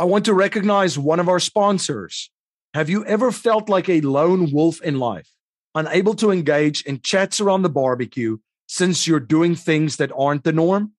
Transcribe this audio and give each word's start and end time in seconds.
I 0.00 0.04
want 0.04 0.24
to 0.24 0.32
recognize 0.32 0.98
one 0.98 1.20
of 1.20 1.28
our 1.28 1.38
sponsors. 1.38 2.30
Have 2.72 2.88
you 2.88 3.04
ever 3.04 3.30
felt 3.30 3.68
like 3.68 3.86
a 3.86 4.00
lone 4.00 4.50
wolf 4.50 4.80
in 4.80 4.98
life, 4.98 5.28
unable 5.74 6.14
to 6.14 6.30
engage 6.30 6.80
in 6.84 7.02
chats 7.02 7.38
around 7.38 7.60
the 7.60 7.68
barbecue 7.68 8.38
since 8.66 9.06
you're 9.06 9.20
doing 9.20 9.54
things 9.54 9.98
that 9.98 10.10
aren't 10.16 10.44
the 10.44 10.54
norm? 10.54 10.92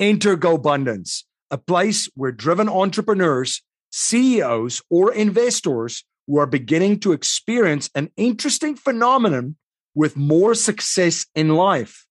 Enter 0.00 0.36
GoBundance, 0.36 1.22
a 1.52 1.56
place 1.56 2.10
where 2.16 2.32
driven 2.32 2.68
entrepreneurs, 2.68 3.62
CEOs, 3.92 4.82
or 4.90 5.14
investors 5.14 6.04
who 6.26 6.38
are 6.38 6.46
beginning 6.46 6.98
to 6.98 7.12
experience 7.12 7.90
an 7.94 8.10
interesting 8.16 8.74
phenomenon 8.74 9.54
with 9.94 10.16
more 10.16 10.56
success 10.56 11.26
in 11.36 11.50
life 11.50 12.06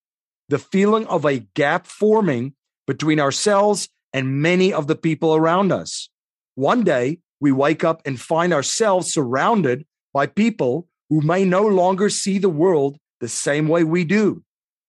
the 0.48 0.58
feeling 0.58 1.06
of 1.08 1.26
a 1.26 1.40
gap 1.54 1.86
forming 1.86 2.54
between 2.86 3.20
ourselves 3.20 3.90
and 4.14 4.40
many 4.40 4.72
of 4.72 4.86
the 4.86 4.96
people 4.96 5.34
around 5.34 5.70
us. 5.70 6.08
One 6.62 6.84
day, 6.84 7.18
we 7.40 7.50
wake 7.50 7.82
up 7.82 8.02
and 8.06 8.20
find 8.20 8.52
ourselves 8.52 9.12
surrounded 9.12 9.84
by 10.14 10.28
people 10.28 10.86
who 11.10 11.20
may 11.20 11.44
no 11.44 11.66
longer 11.66 12.08
see 12.08 12.38
the 12.38 12.48
world 12.48 12.98
the 13.18 13.26
same 13.26 13.66
way 13.66 13.82
we 13.82 14.04
do. 14.04 14.44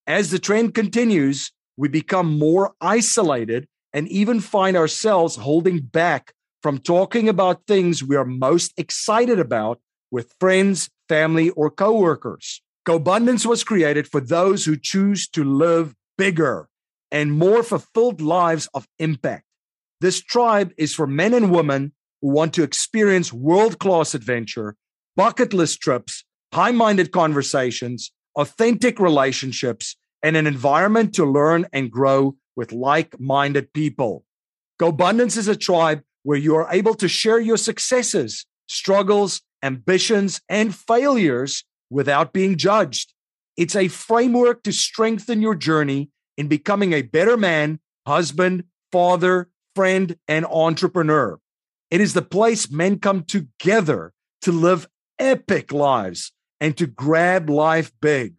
As 0.05 0.29
the 0.29 0.37
trend 0.37 0.75
continues, 0.75 1.51
we 1.75 1.87
become 1.89 2.37
more 2.37 2.75
isolated 2.79 3.67
and 3.91 4.07
even 4.09 4.39
find 4.39 4.77
ourselves 4.77 5.35
holding 5.35 5.79
back 5.79 6.33
from 6.61 6.77
talking 6.77 7.27
about 7.27 7.65
things 7.65 8.03
we 8.03 8.15
are 8.17 8.23
most 8.23 8.71
excited 8.77 9.39
about 9.39 9.81
with 10.11 10.35
friends, 10.39 10.91
family, 11.09 11.49
or 11.49 11.71
coworkers. 11.71 12.61
GoBundance 12.87 13.47
was 13.47 13.63
created 13.63 14.07
for 14.07 14.21
those 14.21 14.63
who 14.63 14.77
choose 14.77 15.27
to 15.29 15.43
live 15.43 15.95
bigger 16.19 16.69
and 17.11 17.31
more 17.33 17.63
fulfilled 17.63 18.21
lives 18.21 18.69
of 18.75 18.87
impact. 18.99 19.45
This 20.03 20.21
tribe 20.21 20.73
is 20.77 20.93
for 20.93 21.07
men 21.07 21.33
and 21.33 21.49
women 21.49 21.93
who 22.21 22.27
want 22.27 22.53
to 22.55 22.63
experience 22.63 23.31
world 23.31 23.79
class 23.79 24.13
adventure, 24.13 24.75
bucket 25.15 25.53
list 25.53 25.79
trips, 25.79 26.25
high 26.53 26.73
minded 26.73 27.13
conversations, 27.13 28.11
authentic 28.35 28.99
relationships, 28.99 29.95
and 30.21 30.35
an 30.35 30.45
environment 30.45 31.15
to 31.15 31.25
learn 31.25 31.67
and 31.71 31.89
grow 31.89 32.35
with 32.57 32.73
like 32.73 33.17
minded 33.17 33.71
people. 33.71 34.25
GoBundance 34.77 35.37
is 35.37 35.47
a 35.47 35.55
tribe 35.55 36.01
where 36.23 36.37
you 36.37 36.53
are 36.53 36.67
able 36.69 36.95
to 36.95 37.07
share 37.07 37.39
your 37.39 37.55
successes, 37.55 38.45
struggles, 38.67 39.41
ambitions, 39.63 40.41
and 40.49 40.75
failures 40.75 41.63
without 41.89 42.33
being 42.33 42.57
judged. 42.57 43.13
It's 43.55 43.77
a 43.77 43.87
framework 43.87 44.63
to 44.63 44.73
strengthen 44.73 45.41
your 45.41 45.55
journey 45.55 46.09
in 46.35 46.49
becoming 46.49 46.91
a 46.91 47.03
better 47.03 47.37
man, 47.37 47.79
husband, 48.05 48.65
father, 48.91 49.47
friend, 49.75 50.17
and 50.27 50.45
entrepreneur. 50.45 51.39
It 51.91 52.01
is 52.01 52.13
the 52.13 52.21
place 52.21 52.71
men 52.71 52.99
come 52.99 53.23
together 53.23 54.13
to 54.41 54.51
live 54.51 54.87
epic 55.19 55.71
lives 55.71 56.31
and 56.59 56.75
to 56.77 56.87
grab 56.87 57.49
life 57.49 57.91
big. 58.01 58.35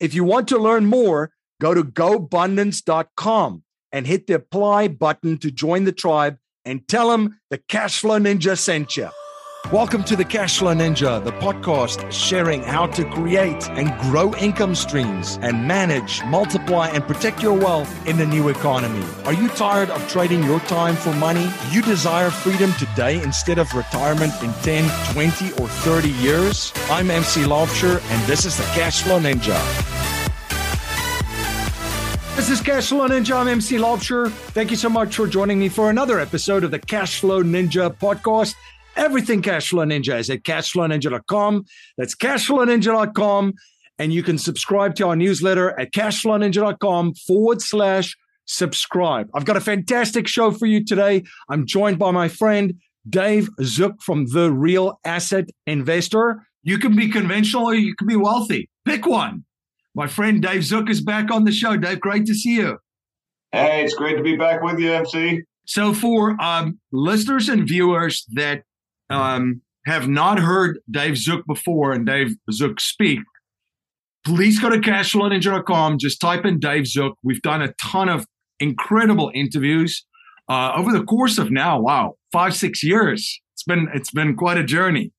If 0.00 0.14
you 0.14 0.24
want 0.24 0.48
to 0.48 0.58
learn 0.58 0.86
more, 0.86 1.32
go 1.60 1.74
to 1.74 1.82
gobundance.com 1.82 3.62
and 3.92 4.06
hit 4.06 4.26
the 4.26 4.34
apply 4.34 4.88
button 4.88 5.38
to 5.38 5.50
join 5.50 5.84
the 5.84 5.92
tribe 5.92 6.38
and 6.64 6.86
tell 6.88 7.10
them 7.10 7.40
the 7.50 7.58
Cashflow 7.58 8.20
Ninja 8.20 8.58
sent 8.58 8.96
you. 8.96 9.10
Welcome 9.70 10.04
to 10.04 10.16
the 10.16 10.24
Cashflow 10.24 10.76
Ninja, 10.76 11.24
the 11.24 11.32
podcast 11.32 12.12
sharing 12.12 12.62
how 12.62 12.86
to 12.88 13.04
create 13.06 13.70
and 13.70 13.98
grow 14.10 14.34
income 14.34 14.74
streams 14.74 15.38
and 15.40 15.66
manage, 15.66 16.22
multiply, 16.24 16.88
and 16.88 17.02
protect 17.06 17.42
your 17.42 17.54
wealth 17.54 18.06
in 18.06 18.18
the 18.18 18.26
new 18.26 18.50
economy. 18.50 19.02
Are 19.24 19.32
you 19.32 19.48
tired 19.48 19.88
of 19.88 20.06
trading 20.08 20.42
your 20.42 20.60
time 20.60 20.94
for 20.94 21.14
money? 21.14 21.48
You 21.70 21.80
desire 21.80 22.28
freedom 22.28 22.70
today 22.74 23.22
instead 23.22 23.56
of 23.58 23.72
retirement 23.72 24.34
in 24.42 24.52
10, 24.62 25.14
20, 25.14 25.52
or 25.52 25.68
30 25.68 26.10
years? 26.10 26.70
I'm 26.90 27.10
MC 27.10 27.42
Laubscher, 27.44 28.02
and 28.10 28.26
this 28.26 28.44
is 28.44 28.58
the 28.58 28.64
Cashflow 28.64 29.22
Ninja. 29.22 29.58
This 32.36 32.50
is 32.50 32.60
Cashflow 32.60 33.08
Ninja. 33.08 33.36
I'm 33.36 33.48
MC 33.48 33.76
Laubscher. 33.78 34.30
Thank 34.30 34.70
you 34.70 34.76
so 34.76 34.90
much 34.90 35.16
for 35.16 35.26
joining 35.26 35.58
me 35.58 35.70
for 35.70 35.88
another 35.88 36.20
episode 36.20 36.62
of 36.64 36.70
the 36.72 36.78
Cashflow 36.78 37.42
Ninja 37.42 37.94
podcast. 37.96 38.54
Everything 38.96 39.42
Cashflow 39.42 39.86
Ninja 39.86 40.18
is 40.18 40.30
at 40.30 40.42
cashflowninja.com. 40.42 41.64
That's 41.96 42.14
cashflowninja.com. 42.14 43.54
And 43.98 44.12
you 44.12 44.22
can 44.22 44.38
subscribe 44.38 44.94
to 44.96 45.08
our 45.08 45.16
newsletter 45.16 45.78
at 45.78 45.92
cashflowninja.com 45.92 47.14
forward 47.14 47.62
slash 47.62 48.16
subscribe. 48.46 49.28
I've 49.34 49.44
got 49.44 49.56
a 49.56 49.60
fantastic 49.60 50.26
show 50.26 50.50
for 50.50 50.66
you 50.66 50.84
today. 50.84 51.22
I'm 51.48 51.66
joined 51.66 51.98
by 51.98 52.10
my 52.10 52.28
friend 52.28 52.74
Dave 53.08 53.48
Zook 53.62 54.02
from 54.02 54.26
The 54.26 54.50
Real 54.52 54.98
Asset 55.04 55.46
Investor. 55.66 56.46
You 56.62 56.78
can 56.78 56.94
be 56.94 57.08
conventional 57.08 57.66
or 57.66 57.74
you 57.74 57.94
can 57.94 58.06
be 58.06 58.16
wealthy. 58.16 58.68
Pick 58.84 59.06
one. 59.06 59.44
My 59.94 60.06
friend 60.06 60.40
Dave 60.42 60.64
Zook 60.64 60.88
is 60.88 61.00
back 61.00 61.30
on 61.30 61.44
the 61.44 61.52
show. 61.52 61.76
Dave, 61.76 62.00
great 62.00 62.26
to 62.26 62.34
see 62.34 62.56
you. 62.56 62.78
Hey, 63.52 63.84
it's 63.84 63.94
great 63.94 64.16
to 64.16 64.22
be 64.22 64.36
back 64.36 64.62
with 64.62 64.78
you, 64.78 64.92
MC. 64.92 65.42
So, 65.66 65.92
for 65.92 66.40
um, 66.40 66.80
listeners 66.90 67.48
and 67.48 67.68
viewers 67.68 68.24
that 68.32 68.62
um, 69.12 69.62
have 69.86 70.08
not 70.08 70.38
heard 70.38 70.78
Dave 70.90 71.16
Zook 71.16 71.44
before 71.46 71.92
and 71.92 72.06
Dave 72.06 72.34
Zook 72.50 72.80
speak, 72.80 73.20
please 74.24 74.60
go 74.60 74.68
to 74.68 74.78
cashflowninja.com. 74.78 75.98
Just 75.98 76.20
type 76.20 76.44
in 76.44 76.58
Dave 76.58 76.86
Zook. 76.86 77.16
We've 77.22 77.42
done 77.42 77.62
a 77.62 77.72
ton 77.80 78.08
of 78.08 78.26
incredible 78.60 79.30
interviews 79.34 80.04
uh, 80.48 80.72
over 80.76 80.92
the 80.92 81.04
course 81.04 81.38
of 81.38 81.50
now, 81.50 81.80
wow, 81.80 82.14
five 82.32 82.54
six 82.54 82.82
years. 82.82 83.40
It's 83.54 83.62
been 83.62 83.88
it's 83.94 84.10
been 84.10 84.36
quite 84.36 84.58
a 84.58 84.64
journey. 84.64 85.12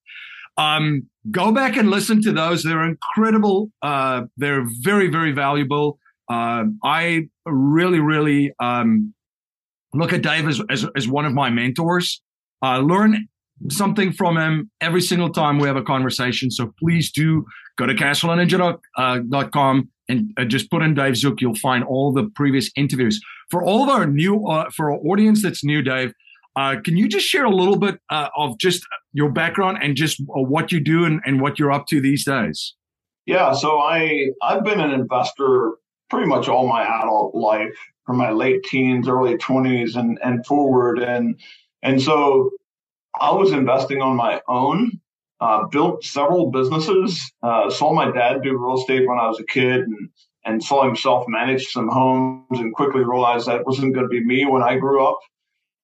Um, 0.58 1.10
go 1.32 1.52
back 1.52 1.76
and 1.78 1.90
listen 1.90 2.22
to 2.24 2.32
those. 2.32 2.64
They're 2.64 2.84
incredible. 2.84 3.72
Uh, 3.82 4.24
they're 4.38 4.66
very 4.82 5.10
very 5.10 5.32
valuable. 5.32 5.98
Uh, 6.32 6.66
I 6.84 7.28
really 7.46 8.00
really 8.00 8.54
um, 8.60 9.14
look 9.94 10.14
at 10.14 10.22
Dave 10.22 10.48
as, 10.48 10.62
as, 10.70 10.86
as 10.96 11.08
one 11.08 11.26
of 11.26 11.34
my 11.34 11.50
mentors. 11.50 12.22
Uh, 12.62 12.80
learn 12.80 13.28
something 13.70 14.12
from 14.12 14.38
him 14.38 14.70
every 14.82 15.02
single 15.02 15.30
time 15.30 15.60
we 15.60 15.68
have 15.68 15.78
a 15.78 15.84
conversation. 15.84 16.52
So 16.52 16.74
please 16.80 17.12
do 17.12 17.46
go 17.78 17.86
to 17.86 17.94
cashflowninja.com 17.94 19.78
uh, 19.78 19.82
and 20.10 20.34
uh, 20.38 20.46
just 20.46 20.70
put 20.70 20.82
in 20.82 20.94
Dave 20.94 21.16
Zook. 21.16 21.42
You'll 21.42 21.56
find 21.56 21.84
all 21.84 22.12
the 22.12 22.30
previous 22.36 22.70
interviews. 22.76 23.20
For 23.50 23.64
all 23.64 23.84
of 23.84 23.90
our 23.90 24.06
new, 24.06 24.48
uh, 24.48 24.70
for 24.70 24.92
our 24.92 25.00
audience 25.00 25.42
that's 25.42 25.64
new, 25.64 25.82
Dave, 25.82 26.14
uh, 26.56 26.76
can 26.84 26.98
you 26.98 27.08
just 27.08 27.26
share 27.26 27.46
a 27.46 27.56
little 27.56 27.78
bit 27.78 28.00
uh, 28.10 28.30
of 28.38 28.58
just 28.60 28.86
your 29.14 29.32
background 29.32 29.80
and 29.82 29.96
just 29.96 30.22
uh, 30.22 30.42
what 30.42 30.72
you 30.72 30.80
do 30.80 31.06
and, 31.06 31.22
and 31.26 31.42
what 31.42 31.58
you're 31.58 31.72
up 31.72 31.88
to 31.88 32.00
these 32.02 32.26
days? 32.26 32.76
Yeah, 33.26 33.54
so 33.54 33.80
I 33.80 34.32
I've 34.42 34.64
been 34.64 34.82
an 34.82 34.92
investor 34.92 35.74
pretty 36.10 36.28
much 36.28 36.50
all 36.50 36.68
my 36.68 36.84
adult 36.84 37.34
life, 37.34 37.76
from 38.06 38.18
my 38.18 38.32
late 38.32 38.64
teens, 38.64 39.08
early 39.08 39.38
20s, 39.38 39.96
and 39.96 40.20
and 40.24 40.46
forward, 40.46 41.00
and 41.00 41.40
and 41.82 42.02
so 42.02 42.52
I 43.20 43.32
was 43.32 43.52
investing 43.52 44.02
on 44.02 44.16
my 44.16 44.42
own, 44.48 45.00
uh, 45.40 45.68
built 45.68 46.04
several 46.04 46.52
businesses, 46.52 47.32
uh, 47.42 47.70
saw 47.70 47.94
my 47.94 48.12
dad 48.12 48.42
do 48.44 48.58
real 48.58 48.80
estate 48.80 49.08
when 49.08 49.20
I 49.20 49.28
was 49.28 49.40
a 49.40 49.46
kid 49.46 49.82
and, 49.82 50.10
and 50.46 50.64
saw 50.64 50.84
himself 50.84 51.26
manage 51.28 51.66
some 51.68 51.90
homes 51.90 52.60
and 52.60 52.74
quickly 52.74 53.04
realized 53.04 53.48
that 53.48 53.66
wasn't 53.66 53.94
going 53.94 54.06
to 54.06 54.10
be 54.10 54.24
me 54.24 54.46
when 54.46 54.64
I 54.64 54.78
grew 54.78 55.06
up. 55.06 55.20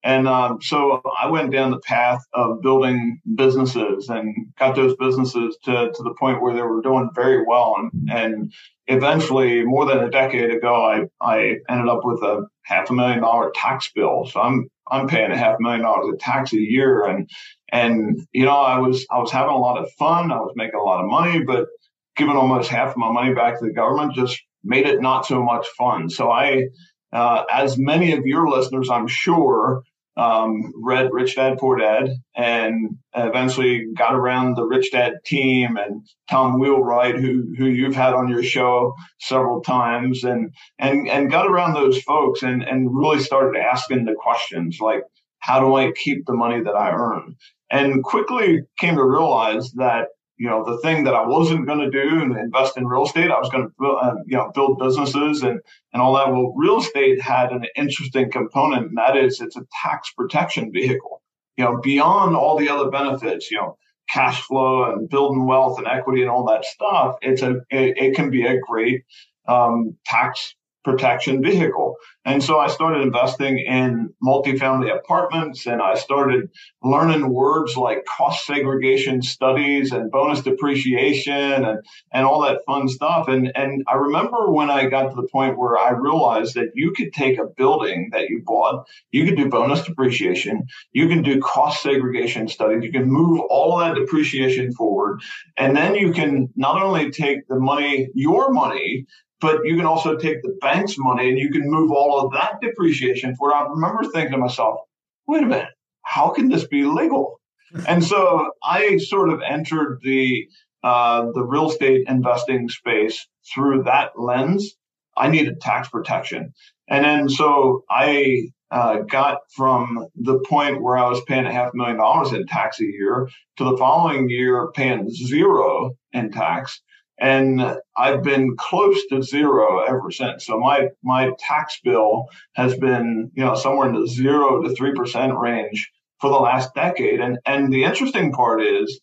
And 0.03 0.29
um, 0.29 0.61
so 0.61 1.01
I 1.19 1.29
went 1.29 1.51
down 1.51 1.71
the 1.71 1.79
path 1.79 2.21
of 2.33 2.61
building 2.61 3.19
businesses 3.35 4.07
and 4.07 4.33
got 4.57 4.75
those 4.75 4.95
businesses 4.95 5.57
to, 5.65 5.91
to 5.93 6.03
the 6.03 6.15
point 6.17 6.41
where 6.41 6.53
they 6.53 6.61
were 6.61 6.81
doing 6.81 7.09
very 7.13 7.43
well. 7.45 7.75
And, 7.77 8.09
and 8.09 8.53
eventually, 8.87 9.63
more 9.63 9.85
than 9.85 9.99
a 9.99 10.09
decade 10.09 10.51
ago, 10.51 10.73
I, 10.85 11.03
I 11.19 11.57
ended 11.69 11.89
up 11.89 12.01
with 12.03 12.23
a 12.23 12.45
half 12.63 12.89
a 12.89 12.93
million 12.93 13.19
dollar 13.19 13.51
tax 13.53 13.91
bill. 13.93 14.25
So 14.25 14.39
I'm 14.39 14.69
I'm 14.91 15.07
paying 15.07 15.31
a 15.31 15.37
half 15.37 15.59
million 15.59 15.81
dollars 15.81 16.13
of 16.13 16.19
tax 16.19 16.53
a 16.53 16.59
year, 16.59 17.05
and 17.05 17.29
and 17.71 18.27
you 18.31 18.45
know 18.45 18.57
I 18.57 18.79
was 18.79 19.05
I 19.11 19.19
was 19.19 19.31
having 19.31 19.53
a 19.53 19.57
lot 19.57 19.77
of 19.77 19.91
fun. 19.93 20.31
I 20.31 20.39
was 20.39 20.53
making 20.55 20.79
a 20.79 20.83
lot 20.83 21.03
of 21.03 21.09
money, 21.09 21.43
but 21.43 21.67
giving 22.15 22.35
almost 22.35 22.69
half 22.69 22.91
of 22.91 22.97
my 22.97 23.11
money 23.11 23.33
back 23.33 23.57
to 23.59 23.65
the 23.65 23.73
government 23.73 24.13
just 24.13 24.41
made 24.63 24.85
it 24.85 25.01
not 25.01 25.25
so 25.25 25.41
much 25.41 25.65
fun. 25.77 26.09
So 26.09 26.29
I, 26.29 26.65
uh, 27.13 27.45
as 27.51 27.77
many 27.77 28.11
of 28.11 28.25
your 28.25 28.49
listeners, 28.49 28.89
I'm 28.89 29.07
sure, 29.07 29.83
um, 30.17 30.73
read 30.75 31.09
Rich 31.11 31.35
Dad 31.35 31.57
Poor 31.57 31.77
Dad 31.77 32.09
and 32.35 32.97
eventually 33.15 33.85
got 33.97 34.15
around 34.15 34.55
the 34.55 34.65
Rich 34.65 34.91
Dad 34.91 35.13
team 35.25 35.77
and 35.77 36.05
Tom 36.29 36.59
Wheelwright, 36.59 37.15
who 37.15 37.53
who 37.57 37.65
you've 37.65 37.95
had 37.95 38.13
on 38.13 38.29
your 38.29 38.43
show 38.43 38.93
several 39.19 39.61
times, 39.61 40.23
and 40.23 40.53
and 40.77 41.07
and 41.07 41.31
got 41.31 41.47
around 41.47 41.73
those 41.73 42.01
folks 42.01 42.43
and 42.43 42.63
and 42.63 42.89
really 42.93 43.19
started 43.19 43.57
asking 43.59 44.05
the 44.05 44.15
questions 44.15 44.79
like, 44.81 45.03
how 45.39 45.59
do 45.59 45.75
I 45.75 45.91
keep 45.91 46.25
the 46.25 46.33
money 46.33 46.61
that 46.61 46.75
I 46.75 46.91
earn? 46.91 47.35
And 47.71 48.03
quickly 48.03 48.61
came 48.79 48.95
to 48.95 49.03
realize 49.03 49.71
that 49.73 50.07
you 50.39 50.49
know, 50.49 50.63
the 50.63 50.77
thing 50.79 51.03
that 51.03 51.13
I 51.13 51.27
wasn't 51.27 51.67
going 51.67 51.79
to 51.79 51.91
do 51.91 52.21
and 52.21 52.37
invest 52.37 52.77
in 52.77 52.87
real 52.87 53.05
estate. 53.05 53.29
I 53.29 53.39
was 53.39 53.49
going 53.49 53.69
to, 53.69 53.87
uh, 53.87 54.15
you 54.25 54.37
know, 54.37 54.51
build 54.55 54.79
businesses 54.79 55.43
and, 55.43 55.59
and 55.93 56.01
all 56.01 56.15
that. 56.15 56.31
Well, 56.31 56.53
real 56.55 56.79
estate 56.79 57.21
had 57.21 57.51
an 57.51 57.65
interesting 57.75 58.31
component, 58.31 58.87
and 58.87 58.97
that 58.97 59.17
is 59.17 59.41
it's 59.41 59.57
a 59.57 59.65
tax 59.83 60.11
protection 60.17 60.71
vehicle. 60.71 61.21
you 61.57 61.65
know, 61.65 61.77
beyond 61.83 62.37
all 62.37 62.57
the 62.57 62.69
other 62.69 62.89
benefits, 62.89 63.51
you 63.51 63.57
know, 63.57 63.77
cash 64.09 64.41
flow 64.43 64.91
and 64.91 65.09
building 65.09 65.45
wealth 65.45 65.77
and 65.77 65.87
equity 65.87 66.21
and 66.21 66.31
all 66.31 66.45
that 66.45 66.63
stuff, 66.65 67.17
it's 67.21 67.41
a 67.41 67.57
it, 67.69 67.97
it 67.97 68.15
can 68.15 68.31
be 68.31 68.45
a 68.47 68.59
great 68.61 69.03
um, 69.47 69.97
tax 70.05 70.55
protection 70.89 71.41
vehicle. 71.41 71.95
And 72.25 72.43
so 72.43 72.59
I 72.59 72.67
started 72.67 73.01
investing 73.01 73.59
in 73.59 74.13
multifamily 74.23 74.95
apartments 74.95 75.65
and 75.65 75.81
I 75.81 75.95
started 75.95 76.49
learning 76.83 77.29
words 77.31 77.77
like 77.77 78.05
cost 78.05 78.45
segregation 78.45 79.21
studies 79.21 79.91
and 79.91 80.11
bonus 80.11 80.41
depreciation 80.41 81.33
and, 81.33 81.79
and 82.11 82.25
all 82.25 82.41
that 82.41 82.59
fun 82.65 82.87
stuff. 82.87 83.27
And, 83.27 83.51
and 83.55 83.83
I 83.87 83.95
remember 83.95 84.51
when 84.51 84.69
I 84.69 84.87
got 84.87 85.09
to 85.09 85.15
the 85.15 85.27
point 85.27 85.57
where 85.57 85.77
I 85.77 85.91
realized 85.91 86.55
that 86.55 86.71
you 86.75 86.91
could 86.91 87.13
take 87.13 87.39
a 87.39 87.45
building 87.45 88.09
that 88.11 88.29
you 88.29 88.41
bought, 88.45 88.87
you 89.11 89.25
could 89.25 89.37
do 89.37 89.49
bonus 89.49 89.83
depreciation, 89.83 90.67
you 90.91 91.07
can 91.07 91.23
do 91.23 91.39
cost 91.39 91.81
segregation 91.81 92.47
studies, 92.47 92.83
you 92.83 92.91
can 92.91 93.09
move 93.09 93.41
all 93.49 93.77
that 93.77 93.95
depreciation 93.95 94.73
forward. 94.73 95.21
And 95.57 95.75
then 95.75 95.95
you 95.95 96.11
can 96.11 96.49
not 96.55 96.81
only 96.81 97.11
take 97.11 97.47
the 97.47 97.59
money, 97.59 98.09
your 98.13 98.51
money, 98.51 99.05
but 99.41 99.65
you 99.65 99.75
can 99.75 99.85
also 99.85 100.17
take 100.17 100.41
the 100.41 100.57
bank's 100.61 100.97
money 100.97 101.29
and 101.29 101.37
you 101.37 101.49
can 101.49 101.69
move 101.69 101.91
all 101.91 102.19
of 102.19 102.31
that 102.33 102.59
depreciation 102.61 103.35
forward. 103.35 103.55
I 103.55 103.67
remember 103.69 104.03
thinking 104.03 104.31
to 104.31 104.37
myself, 104.37 104.81
wait 105.27 105.43
a 105.43 105.45
minute, 105.45 105.69
how 106.03 106.29
can 106.29 106.49
this 106.49 106.67
be 106.67 106.83
legal? 106.83 107.39
and 107.87 108.03
so 108.03 108.51
I 108.63 108.97
sort 108.97 109.29
of 109.29 109.41
entered 109.41 109.99
the 110.03 110.47
uh, 110.81 111.27
the 111.33 111.43
real 111.43 111.69
estate 111.69 112.05
investing 112.07 112.69
space 112.69 113.27
through 113.53 113.83
that 113.83 114.11
lens. 114.17 114.75
I 115.17 115.27
needed 115.27 115.59
tax 115.59 115.89
protection, 115.89 116.53
and 116.87 117.03
then 117.03 117.29
so 117.29 117.83
I 117.89 118.47
uh, 118.71 118.99
got 118.99 119.39
from 119.55 120.07
the 120.15 120.39
point 120.47 120.81
where 120.81 120.97
I 120.97 121.09
was 121.09 121.21
paying 121.27 121.45
a 121.45 121.51
half 121.51 121.73
million 121.73 121.97
dollars 121.97 122.31
in 122.31 122.45
tax 122.47 122.79
a 122.79 122.85
year 122.85 123.27
to 123.57 123.63
the 123.63 123.77
following 123.77 124.29
year 124.29 124.71
paying 124.73 125.09
zero 125.09 125.95
in 126.13 126.31
tax 126.31 126.81
and 127.19 127.77
I've 127.97 128.23
been 128.23 128.55
close 128.57 129.05
to 129.07 129.21
zero 129.21 129.83
ever 129.83 130.11
since. 130.11 130.45
So 130.45 130.59
my 130.59 130.89
my 131.03 131.31
tax 131.39 131.79
bill 131.83 132.25
has 132.53 132.77
been 132.77 133.31
you 133.33 133.43
know 133.43 133.55
somewhere 133.55 133.89
in 133.89 133.95
the 133.95 134.07
zero 134.07 134.61
to 134.61 134.75
three 134.75 134.93
percent 134.93 135.37
range 135.37 135.91
for 136.19 136.29
the 136.29 136.37
last 136.37 136.73
decade. 136.75 137.19
And 137.19 137.39
and 137.45 137.71
the 137.73 137.83
interesting 137.83 138.31
part 138.31 138.61
is 138.61 139.01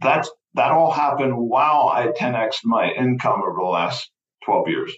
that's 0.00 0.30
that 0.54 0.72
all 0.72 0.90
happened 0.90 1.36
while 1.36 1.88
I 1.88 2.08
10x 2.08 2.56
my 2.64 2.90
income 2.90 3.40
over 3.42 3.58
the 3.60 3.68
last 3.68 4.10
12 4.44 4.68
years. 4.68 4.92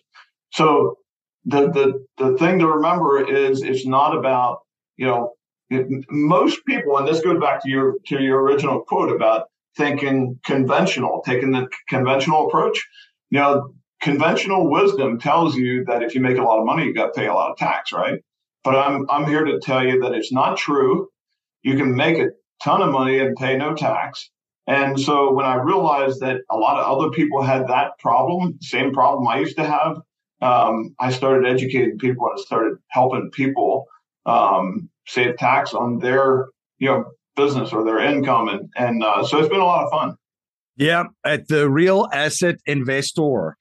So 0.50 0.96
the 1.44 1.70
the 1.70 2.06
the 2.18 2.38
thing 2.38 2.58
to 2.60 2.66
remember 2.66 3.24
is 3.26 3.62
it's 3.62 3.86
not 3.86 4.16
about 4.16 4.60
you 4.96 5.06
know 5.06 5.32
most 6.10 6.64
people, 6.66 6.98
and 6.98 7.08
this 7.08 7.20
goes 7.20 7.40
back 7.40 7.62
to 7.62 7.70
your 7.70 7.94
to 8.06 8.20
your 8.20 8.42
original 8.42 8.82
quote 8.82 9.10
about 9.10 9.48
thinking 9.76 10.38
conventional, 10.44 11.22
taking 11.24 11.52
the 11.52 11.68
conventional 11.88 12.46
approach. 12.46 12.86
You 13.30 13.38
know, 13.40 13.74
conventional 14.00 14.70
wisdom 14.70 15.18
tells 15.18 15.56
you 15.56 15.84
that 15.86 16.02
if 16.02 16.14
you 16.14 16.20
make 16.20 16.38
a 16.38 16.42
lot 16.42 16.58
of 16.58 16.66
money, 16.66 16.84
you 16.84 16.94
got 16.94 17.14
to 17.14 17.20
pay 17.20 17.26
a 17.26 17.34
lot 17.34 17.50
of 17.50 17.56
tax, 17.56 17.92
right? 17.92 18.20
But 18.64 18.76
I'm 18.76 19.06
I'm 19.10 19.26
here 19.26 19.44
to 19.44 19.60
tell 19.60 19.84
you 19.84 20.00
that 20.02 20.12
it's 20.12 20.32
not 20.32 20.56
true. 20.56 21.08
You 21.62 21.76
can 21.76 21.94
make 21.94 22.18
a 22.18 22.30
ton 22.62 22.82
of 22.82 22.90
money 22.90 23.18
and 23.18 23.36
pay 23.36 23.56
no 23.56 23.74
tax. 23.74 24.30
And 24.66 24.98
so 25.00 25.32
when 25.32 25.44
I 25.44 25.56
realized 25.56 26.20
that 26.20 26.42
a 26.50 26.56
lot 26.56 26.78
of 26.78 26.86
other 26.86 27.10
people 27.10 27.42
had 27.42 27.66
that 27.68 27.98
problem, 27.98 28.58
same 28.60 28.92
problem 28.92 29.26
I 29.26 29.40
used 29.40 29.56
to 29.56 29.64
have, 29.64 30.00
um, 30.40 30.94
I 31.00 31.10
started 31.10 31.48
educating 31.48 31.98
people 31.98 32.28
and 32.28 32.38
started 32.38 32.78
helping 32.88 33.30
people 33.32 33.86
um, 34.26 34.88
save 35.06 35.36
tax 35.36 35.74
on 35.74 35.98
their, 35.98 36.46
you 36.78 36.88
know, 36.88 37.04
business 37.36 37.72
or 37.72 37.84
their 37.84 37.98
income, 37.98 38.48
and 38.48 38.70
and 38.76 39.02
uh, 39.02 39.24
so 39.24 39.38
it's 39.38 39.48
been 39.48 39.60
a 39.60 39.64
lot 39.64 39.84
of 39.84 39.90
fun. 39.90 40.16
Yeah, 40.76 41.04
at 41.24 41.48
the 41.48 41.68
Real 41.68 42.08
Asset 42.12 42.56
Investor, 42.66 43.56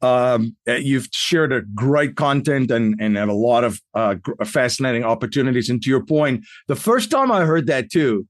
um, 0.00 0.56
uh, 0.68 0.74
you've 0.74 1.08
shared 1.12 1.52
a 1.52 1.62
great 1.74 2.16
content 2.16 2.70
and 2.70 2.94
and 3.00 3.16
have 3.16 3.28
a 3.28 3.34
lot 3.34 3.64
of 3.64 3.80
uh, 3.94 4.16
fascinating 4.44 5.04
opportunities. 5.04 5.68
And 5.68 5.82
to 5.82 5.90
your 5.90 6.04
point, 6.04 6.44
the 6.68 6.76
first 6.76 7.10
time 7.10 7.30
I 7.30 7.44
heard 7.44 7.66
that 7.66 7.90
too, 7.90 8.26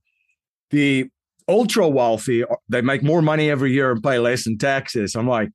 the 0.70 1.06
ultra 1.48 1.86
wealthy 1.88 2.42
uh, 2.42 2.56
they 2.68 2.80
make 2.80 3.02
more 3.02 3.22
money 3.22 3.50
every 3.50 3.72
year 3.72 3.92
and 3.92 4.02
pay 4.02 4.18
less 4.18 4.46
in 4.46 4.58
taxes. 4.58 5.14
I'm 5.14 5.28
like, 5.28 5.50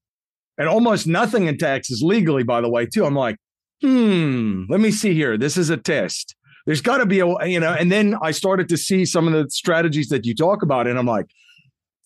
and 0.58 0.68
almost 0.68 1.08
nothing 1.08 1.48
in 1.48 1.58
taxes 1.58 2.02
legally, 2.04 2.44
by 2.44 2.62
the 2.62 2.70
way, 2.70 2.86
too. 2.86 3.06
I'm 3.06 3.16
like, 3.16 3.38
hmm, 3.82 4.64
let 4.70 4.80
me 4.80 4.92
see 4.92 5.14
here. 5.14 5.38
This 5.38 5.58
is 5.58 5.70
a 5.70 5.78
test 5.78 6.36
there's 6.70 6.82
got 6.82 7.00
to 7.00 7.06
be 7.08 7.20
a 7.20 7.28
you 7.48 7.60
know 7.60 7.74
and 7.74 7.92
then 7.92 8.16
i 8.22 8.30
started 8.30 8.70
to 8.70 8.78
see 8.78 9.04
some 9.04 9.26
of 9.28 9.34
the 9.34 9.50
strategies 9.50 10.10
that 10.10 10.24
you 10.24 10.36
talk 10.36 10.62
about 10.62 10.86
and 10.86 11.00
i'm 11.00 11.08
like 11.08 11.26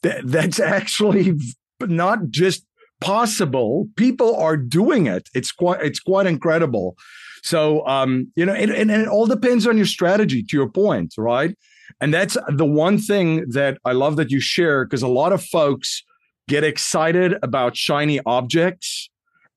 that, 0.03 0.21
that's 0.25 0.59
actually 0.59 1.33
not 1.81 2.29
just 2.29 2.65
possible. 3.01 3.87
People 3.97 4.35
are 4.35 4.55
doing 4.55 5.07
it. 5.07 5.29
It's 5.33 5.51
quite 5.51 5.81
it's 5.81 5.99
quite 5.99 6.25
incredible. 6.25 6.95
So 7.41 7.85
um 7.87 8.31
you 8.35 8.45
know 8.45 8.53
and, 8.53 8.71
and, 8.71 8.89
and 8.91 9.01
it 9.01 9.07
all 9.07 9.25
depends 9.25 9.67
on 9.67 9.75
your 9.75 9.85
strategy 9.85 10.43
to 10.43 10.57
your 10.57 10.69
point 10.69 11.15
right? 11.17 11.55
And 11.99 12.13
that's 12.13 12.37
the 12.49 12.65
one 12.65 12.97
thing 12.97 13.45
that 13.49 13.77
i 13.85 13.91
love 13.91 14.15
that 14.15 14.31
you 14.31 14.39
share 14.39 14.85
because 14.85 15.03
a 15.03 15.07
lot 15.07 15.33
of 15.33 15.43
folks 15.43 16.03
get 16.47 16.63
excited 16.63 17.35
about 17.43 17.77
shiny 17.77 18.19
objects 18.25 19.09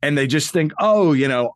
and 0.03 0.19
they 0.19 0.27
just 0.27 0.51
think 0.51 0.73
oh 0.79 1.13
you 1.13 1.29
know 1.29 1.56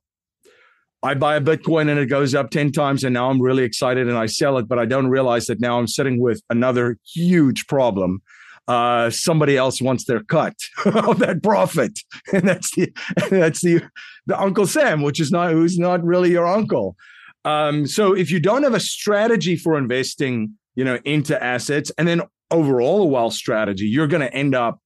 I 1.03 1.15
buy 1.15 1.37
a 1.37 1.41
Bitcoin 1.41 1.89
and 1.89 1.99
it 1.99 2.07
goes 2.07 2.35
up 2.35 2.51
10 2.51 2.73
times 2.73 3.05
and 3.05 3.15
now 3.15 3.31
I'm 3.31 3.41
really 3.41 3.65
excited 3.65 4.07
and 4.07 4.19
I 4.19 4.27
sell 4.27 4.59
it, 4.59 4.69
but 4.69 4.79
I 4.79 4.85
don't 4.85 5.09
realize 5.09 5.47
that 5.47 5.61
now 5.61 5.79
I'm 5.79 5.87
sitting 5.87 6.21
with 6.21 6.43
another 6.51 6.99
huge 7.15 7.67
problem. 7.67 8.21
Uh, 8.69 9.11
somebody 9.11 9.57
else 9.57 9.81
wants 9.81 10.05
their 10.05 10.23
cut 10.23 10.55
of 10.85 11.19
that 11.21 11.43
profit. 11.43 11.99
And 12.33 12.47
that's 12.47 12.71
the 12.77 12.93
that's 13.31 13.63
the 13.63 13.83
the 14.27 14.41
Uncle 14.41 14.67
Sam, 14.67 15.03
which 15.03 15.21
is 15.21 15.33
not 15.33 15.53
who's 15.53 15.79
not 15.79 16.05
really 16.05 16.31
your 16.31 16.47
uncle. 16.47 16.97
Um, 17.45 17.87
so 17.87 18.13
if 18.15 18.31
you 18.31 18.39
don't 18.39 18.63
have 18.63 18.75
a 18.75 18.81
strategy 18.81 19.57
for 19.57 19.79
investing, 19.79 20.57
you 20.75 20.85
know, 20.85 20.99
into 21.05 21.43
assets 21.43 21.91
and 21.97 22.07
then 22.07 22.23
overall 22.51 23.03
a 23.03 23.07
wealth 23.07 23.33
strategy, 23.33 23.87
you're 23.87 24.07
going 24.07 24.21
to 24.21 24.33
end 24.33 24.55
up 24.55 24.79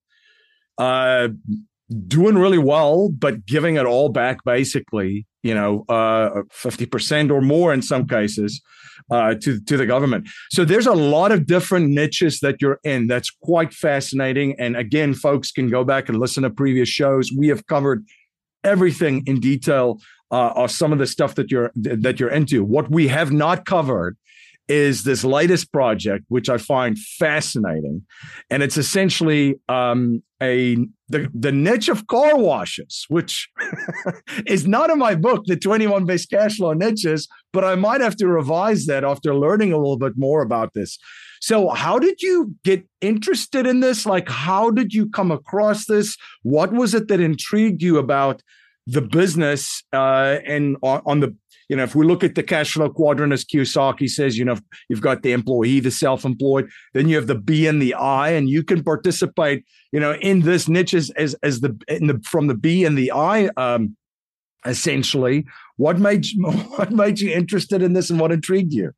uh, 0.78 1.28
doing 2.06 2.36
really 2.36 2.58
well, 2.58 3.10
but 3.10 3.44
giving 3.44 3.76
it 3.76 3.86
all 3.86 4.08
back 4.08 4.44
basically, 4.44 5.26
you 5.44 5.54
know, 5.54 5.84
uh, 5.88 6.42
50% 6.50 7.30
or 7.30 7.40
more 7.40 7.72
in 7.72 7.82
some 7.82 8.06
cases 8.08 8.62
uh, 9.10 9.34
to, 9.34 9.60
to 9.60 9.76
the 9.76 9.86
government. 9.86 10.28
So 10.50 10.64
there's 10.64 10.86
a 10.86 10.94
lot 10.94 11.30
of 11.30 11.46
different 11.46 11.90
niches 11.90 12.40
that 12.40 12.62
you're 12.62 12.80
in. 12.82 13.06
That's 13.06 13.30
quite 13.30 13.74
fascinating. 13.74 14.58
And 14.58 14.76
again, 14.76 15.12
folks 15.12 15.52
can 15.52 15.68
go 15.68 15.84
back 15.84 16.08
and 16.08 16.18
listen 16.18 16.42
to 16.44 16.50
previous 16.50 16.88
shows. 16.88 17.30
We 17.30 17.48
have 17.48 17.66
covered 17.66 18.04
everything 18.64 19.22
in 19.26 19.38
detail 19.38 20.00
uh, 20.30 20.66
some 20.66 20.92
of 20.92 20.98
the 20.98 21.06
stuff 21.06 21.34
that 21.36 21.50
you're 21.50 21.70
that 21.76 22.18
you're 22.18 22.30
into. 22.30 22.64
What 22.64 22.90
we 22.90 23.06
have 23.08 23.30
not 23.30 23.66
covered 23.66 24.16
is 24.68 25.04
this 25.04 25.24
latest 25.24 25.72
project, 25.72 26.24
which 26.28 26.48
I 26.48 26.58
find 26.58 26.98
fascinating, 26.98 28.02
and 28.50 28.62
it's 28.62 28.76
essentially 28.76 29.56
um, 29.68 30.22
a 30.42 30.76
the, 31.08 31.28
the 31.34 31.52
niche 31.52 31.88
of 31.88 32.06
car 32.06 32.36
washes, 32.36 33.04
which 33.08 33.48
is 34.46 34.66
not 34.66 34.90
in 34.90 34.98
my 34.98 35.14
book, 35.14 35.44
the 35.46 35.56
21 35.56 36.06
best 36.06 36.30
cash 36.30 36.56
flow 36.56 36.72
niches, 36.72 37.28
but 37.52 37.64
I 37.64 37.74
might 37.74 38.00
have 38.00 38.16
to 38.16 38.26
revise 38.26 38.86
that 38.86 39.04
after 39.04 39.34
learning 39.34 39.72
a 39.72 39.76
little 39.76 39.98
bit 39.98 40.14
more 40.16 40.42
about 40.42 40.72
this. 40.74 40.98
So, 41.40 41.68
how 41.68 41.98
did 41.98 42.22
you 42.22 42.54
get 42.64 42.84
interested 43.02 43.66
in 43.66 43.80
this? 43.80 44.06
Like, 44.06 44.30
how 44.30 44.70
did 44.70 44.94
you 44.94 45.10
come 45.10 45.30
across 45.30 45.84
this? 45.84 46.16
What 46.42 46.72
was 46.72 46.94
it 46.94 47.08
that 47.08 47.20
intrigued 47.20 47.82
you 47.82 47.98
about 47.98 48.42
the 48.86 49.02
business 49.02 49.82
uh, 49.92 50.38
and 50.46 50.76
on, 50.82 51.02
on 51.06 51.20
the 51.20 51.36
you 51.68 51.76
know, 51.76 51.82
if 51.82 51.94
we 51.94 52.04
look 52.04 52.22
at 52.22 52.34
the 52.34 52.42
cash 52.42 52.72
flow 52.72 52.90
quadrant, 52.90 53.32
as 53.32 53.44
Kiyosaki 53.44 54.08
says, 54.08 54.36
you 54.36 54.44
know, 54.44 54.56
you've 54.88 55.00
got 55.00 55.22
the 55.22 55.32
employee, 55.32 55.80
the 55.80 55.90
self-employed, 55.90 56.68
then 56.92 57.08
you 57.08 57.16
have 57.16 57.26
the 57.26 57.34
B 57.34 57.66
and 57.66 57.80
the 57.80 57.94
I, 57.94 58.30
and 58.30 58.48
you 58.48 58.62
can 58.62 58.82
participate, 58.84 59.64
you 59.92 60.00
know, 60.00 60.14
in 60.14 60.42
this 60.42 60.68
niche 60.68 60.94
as 60.94 61.10
as, 61.10 61.34
as 61.42 61.60
the, 61.60 61.70
the 61.88 62.20
from 62.24 62.48
the 62.48 62.54
B 62.54 62.84
and 62.84 62.98
the 62.98 63.12
I, 63.12 63.48
um, 63.56 63.96
essentially. 64.66 65.46
What 65.76 65.98
made 65.98 66.26
you, 66.26 66.44
what 66.76 66.90
made 66.92 67.20
you 67.20 67.32
interested 67.32 67.82
in 67.82 67.94
this, 67.94 68.10
and 68.10 68.20
what 68.20 68.32
intrigued 68.32 68.72
you? 68.72 68.92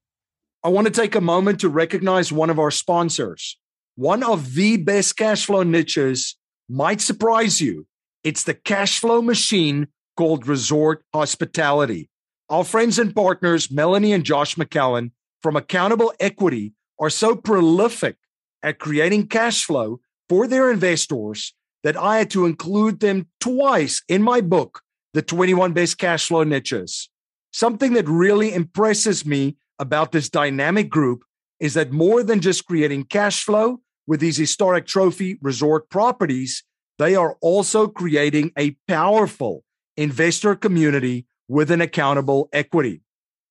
I 0.64 0.68
want 0.68 0.86
to 0.86 0.92
take 0.92 1.14
a 1.14 1.20
moment 1.20 1.60
to 1.60 1.68
recognize 1.68 2.32
one 2.32 2.50
of 2.50 2.58
our 2.58 2.72
sponsors. 2.72 3.56
One 3.94 4.22
of 4.22 4.54
the 4.54 4.76
best 4.76 5.16
cash 5.16 5.46
flow 5.46 5.62
niches 5.62 6.36
might 6.68 7.00
surprise 7.00 7.60
you. 7.60 7.86
It's 8.24 8.42
the 8.42 8.54
cash 8.54 8.98
flow 8.98 9.22
machine 9.22 9.86
called 10.16 10.48
Resort 10.48 11.04
Hospitality. 11.14 12.10
Our 12.48 12.62
friends 12.62 13.00
and 13.00 13.12
partners, 13.12 13.72
Melanie 13.72 14.12
and 14.12 14.22
Josh 14.22 14.54
McCallan 14.54 15.10
from 15.42 15.56
Accountable 15.56 16.12
Equity, 16.20 16.74
are 17.00 17.10
so 17.10 17.34
prolific 17.34 18.16
at 18.62 18.78
creating 18.78 19.26
cash 19.26 19.64
flow 19.64 20.00
for 20.28 20.46
their 20.46 20.70
investors 20.70 21.54
that 21.82 21.96
I 21.96 22.18
had 22.18 22.30
to 22.30 22.46
include 22.46 23.00
them 23.00 23.26
twice 23.40 24.02
in 24.08 24.22
my 24.22 24.40
book, 24.40 24.82
The 25.12 25.22
21 25.22 25.72
Best 25.72 25.98
Cash 25.98 26.26
Flow 26.28 26.44
Niches. 26.44 27.08
Something 27.52 27.94
that 27.94 28.08
really 28.08 28.54
impresses 28.54 29.26
me 29.26 29.56
about 29.80 30.12
this 30.12 30.28
dynamic 30.28 30.88
group 30.88 31.24
is 31.58 31.74
that 31.74 31.90
more 31.90 32.22
than 32.22 32.40
just 32.40 32.66
creating 32.66 33.04
cash 33.04 33.42
flow 33.42 33.80
with 34.06 34.20
these 34.20 34.36
historic 34.36 34.86
trophy 34.86 35.36
resort 35.42 35.90
properties, 35.90 36.62
they 36.98 37.16
are 37.16 37.36
also 37.40 37.88
creating 37.88 38.52
a 38.56 38.76
powerful 38.86 39.64
investor 39.96 40.54
community 40.54 41.26
with 41.48 41.70
an 41.70 41.80
accountable 41.80 42.48
equity. 42.52 43.00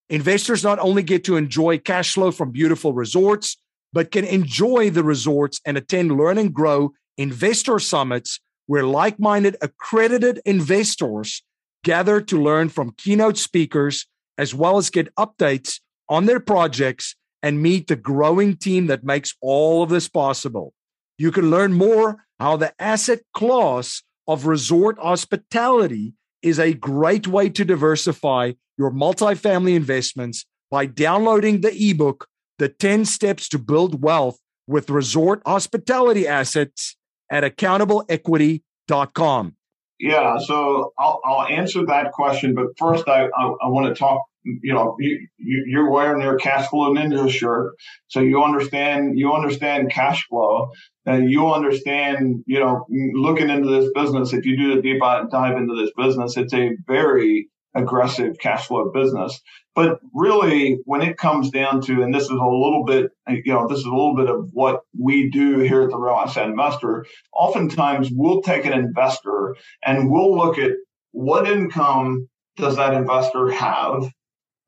Investors 0.10 0.64
not 0.64 0.80
only 0.80 1.02
get 1.02 1.24
to 1.26 1.38
enjoy 1.38 1.78
cash 1.78 2.14
flow 2.14 2.32
from 2.32 2.52
beautiful 2.52 2.94
resorts, 2.94 3.58
but 3.94 4.12
can 4.12 4.26
enjoy 4.26 4.90
the 4.90 5.04
resorts 5.04 5.60
and 5.66 5.78
attend 5.78 6.12
Learn 6.12 6.38
and 6.38 6.54
Grow 6.54 6.92
investor 7.18 7.80
summits 7.80 8.40
where 8.68 8.84
like 8.84 9.20
minded 9.20 9.56
accredited 9.62 10.42
investors 10.46 11.44
gather 11.84 12.20
to 12.20 12.42
learn 12.42 12.68
from 12.68 12.94
keynote 12.98 13.38
speakers 13.38 14.06
as 14.38 14.54
well 14.54 14.78
as 14.78 14.90
get 14.90 15.14
updates 15.16 15.80
on 16.10 16.26
their 16.26 16.40
projects 16.40 17.16
and 17.42 17.62
meet 17.62 17.88
the 17.88 17.96
growing 17.96 18.58
team 18.58 18.88
that 18.88 19.04
makes 19.04 19.36
all 19.40 19.84
of 19.84 19.90
this 19.90 20.10
possible. 20.10 20.74
You 21.18 21.32
can 21.32 21.50
learn 21.50 21.74
more 21.74 22.26
how 22.40 22.58
the 22.58 22.74
asset 22.82 23.22
class 23.34 24.02
of 24.28 24.48
resort 24.48 24.98
hospitality 25.00 26.14
is 26.46 26.60
a 26.60 26.74
great 26.76 27.28
way 27.28 27.50
to 27.50 27.66
diversify 27.66 28.52
your 28.78 28.92
multifamily 28.92 29.76
investments 29.76 30.46
by 30.70 30.86
downloading 30.86 31.62
the 31.62 31.76
ebook, 31.76 32.28
The 32.60 32.70
10 32.70 33.06
Steps 33.06 33.50
to 33.50 33.58
Build 33.58 34.04
Wealth 34.04 34.38
with 34.68 34.92
Resort 34.92 35.42
Hospitality 35.46 36.28
Assets 36.28 36.98
at 37.32 37.44
accountableequity.com. 37.44 39.56
Yeah, 40.00 40.38
so 40.38 40.94
I'll, 41.00 41.20
I'll 41.26 41.48
answer 41.48 41.84
that 41.88 42.12
question, 42.12 42.54
but 42.54 42.78
first 42.78 43.08
I, 43.08 43.26
I, 43.26 43.54
I 43.64 43.68
want 43.68 43.88
to 43.88 43.96
talk. 43.98 44.22
You 44.44 44.76
know, 44.76 44.96
you, 45.00 45.28
you, 45.40 45.80
are 45.80 45.90
wearing 45.90 46.22
your 46.22 46.38
cash 46.38 46.68
flow 46.68 46.94
ninja 46.94 47.28
shirt, 47.32 47.74
so 48.10 48.20
you 48.20 48.44
understand 48.44 49.18
you 49.18 49.34
understand 49.34 49.90
cash 49.90 50.28
flow, 50.28 50.70
and 51.06 51.30
you 51.30 51.52
understand. 51.52 52.44
You 52.48 52.60
know, 52.60 52.86
looking 52.90 53.50
into 53.50 53.70
this 53.70 53.92
business, 53.94 54.34
if 54.34 54.46
you 54.46 54.58
do 54.58 54.76
the 54.76 54.82
deep 54.82 55.02
dive 55.02 55.58
into 55.58 55.76
this 55.76 55.92
business, 55.98 56.38
it's 56.38 56.54
a 56.54 56.72
very 56.88 57.50
aggressive 57.76 58.38
cash 58.40 58.68
flow 58.68 58.90
business. 58.90 59.42
But 59.76 60.00
really, 60.14 60.80
when 60.86 61.02
it 61.02 61.18
comes 61.18 61.50
down 61.50 61.82
to, 61.82 62.02
and 62.02 62.16
this 62.16 62.24
is 62.24 62.30
a 62.30 62.34
little 62.34 62.86
bit, 62.86 63.12
you 63.28 63.54
know, 63.54 63.68
this 63.68 63.80
is 63.80 63.86
a 63.86 63.90
little 63.90 64.16
bit 64.16 64.30
of 64.30 64.48
what 64.54 64.82
we 64.98 65.30
do 65.30 65.60
here 65.60 65.82
at 65.82 65.90
the 65.90 65.98
Real 65.98 66.16
Asset 66.16 66.50
Investor. 66.50 67.06
Oftentimes, 67.34 68.10
we'll 68.14 68.42
take 68.42 68.66
an 68.66 68.74
investor 68.74 69.56
and 69.84 70.10
we'll 70.10 70.36
look 70.36 70.58
at 70.58 70.72
what 71.12 71.48
income 71.48 72.30
does 72.56 72.78
that 72.78 72.94
investor 72.94 73.52
have, 73.52 74.10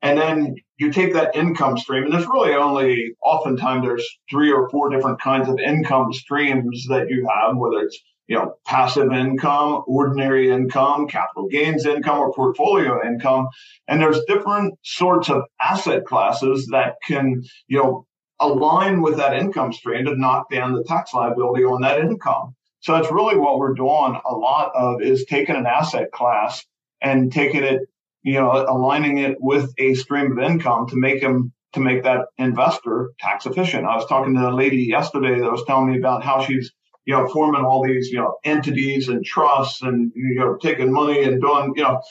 and 0.01 0.17
then 0.17 0.55
you 0.77 0.91
take 0.91 1.13
that 1.13 1.35
income 1.35 1.77
stream, 1.77 2.03
and 2.03 2.13
there's 2.13 2.27
really 2.27 2.53
only 2.53 3.13
oftentimes 3.23 3.83
there's 3.83 4.07
three 4.29 4.51
or 4.51 4.69
four 4.69 4.89
different 4.89 5.19
kinds 5.19 5.49
of 5.49 5.59
income 5.59 6.13
streams 6.13 6.85
that 6.89 7.09
you 7.09 7.27
have, 7.27 7.57
whether 7.57 7.79
it's 7.79 7.99
you 8.27 8.35
know, 8.35 8.55
passive 8.65 9.11
income, 9.13 9.83
ordinary 9.87 10.51
income, 10.51 11.07
capital 11.07 11.47
gains 11.47 11.85
income, 11.85 12.19
or 12.19 12.33
portfolio 12.33 13.01
income. 13.05 13.47
And 13.87 14.01
there's 14.01 14.19
different 14.27 14.77
sorts 14.83 15.29
of 15.29 15.43
asset 15.61 16.05
classes 16.05 16.67
that 16.71 16.95
can, 17.05 17.43
you 17.67 17.77
know, 17.77 18.05
align 18.39 19.01
with 19.01 19.17
that 19.17 19.33
income 19.33 19.73
stream 19.73 20.05
to 20.05 20.15
knock 20.15 20.49
down 20.51 20.73
the 20.73 20.83
tax 20.83 21.13
liability 21.13 21.63
on 21.63 21.81
that 21.81 21.99
income. 21.99 22.53
So 22.81 22.93
that's 22.93 23.11
really 23.11 23.37
what 23.37 23.57
we're 23.59 23.73
doing 23.73 24.19
a 24.25 24.35
lot 24.35 24.71
of 24.75 25.01
is 25.01 25.25
taking 25.25 25.55
an 25.55 25.65
asset 25.65 26.11
class 26.11 26.63
and 27.01 27.31
taking 27.31 27.63
it, 27.63 27.81
you 28.27 28.33
know, 28.33 28.51
aligning 28.51 29.19
it 29.19 29.37
with 29.39 29.73
a 29.77 29.93
stream 29.93 30.33
of 30.33 30.39
income 30.39 30.87
to 30.87 30.95
make 30.95 31.21
them 31.21 31.53
to 31.73 31.79
make 31.79 32.03
that 32.03 32.25
investor 32.37 33.11
tax 33.19 33.45
efficient. 33.45 33.85
I 33.85 33.95
was 33.95 34.05
talking 34.07 34.35
to 34.35 34.49
a 34.49 34.51
lady 34.51 34.83
yesterday 34.83 35.39
that 35.39 35.51
was 35.51 35.63
telling 35.65 35.91
me 35.91 35.97
about 35.97 36.23
how 36.23 36.43
she's 36.43 36.71
you 37.07 37.13
know, 37.13 37.25
forming 37.29 37.63
all 37.63 37.81
these, 37.81 38.09
you 38.09 38.17
know, 38.17 38.35
entities 38.43 39.07
and 39.07 39.23
trusts 39.23 39.81
and, 39.81 40.11
you 40.13 40.35
know, 40.35 40.57
taking 40.61 40.91
money 40.91 41.23
and 41.23 41.41
doing, 41.41 41.71
you 41.77 41.81
know, 41.83 42.01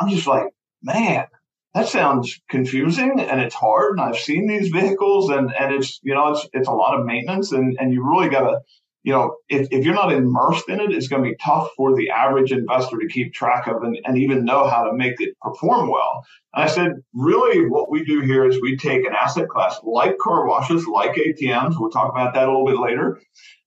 I'm 0.00 0.08
just 0.08 0.28
like, 0.28 0.44
man, 0.84 1.26
that 1.74 1.88
sounds 1.88 2.40
confusing 2.48 3.18
and 3.18 3.40
it's 3.40 3.56
hard. 3.56 3.98
And 3.98 4.00
I've 4.00 4.20
seen 4.20 4.46
these 4.46 4.68
vehicles 4.68 5.30
and, 5.30 5.52
and 5.52 5.74
it's, 5.74 5.98
you 6.04 6.14
know, 6.14 6.28
it's, 6.28 6.48
it's 6.52 6.68
a 6.68 6.72
lot 6.72 6.96
of 6.96 7.04
maintenance 7.04 7.50
and, 7.50 7.76
and 7.80 7.92
you 7.92 8.08
really 8.08 8.28
got 8.28 8.48
to, 8.48 8.60
you 9.06 9.12
know, 9.12 9.36
if, 9.48 9.68
if 9.70 9.84
you're 9.84 9.94
not 9.94 10.12
immersed 10.12 10.68
in 10.68 10.80
it, 10.80 10.90
it's 10.90 11.06
going 11.06 11.22
to 11.22 11.30
be 11.30 11.36
tough 11.36 11.70
for 11.76 11.96
the 11.96 12.10
average 12.10 12.50
investor 12.50 12.98
to 12.98 13.06
keep 13.06 13.32
track 13.32 13.68
of 13.68 13.84
and, 13.84 13.96
and 14.04 14.18
even 14.18 14.44
know 14.44 14.68
how 14.68 14.82
to 14.82 14.92
make 14.92 15.20
it 15.20 15.38
perform 15.40 15.88
well. 15.88 16.26
And 16.52 16.64
I 16.64 16.66
said, 16.66 16.90
really, 17.14 17.68
what 17.68 17.88
we 17.88 18.04
do 18.04 18.22
here 18.22 18.44
is 18.44 18.60
we 18.60 18.76
take 18.76 19.06
an 19.06 19.14
asset 19.14 19.48
class 19.48 19.78
like 19.84 20.18
car 20.18 20.44
washes, 20.48 20.88
like 20.88 21.14
ATMs. 21.14 21.76
We'll 21.78 21.90
talk 21.90 22.10
about 22.10 22.34
that 22.34 22.48
a 22.48 22.50
little 22.50 22.66
bit 22.66 22.80
later. 22.80 23.20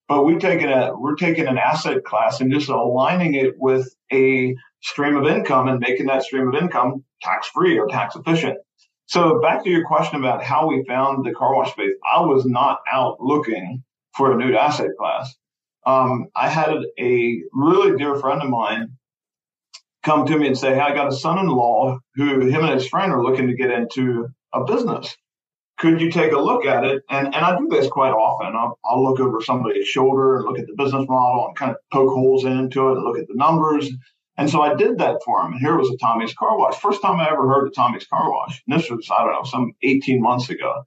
But 0.10 0.25
we've 0.25 0.41
taken 0.41 0.69
a 0.69 0.91
we're 1.00 1.15
taking 1.15 1.48
an 1.48 1.58
asset 1.58 2.03
class 2.03 2.41
and 2.41 2.51
just 2.51 2.67
aligning 2.67 3.36
it 3.36 3.53
with 3.58 3.88
a 4.12 4.53
stream 4.81 5.15
of 5.15 5.25
income 5.25 5.69
and 5.69 5.79
making 5.79 6.08
that 6.08 6.24
stream 6.24 6.50
of 6.50 6.55
income 6.62 7.05
tax 7.22 7.48
free 7.48 7.79
or 7.79 7.88
tax 7.88 8.17
efficient. 8.17 8.58
So 9.05 9.39
back 9.39 9.63
to 9.63 9.69
your 9.69 9.88
question 9.88 10.19
about 10.19 10.43
how 10.43 10.67
we 10.67 10.84
found 10.86 11.25
the 11.25 11.31
car 11.31 11.55
wash 11.55 11.72
space, 11.72 11.93
I 12.13 12.19
was 12.19 12.46
not 12.46 12.79
out 12.91 13.22
looking 13.22 13.84
for 14.19 14.31
a 14.33 14.38
new 14.38 14.53
asset 14.55 14.89
class. 14.99 15.33
Um, 15.85 16.27
I 16.35 16.49
had 16.49 16.75
a 16.99 17.41
really 17.53 17.97
dear 17.97 18.15
friend 18.17 18.41
of 18.41 18.49
mine 18.49 18.97
come 20.03 20.25
to 20.25 20.38
me 20.38 20.47
and 20.47 20.57
say, 20.57 20.75
hey, 20.75 20.81
I 20.81 20.93
got 20.93 21.07
a 21.07 21.15
son-in-law 21.15 21.99
who 22.15 22.41
him 22.41 22.63
and 22.65 22.73
his 22.73 22.88
friend 22.88 23.13
are 23.13 23.23
looking 23.23 23.47
to 23.47 23.55
get 23.55 23.71
into 23.71 24.27
a 24.53 24.65
business 24.65 25.15
could 25.79 26.01
you 26.01 26.11
take 26.11 26.33
a 26.33 26.39
look 26.39 26.65
at 26.65 26.83
it? 26.83 27.03
And, 27.09 27.27
and 27.27 27.35
I 27.35 27.57
do 27.57 27.67
this 27.69 27.88
quite 27.88 28.11
often. 28.11 28.53
I'll, 28.53 28.77
I'll, 28.83 29.01
look 29.01 29.21
over 29.21 29.41
somebody's 29.41 29.88
shoulder 29.88 30.35
and 30.35 30.45
look 30.45 30.59
at 30.59 30.67
the 30.67 30.75
business 30.75 31.07
model 31.07 31.47
and 31.47 31.55
kind 31.55 31.71
of 31.71 31.77
poke 31.91 32.13
holes 32.13 32.43
into 32.43 32.89
it 32.89 32.97
and 32.97 33.03
look 33.05 33.17
at 33.17 33.27
the 33.29 33.35
numbers. 33.35 33.89
And 34.38 34.49
so 34.49 34.61
I 34.61 34.75
did 34.75 34.97
that 34.97 35.21
for 35.23 35.41
him. 35.41 35.53
And 35.53 35.61
here 35.61 35.77
was 35.77 35.89
a 35.89 35.97
Tommy's 35.97 36.33
Car 36.33 36.57
Wash. 36.57 36.75
First 36.75 37.01
time 37.01 37.19
I 37.19 37.29
ever 37.31 37.47
heard 37.47 37.67
of 37.67 37.73
Tommy's 37.73 38.05
Car 38.05 38.29
Wash. 38.29 38.61
And 38.67 38.77
this 38.77 38.89
was, 38.89 39.09
I 39.09 39.23
don't 39.23 39.31
know, 39.31 39.43
some 39.43 39.73
18 39.81 40.21
months 40.21 40.49
ago. 40.49 40.83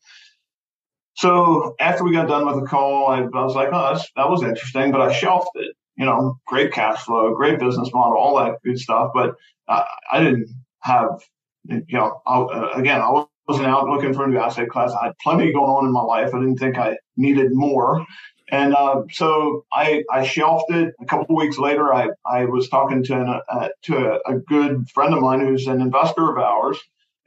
So 1.15 1.75
after 1.79 2.05
we 2.05 2.13
got 2.13 2.29
done 2.29 2.47
with 2.47 2.61
the 2.61 2.67
call, 2.67 3.09
I, 3.09 3.21
I 3.21 3.45
was 3.45 3.55
like, 3.55 3.69
oh, 3.73 4.01
that 4.17 4.31
was 4.31 4.43
interesting, 4.43 4.91
but 4.93 5.01
I 5.01 5.13
shelved 5.13 5.49
it. 5.55 5.77
You 5.97 6.07
know, 6.07 6.39
great 6.47 6.73
cash 6.73 7.03
flow, 7.05 7.35
great 7.35 7.59
business 7.59 7.91
model, 7.93 8.17
all 8.17 8.39
that 8.39 8.63
good 8.65 8.79
stuff. 8.79 9.11
But 9.15 9.35
I, 9.69 9.87
I 10.11 10.25
didn't 10.25 10.49
have, 10.81 11.21
you 11.69 11.85
know, 11.91 12.23
I, 12.27 12.41
uh, 12.41 12.71
again, 12.75 13.01
I 13.01 13.25
wasn't 13.47 13.67
out 13.67 13.89
looking 13.89 14.15
for 14.15 14.25
a 14.25 14.29
new 14.29 14.39
asset 14.39 14.69
class. 14.69 14.93
I 14.93 15.07
had 15.07 15.19
plenty 15.23 15.53
going 15.53 15.71
on 15.71 15.87
in 15.87 15.93
my 15.93 16.03
life. 16.03 16.35
I 16.35 16.39
didn't 16.39 16.59
think 16.59 16.79
I 16.79 16.97
needed 17.17 17.53
more. 17.53 18.07
And 18.51 18.75
uh, 18.75 19.03
so 19.11 19.65
I, 19.73 20.05
I 20.11 20.25
shelved 20.25 20.71
it. 20.71 20.95
A 21.01 21.07
couple 21.07 21.37
weeks 21.37 21.59
later, 21.59 21.93
I, 21.93 22.09
I 22.27 22.45
was 22.45 22.69
talking 22.69 23.03
to, 23.05 23.15
an, 23.15 23.41
uh, 23.49 23.69
to 23.83 23.97
a, 23.97 24.35
a, 24.35 24.39
good 24.39 24.91
friend 24.91 25.15
of 25.15 25.23
mine 25.23 25.41
who's 25.41 25.67
an 25.67 25.81
investor 25.81 26.31
of 26.31 26.37
ours. 26.37 26.79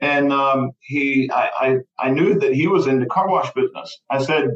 And 0.02 0.34
um, 0.34 0.72
he, 0.80 1.30
I, 1.32 1.50
I, 1.60 1.78
I 2.00 2.10
knew 2.10 2.38
that 2.40 2.54
he 2.54 2.68
was 2.68 2.88
in 2.88 3.00
the 3.00 3.06
car 3.06 3.30
wash 3.30 3.52
business. 3.54 3.98
I 4.10 4.24
said, 4.24 4.50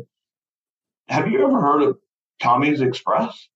Have 1.08 1.30
you 1.30 1.46
ever 1.46 1.62
heard 1.62 1.82
of 1.82 1.98
Tommy's 2.42 2.82
Express? 2.82 3.48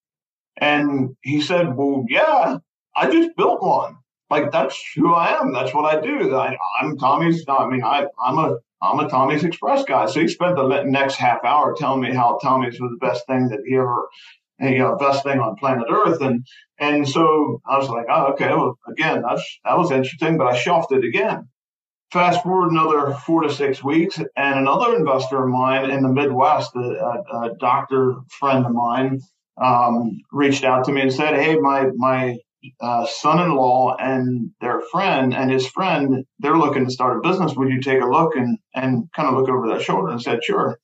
And 0.58 1.16
he 1.22 1.42
said, 1.42 1.76
Well, 1.76 2.06
yeah, 2.08 2.58
I 2.96 3.12
just 3.12 3.36
built 3.36 3.62
one 3.62 3.98
like 4.34 4.52
that's 4.52 4.78
who 4.96 5.14
I 5.14 5.40
am. 5.40 5.54
That's 5.54 5.76
what 5.76 5.86
I 5.86 6.02
do. 6.02 6.36
I, 6.36 6.56
am 6.82 6.98
Tommy's. 6.98 7.46
I 7.48 7.68
mean, 7.68 7.84
I, 7.84 8.08
I'm 8.20 8.40
a 8.40 8.58
I'm 8.82 9.00
a 9.00 9.08
Tommy's 9.08 9.44
Express 9.44 9.86
guy. 9.86 10.08
So 10.08 10.22
he 10.22 10.28
spent 10.28 10.56
the 10.56 10.84
next 10.86 11.16
half 11.16 11.44
hour 11.46 11.76
telling 11.78 12.02
me 12.02 12.14
how 12.14 12.40
Tommy's 12.42 12.80
was 12.82 12.92
the 12.92 13.06
best 13.06 13.28
thing 13.28 13.50
that 13.50 13.60
he 13.68 13.76
ever, 13.76 14.10
you 14.60 14.80
know, 14.80 14.96
best 14.96 15.24
thing 15.24 15.40
on 15.40 15.56
planet 15.58 15.86
Earth. 15.88 16.20
And 16.22 16.48
and 16.80 17.08
so 17.08 17.62
I 17.68 17.78
was 17.78 17.90
like, 17.90 18.08
oh, 18.10 18.34
okay. 18.34 18.50
Well, 18.50 18.78
again, 18.90 19.22
that's 19.22 19.60
that 19.66 19.78
was 19.78 19.92
interesting, 19.92 20.38
but 20.38 20.48
I 20.48 20.58
shelved 20.58 20.92
it 20.92 21.04
again. 21.04 21.48
Fast 22.14 22.44
forward 22.44 22.72
another 22.72 23.16
four 23.26 23.42
to 23.42 23.52
six 23.52 23.84
weeks, 23.84 24.20
and 24.20 24.60
another 24.60 24.96
investor 24.96 25.44
of 25.44 25.50
mine 25.50 25.90
in 25.90 26.04
the 26.04 26.10
Midwest, 26.10 26.76
a, 26.76 26.80
a, 26.80 27.40
a 27.42 27.56
doctor 27.56 28.18
friend 28.30 28.68
of 28.68 28.72
mine, 28.72 29.20
um, 29.60 30.22
reached 30.32 30.64
out 30.64 30.86
to 30.86 30.92
me 30.92 31.02
and 31.02 31.12
said, 31.12 31.34
"Hey, 31.34 31.56
my 31.56 31.88
my 31.96 32.38
uh, 32.80 33.08
son-in-law 33.08 33.96
and 33.98 34.52
their 34.62 34.82
friend 34.92 35.34
and 35.34 35.50
his 35.50 35.66
friend 35.68 36.24
they're 36.38 36.56
looking 36.56 36.86
to 36.86 36.92
start 36.92 37.18
a 37.18 37.28
business. 37.28 37.56
Would 37.56 37.70
you 37.70 37.82
take 37.82 38.02
a 38.02 38.06
look 38.06 38.36
and 38.36 38.60
and 38.76 39.12
kind 39.16 39.28
of 39.28 39.34
look 39.34 39.50
over 39.50 39.68
their 39.68 39.82
shoulder 39.82 40.10
and 40.10 40.22
said 40.22 40.44
sure 40.44 40.78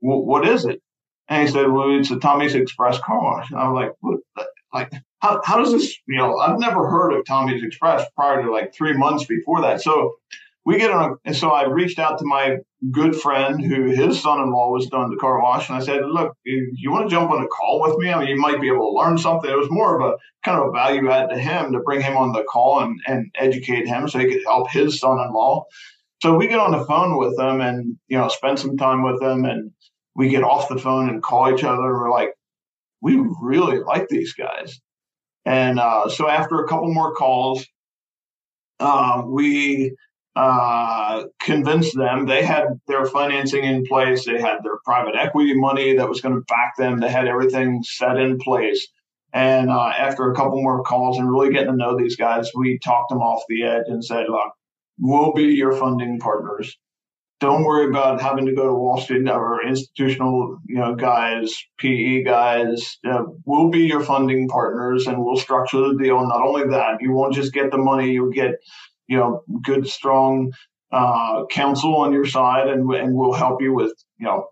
what 0.00 0.46
is 0.46 0.66
it? 0.66 0.82
And 1.28 1.46
he 1.46 1.52
said 1.52 1.70
well 1.70 1.98
it's 1.98 2.10
a 2.10 2.18
tommy's 2.18 2.54
express 2.54 2.98
car. 2.98 3.22
Wash 3.22 3.50
and 3.50 3.58
i 3.58 3.66
was 3.66 3.74
like 3.74 3.92
what 4.00 4.48
like 4.74 4.92
how, 5.20 5.40
how 5.44 5.56
does 5.56 5.72
this 5.72 5.96
you 6.06 6.18
know 6.18 6.36
i've 6.36 6.58
never 6.58 6.90
heard 6.90 7.14
of 7.14 7.24
tommy's 7.24 7.64
express 7.64 8.04
prior 8.14 8.42
to 8.42 8.52
like 8.52 8.74
three 8.74 8.92
months 8.92 9.24
before 9.24 9.62
that. 9.62 9.80
So 9.80 10.16
we 10.64 10.78
get 10.78 10.90
on, 10.90 11.10
a, 11.10 11.14
and 11.24 11.36
so 11.36 11.50
I 11.50 11.66
reached 11.66 11.98
out 11.98 12.18
to 12.18 12.24
my 12.24 12.56
good 12.90 13.14
friend 13.16 13.62
who 13.62 13.84
his 13.90 14.20
son-in-law 14.20 14.70
was 14.70 14.88
doing 14.88 15.10
the 15.10 15.16
car 15.16 15.40
wash, 15.42 15.68
and 15.68 15.76
I 15.78 15.80
said, 15.80 16.04
"Look, 16.06 16.36
you 16.44 16.90
want 16.90 17.08
to 17.08 17.14
jump 17.14 17.30
on 17.30 17.42
a 17.42 17.48
call 17.48 17.82
with 17.82 17.98
me? 17.98 18.10
I 18.10 18.18
mean, 18.18 18.28
you 18.28 18.40
might 18.40 18.60
be 18.60 18.68
able 18.68 18.90
to 18.90 18.98
learn 18.98 19.18
something." 19.18 19.50
It 19.50 19.58
was 19.58 19.70
more 19.70 20.00
of 20.00 20.12
a 20.12 20.16
kind 20.44 20.60
of 20.60 20.68
a 20.68 20.72
value 20.72 21.10
add 21.10 21.30
to 21.30 21.38
him 21.38 21.72
to 21.72 21.80
bring 21.80 22.00
him 22.00 22.16
on 22.16 22.32
the 22.32 22.44
call 22.44 22.80
and 22.80 22.98
and 23.06 23.30
educate 23.36 23.86
him 23.86 24.08
so 24.08 24.18
he 24.18 24.26
could 24.26 24.44
help 24.44 24.70
his 24.70 24.98
son-in-law. 24.98 25.64
So 26.24 26.34
we 26.34 26.46
get 26.48 26.58
on 26.58 26.72
the 26.72 26.86
phone 26.86 27.18
with 27.18 27.36
them 27.36 27.60
and, 27.60 27.98
you 28.08 28.16
know, 28.16 28.28
spend 28.28 28.58
some 28.58 28.78
time 28.78 29.02
with 29.02 29.20
them 29.20 29.44
and 29.44 29.70
we 30.14 30.30
get 30.30 30.42
off 30.42 30.70
the 30.70 30.78
phone 30.78 31.10
and 31.10 31.22
call 31.22 31.52
each 31.52 31.64
other. 31.64 31.82
And 31.82 32.00
we're 32.00 32.10
like, 32.10 32.30
we 33.02 33.22
really 33.42 33.80
like 33.80 34.08
these 34.08 34.32
guys. 34.32 34.80
And 35.44 35.78
uh, 35.78 36.08
so 36.08 36.26
after 36.26 36.60
a 36.60 36.66
couple 36.66 36.94
more 36.94 37.12
calls, 37.12 37.66
uh, 38.80 39.22
we 39.26 39.94
uh, 40.36 41.24
convinced 41.40 41.96
them 41.96 42.26
they 42.26 42.44
had 42.44 42.66
their 42.88 43.06
financing 43.06 43.64
in 43.64 43.84
place. 43.84 44.24
They 44.24 44.40
had 44.40 44.58
their 44.62 44.78
private 44.84 45.14
equity 45.16 45.54
money 45.54 45.96
that 45.96 46.08
was 46.08 46.20
going 46.20 46.34
to 46.34 46.44
back 46.48 46.76
them. 46.76 47.00
They 47.00 47.10
had 47.10 47.28
everything 47.28 47.82
set 47.84 48.18
in 48.18 48.38
place. 48.38 48.88
And 49.32 49.70
uh, 49.70 49.92
after 49.98 50.30
a 50.30 50.34
couple 50.34 50.62
more 50.62 50.82
calls 50.82 51.18
and 51.18 51.30
really 51.30 51.52
getting 51.52 51.72
to 51.72 51.76
know 51.76 51.96
these 51.96 52.16
guys, 52.16 52.50
we 52.54 52.78
talked 52.78 53.10
them 53.10 53.18
off 53.20 53.42
the 53.48 53.64
edge 53.64 53.84
and 53.88 54.04
said, 54.04 54.26
look, 54.28 54.52
we'll 54.98 55.32
be 55.32 55.54
your 55.54 55.72
funding 55.72 56.20
partners. 56.20 56.76
Don't 57.40 57.64
worry 57.64 57.88
about 57.88 58.22
having 58.22 58.46
to 58.46 58.54
go 58.54 58.68
to 58.68 58.74
Wall 58.74 58.96
Street 58.96 59.28
or 59.28 59.66
institutional, 59.66 60.58
you 60.66 60.76
know, 60.76 60.94
guys, 60.94 61.52
PE 61.78 62.22
guys. 62.22 62.98
Uh, 63.04 63.24
we'll 63.44 63.70
be 63.70 63.80
your 63.80 64.00
funding 64.00 64.48
partners, 64.48 65.06
and 65.08 65.22
we'll 65.22 65.36
structure 65.36 65.80
the 65.80 65.98
deal. 66.00 66.26
Not 66.26 66.40
only 66.40 66.68
that, 66.68 67.02
you 67.02 67.12
won't 67.12 67.34
just 67.34 67.52
get 67.52 67.70
the 67.70 67.76
money; 67.76 68.12
you'll 68.12 68.30
get, 68.30 68.54
you 69.08 69.16
know, 69.16 69.42
good, 69.62 69.86
strong 69.86 70.52
uh, 70.92 71.44
counsel 71.50 71.96
on 71.96 72.12
your 72.12 72.26
side, 72.26 72.68
and 72.68 72.90
and 72.94 73.14
we'll 73.14 73.32
help 73.32 73.60
you 73.60 73.74
with, 73.74 73.92
you 74.18 74.26
know, 74.26 74.46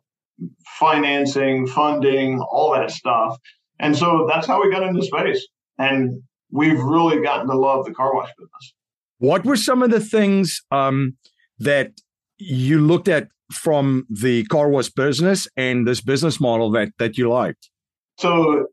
financing, 0.78 1.66
funding, 1.66 2.40
all 2.40 2.73
that 2.73 2.90
stuff. 2.90 3.38
And 3.78 3.97
so 3.97 4.26
that's 4.28 4.47
how 4.47 4.62
we 4.62 4.71
got 4.71 4.82
into 4.82 5.02
space. 5.02 5.47
And 5.78 6.23
we've 6.50 6.80
really 6.80 7.23
gotten 7.23 7.49
to 7.49 7.56
love 7.56 7.85
the 7.85 7.92
car 7.92 8.14
wash 8.14 8.30
business. 8.38 8.75
What 9.18 9.44
were 9.44 9.56
some 9.56 9.82
of 9.82 9.90
the 9.90 10.00
things 10.00 10.62
um, 10.71 11.16
that 11.59 11.92
you 12.38 12.80
looked 12.80 13.09
at 13.09 13.28
from 13.52 14.06
the 14.09 14.44
car 14.47 14.68
wash 14.68 14.88
business 14.90 15.47
and 15.56 15.87
this 15.87 16.00
business 16.00 16.40
model 16.40 16.71
that 16.73 16.90
that 16.99 17.18
you 17.18 17.28
liked? 17.28 17.71
So 18.18 18.66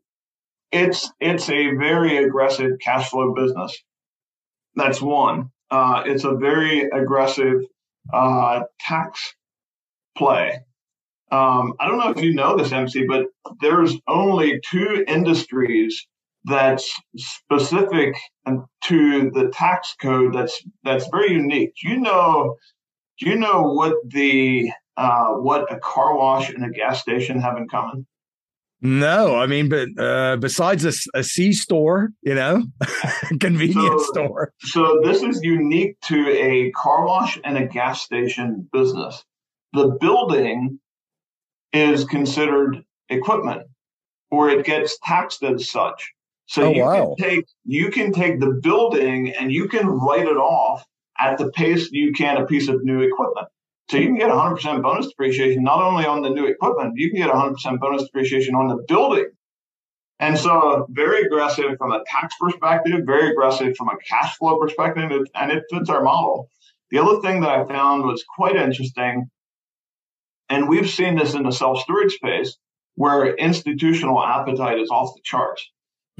it's 0.72 1.10
it's 1.20 1.48
a 1.48 1.74
very 1.76 2.18
aggressive 2.18 2.72
cash 2.80 3.10
flow 3.10 3.34
business. 3.34 3.76
That's 4.74 5.00
one. 5.00 5.50
Uh, 5.70 6.02
it's 6.06 6.24
a 6.24 6.34
very 6.34 6.82
aggressive 6.90 7.62
uh, 8.12 8.62
tax 8.80 9.34
play. 10.16 10.60
Um, 11.30 11.74
I 11.78 11.86
don't 11.86 11.98
know 11.98 12.10
if 12.10 12.22
you 12.22 12.34
know 12.34 12.56
this, 12.56 12.72
MC, 12.72 13.04
but 13.06 13.26
there's 13.60 13.96
only 14.08 14.60
two 14.68 15.04
industries 15.06 16.06
that's 16.44 16.92
specific 17.16 18.14
to 18.82 19.30
the 19.30 19.50
tax 19.52 19.94
code 20.00 20.34
that's 20.34 20.60
that's 20.82 21.06
very 21.08 21.32
unique. 21.32 21.72
Do 21.80 21.88
you 21.88 22.00
know? 22.00 22.56
Do 23.20 23.28
you 23.28 23.36
know 23.36 23.62
what 23.62 23.94
the 24.06 24.70
uh, 24.96 25.34
what 25.34 25.72
a 25.72 25.78
car 25.78 26.16
wash 26.16 26.50
and 26.50 26.64
a 26.64 26.70
gas 26.70 27.00
station 27.00 27.40
have 27.40 27.56
in 27.58 27.68
common? 27.68 28.06
No, 28.82 29.36
I 29.36 29.46
mean, 29.46 29.68
but 29.68 29.88
uh, 29.98 30.36
besides 30.36 30.84
a, 30.84 31.18
a 31.18 31.22
C 31.22 31.52
store, 31.52 32.12
you 32.22 32.34
know, 32.34 32.64
convenience 33.40 34.06
so, 34.06 34.12
store. 34.12 34.52
So 34.60 35.00
this 35.04 35.22
is 35.22 35.40
unique 35.42 36.00
to 36.02 36.28
a 36.30 36.70
car 36.72 37.04
wash 37.04 37.38
and 37.44 37.58
a 37.58 37.66
gas 37.66 38.02
station 38.02 38.68
business. 38.72 39.22
The 39.74 39.98
building 40.00 40.80
is 41.72 42.04
considered 42.04 42.82
equipment 43.10 43.62
or 44.30 44.48
it 44.48 44.64
gets 44.64 44.98
taxed 45.04 45.42
as 45.42 45.70
such. 45.70 46.12
So 46.46 46.64
oh, 46.64 46.72
you 46.72 46.82
wow. 46.82 47.14
can 47.16 47.28
take 47.28 47.46
you 47.64 47.90
can 47.90 48.12
take 48.12 48.40
the 48.40 48.58
building 48.62 49.32
and 49.38 49.52
you 49.52 49.68
can 49.68 49.86
write 49.86 50.26
it 50.26 50.36
off 50.36 50.84
at 51.18 51.38
the 51.38 51.50
pace 51.52 51.90
you 51.92 52.12
can 52.12 52.38
a 52.38 52.46
piece 52.46 52.68
of 52.68 52.82
new 52.82 53.02
equipment. 53.02 53.46
So 53.90 53.96
you 53.96 54.06
can 54.06 54.16
get 54.16 54.30
100% 54.30 54.82
bonus 54.82 55.08
depreciation 55.08 55.62
not 55.64 55.82
only 55.82 56.06
on 56.06 56.22
the 56.22 56.30
new 56.30 56.46
equipment, 56.46 56.94
you 56.96 57.10
can 57.10 57.18
get 57.18 57.30
100% 57.30 57.80
bonus 57.80 58.04
depreciation 58.04 58.54
on 58.54 58.68
the 58.68 58.76
building. 58.88 59.26
And 60.20 60.38
so 60.38 60.86
very 60.90 61.22
aggressive 61.22 61.76
from 61.76 61.92
a 61.92 62.02
tax 62.06 62.34
perspective, 62.40 63.00
very 63.04 63.30
aggressive 63.30 63.76
from 63.76 63.88
a 63.88 63.96
cash 64.06 64.36
flow 64.36 64.58
perspective, 64.58 65.10
and 65.34 65.50
it 65.50 65.64
fits 65.70 65.90
our 65.90 66.02
model. 66.02 66.48
The 66.90 66.98
other 66.98 67.20
thing 67.20 67.40
that 67.40 67.50
I 67.50 67.64
found 67.64 68.04
was 68.04 68.24
quite 68.36 68.56
interesting 68.56 69.28
and 70.50 70.68
we've 70.68 70.90
seen 70.90 71.16
this 71.16 71.34
in 71.34 71.44
the 71.44 71.52
self 71.52 71.80
storage 71.80 72.12
space 72.14 72.58
where 72.96 73.34
institutional 73.36 74.22
appetite 74.22 74.78
is 74.78 74.90
off 74.90 75.14
the 75.14 75.22
charts. 75.24 75.66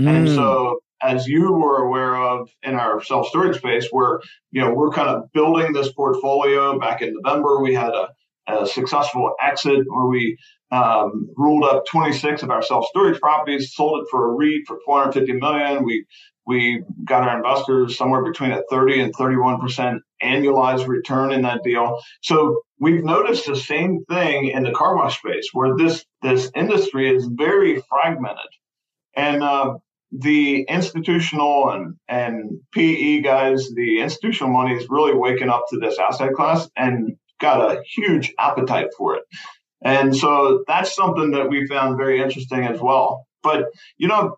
Mm. 0.01 0.09
And 0.09 0.29
so, 0.29 0.79
as 1.03 1.27
you 1.27 1.53
were 1.53 1.83
aware 1.83 2.17
of 2.17 2.51
in 2.63 2.75
our 2.75 3.03
self 3.03 3.29
storage 3.29 3.59
space, 3.59 3.89
where 3.91 4.21
you 4.53 4.61
know 4.61 4.73
we're 4.73 4.91
kind 4.91 5.09
of 5.09 5.31
building 5.33 5.73
this 5.73 5.93
portfolio. 5.93 6.79
Back 6.79 7.03
in 7.03 7.15
November, 7.23 7.61
we 7.61 7.75
had 7.75 7.91
a, 7.91 8.09
a 8.49 8.67
successful 8.67 9.35
exit 9.43 9.85
where 9.87 10.07
we 10.07 10.37
um, 10.71 11.29
ruled 11.37 11.65
up 11.65 11.85
26 11.87 12.43
of 12.43 12.51
our 12.51 12.63
self 12.63 12.87
storage 12.87 13.21
properties, 13.21 13.75
sold 13.75 14.03
it 14.03 14.09
for 14.11 14.31
a 14.31 14.35
REIT 14.35 14.63
for 14.67 14.79
450 14.85 15.33
million. 15.35 15.85
We 15.85 16.05
we 16.47 16.83
got 17.05 17.29
our 17.29 17.37
investors 17.37 17.97
somewhere 17.97 18.25
between 18.25 18.53
a 18.53 18.63
30 18.71 19.01
and 19.01 19.15
31 19.15 19.61
percent 19.61 20.03
annualized 20.23 20.87
return 20.87 21.33
in 21.33 21.43
that 21.43 21.63
deal. 21.63 22.01
So 22.23 22.63
we've 22.79 23.05
noticed 23.05 23.47
the 23.47 23.57
same 23.57 24.05
thing 24.11 24.49
in 24.49 24.65
the 24.65 24.73
car 24.73 24.97
wash 24.97 25.19
space, 25.19 25.51
where 25.53 25.77
this 25.77 26.05
this 26.23 26.51
industry 26.55 27.15
is 27.15 27.29
very 27.31 27.83
fragmented, 27.89 28.51
and 29.15 29.43
uh, 29.43 29.75
the 30.13 30.63
institutional 30.63 31.71
and 31.71 31.97
and 32.09 32.61
PE 32.73 33.21
guys, 33.21 33.69
the 33.75 34.01
institutional 34.01 34.53
money 34.53 34.75
is 34.75 34.87
really 34.89 35.15
waking 35.15 35.49
up 35.49 35.65
to 35.71 35.79
this 35.79 35.99
asset 35.99 36.33
class 36.35 36.69
and 36.77 37.17
got 37.41 37.61
a 37.61 37.83
huge 37.95 38.33
appetite 38.39 38.89
for 38.97 39.17
it. 39.17 39.23
And 39.83 40.15
so 40.15 40.65
that's 40.67 40.95
something 40.95 41.31
that 41.31 41.49
we 41.49 41.67
found 41.67 41.97
very 41.97 42.21
interesting 42.21 42.65
as 42.65 42.81
well. 42.81 43.27
But 43.43 43.67
you 43.99 44.09
know, 44.09 44.37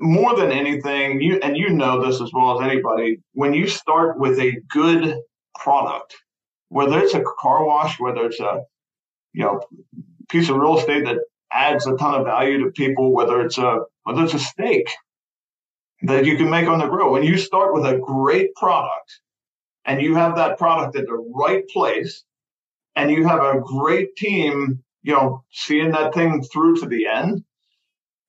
more 0.00 0.36
than 0.36 0.52
anything, 0.52 1.20
you 1.20 1.38
and 1.42 1.56
you 1.56 1.70
know 1.70 2.04
this 2.04 2.20
as 2.20 2.32
well 2.32 2.60
as 2.60 2.68
anybody, 2.68 3.20
when 3.32 3.54
you 3.54 3.66
start 3.66 4.18
with 4.18 4.38
a 4.38 4.60
good 4.68 5.16
product, 5.58 6.16
whether 6.68 6.98
it's 6.98 7.14
a 7.14 7.24
car 7.38 7.64
wash, 7.64 7.98
whether 7.98 8.26
it's 8.26 8.40
a 8.40 8.62
you 9.32 9.44
know 9.44 9.60
piece 10.28 10.48
of 10.48 10.56
real 10.56 10.78
estate 10.78 11.04
that 11.04 11.18
adds 11.52 11.86
a 11.86 11.96
ton 11.96 12.14
of 12.14 12.26
value 12.26 12.64
to 12.64 12.70
people, 12.70 13.12
whether 13.12 13.40
it's 13.40 13.58
a 13.58 13.80
whether 14.04 14.24
it's 14.24 14.34
a 14.34 14.38
steak 14.38 14.88
that 16.02 16.24
you 16.24 16.36
can 16.36 16.48
make 16.48 16.66
on 16.66 16.78
the 16.78 16.86
grill, 16.86 17.12
when 17.12 17.22
you 17.22 17.36
start 17.36 17.74
with 17.74 17.84
a 17.84 17.98
great 17.98 18.54
product 18.54 19.20
and 19.84 20.00
you 20.00 20.14
have 20.14 20.36
that 20.36 20.58
product 20.58 20.96
at 20.96 21.06
the 21.06 21.14
right 21.34 21.66
place 21.68 22.24
and 22.96 23.10
you 23.10 23.26
have 23.26 23.40
a 23.40 23.60
great 23.60 24.16
team, 24.16 24.82
you 25.02 25.12
know, 25.12 25.44
seeing 25.50 25.90
that 25.92 26.14
thing 26.14 26.42
through 26.52 26.76
to 26.76 26.86
the 26.86 27.06
end, 27.06 27.44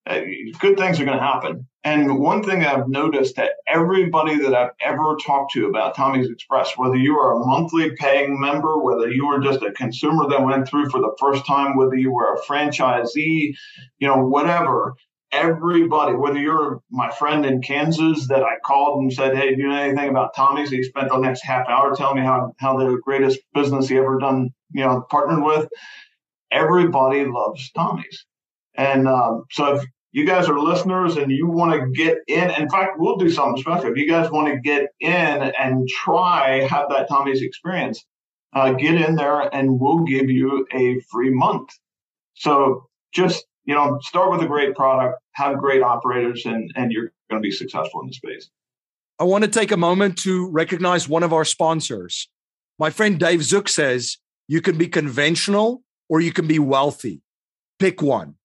uh, 0.05 0.21
good 0.59 0.77
things 0.77 0.99
are 0.99 1.05
going 1.05 1.17
to 1.17 1.23
happen. 1.23 1.67
And 1.83 2.19
one 2.19 2.43
thing 2.43 2.63
I've 2.63 2.87
noticed 2.87 3.37
that 3.37 3.53
everybody 3.67 4.37
that 4.37 4.53
I've 4.53 4.71
ever 4.81 5.17
talked 5.25 5.53
to 5.53 5.65
about 5.65 5.95
Tommy's 5.95 6.29
Express, 6.29 6.77
whether 6.77 6.95
you 6.95 7.17
are 7.17 7.33
a 7.33 7.45
monthly 7.45 7.95
paying 7.95 8.39
member, 8.39 8.77
whether 8.77 9.09
you 9.09 9.25
were 9.25 9.39
just 9.39 9.63
a 9.63 9.71
consumer 9.71 10.27
that 10.29 10.43
went 10.43 10.67
through 10.67 10.91
for 10.91 10.99
the 10.99 11.15
first 11.19 11.45
time, 11.47 11.75
whether 11.75 11.95
you 11.95 12.11
were 12.11 12.35
a 12.35 12.41
franchisee, 12.41 13.55
you 13.97 14.07
know, 14.07 14.23
whatever, 14.23 14.93
everybody, 15.31 16.13
whether 16.13 16.37
you're 16.37 16.81
my 16.91 17.09
friend 17.09 17.47
in 17.47 17.63
Kansas 17.63 18.27
that 18.27 18.43
I 18.43 18.59
called 18.63 19.01
and 19.01 19.11
said, 19.11 19.35
Hey, 19.35 19.55
do 19.55 19.61
you 19.63 19.69
know 19.69 19.75
anything 19.75 20.09
about 20.09 20.35
Tommy's? 20.35 20.69
He 20.69 20.83
spent 20.83 21.09
the 21.09 21.17
next 21.17 21.43
half 21.43 21.67
hour 21.67 21.95
telling 21.95 22.17
me 22.17 22.23
how, 22.23 22.53
how 22.59 22.77
the 22.77 22.99
greatest 23.03 23.39
business 23.55 23.87
he 23.87 23.97
ever 23.97 24.19
done, 24.19 24.51
you 24.71 24.83
know, 24.83 25.03
partnered 25.09 25.43
with. 25.43 25.67
Everybody 26.51 27.25
loves 27.25 27.71
Tommy's. 27.71 28.25
And 28.75 29.07
um, 29.07 29.45
so 29.49 29.77
if 29.77 29.85
you 30.11 30.25
guys 30.25 30.49
are 30.49 30.59
listeners 30.59 31.15
and 31.15 31.31
you 31.31 31.47
want 31.47 31.71
to 31.71 31.89
get 31.91 32.17
in, 32.27 32.49
in 32.51 32.69
fact, 32.69 32.97
we'll 32.97 33.15
do 33.15 33.29
something 33.29 33.61
special. 33.61 33.91
If 33.91 33.97
you 33.97 34.09
guys 34.09 34.29
want 34.29 34.47
to 34.53 34.59
get 34.59 34.89
in 34.99 35.09
and 35.11 35.87
try, 35.87 36.67
have 36.67 36.89
that 36.89 37.07
Tommy's 37.07 37.41
experience, 37.41 38.05
uh, 38.53 38.73
get 38.73 38.95
in 38.95 39.15
there 39.15 39.53
and 39.55 39.79
we'll 39.79 40.03
give 40.03 40.29
you 40.29 40.67
a 40.73 40.99
free 41.09 41.29
month. 41.29 41.69
So 42.33 42.87
just, 43.13 43.45
you 43.63 43.73
know, 43.73 43.99
start 44.01 44.31
with 44.31 44.41
a 44.41 44.47
great 44.47 44.75
product, 44.75 45.19
have 45.33 45.57
great 45.57 45.81
operators, 45.81 46.45
and, 46.45 46.69
and 46.75 46.91
you're 46.91 47.13
going 47.29 47.41
to 47.41 47.45
be 47.45 47.51
successful 47.51 48.01
in 48.01 48.07
the 48.07 48.13
space. 48.13 48.49
I 49.17 49.23
want 49.23 49.43
to 49.43 49.49
take 49.49 49.71
a 49.71 49.77
moment 49.77 50.17
to 50.19 50.49
recognize 50.49 51.07
one 51.07 51.23
of 51.23 51.31
our 51.31 51.45
sponsors. 51.45 52.27
My 52.79 52.89
friend 52.89 53.19
Dave 53.19 53.43
Zook 53.43 53.69
says 53.69 54.17
you 54.47 54.61
can 54.61 54.77
be 54.77 54.87
conventional 54.87 55.83
or 56.09 56.19
you 56.19 56.33
can 56.33 56.47
be 56.47 56.59
wealthy. 56.59 57.21
Pick 57.79 58.01
one. 58.01 58.35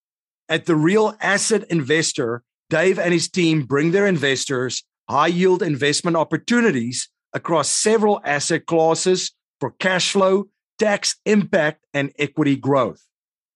At 0.48 0.66
the 0.66 0.76
Real 0.76 1.16
Asset 1.20 1.64
Investor, 1.70 2.42
Dave 2.70 2.98
and 2.98 3.12
his 3.12 3.28
team 3.28 3.64
bring 3.64 3.90
their 3.90 4.06
investors 4.06 4.84
high 5.08 5.26
yield 5.26 5.62
investment 5.62 6.16
opportunities 6.16 7.08
across 7.32 7.68
several 7.68 8.20
asset 8.24 8.66
classes 8.66 9.32
for 9.60 9.72
cash 9.72 10.12
flow, 10.12 10.48
tax 10.78 11.16
impact, 11.24 11.84
and 11.92 12.12
equity 12.18 12.56
growth. 12.56 13.02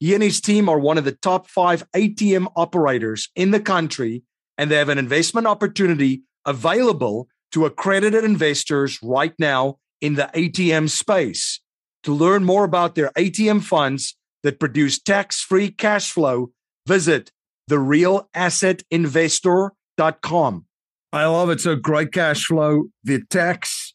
He 0.01 0.15
and 0.15 0.23
his 0.23 0.41
team 0.41 0.69
are 0.69 0.79
one 0.79 0.99
of 0.99 1.05
the 1.05 1.13
top 1.13 1.49
five 1.49 1.85
ATM 1.95 2.51
operators 2.57 3.29
in 3.37 3.51
the 3.51 3.61
country, 3.61 4.23
and 4.59 4.71
they 4.71 4.77
have 4.77 4.89
an 4.89 4.99
investment 4.99 5.47
opportunity 5.47 6.23
available 6.47 7.29
to 7.53 7.67
accredited 7.67 8.25
investors 8.25 8.99
right 9.03 9.35
now 9.39 9.79
in 10.01 10.15
the 10.15 10.31
ATM 10.35 10.89
space. 10.89 11.61
To 12.05 12.15
learn 12.15 12.45
more 12.45 12.65
about 12.65 12.95
their 12.95 13.11
ATM 13.11 13.63
funds 13.63 14.17
that 14.43 14.59
produce 14.59 14.99
tax 14.99 15.41
free 15.41 15.71
cash 15.71 16.11
flow, 16.11 16.53
visit 16.91 17.31
therealassetinvestor.com. 17.71 20.65
I 21.13 21.27
love 21.27 21.51
it. 21.51 21.61
So 21.61 21.75
great 21.77 22.13
cash 22.13 22.47
flow. 22.47 22.87
The 23.05 23.23
tax 23.31 23.95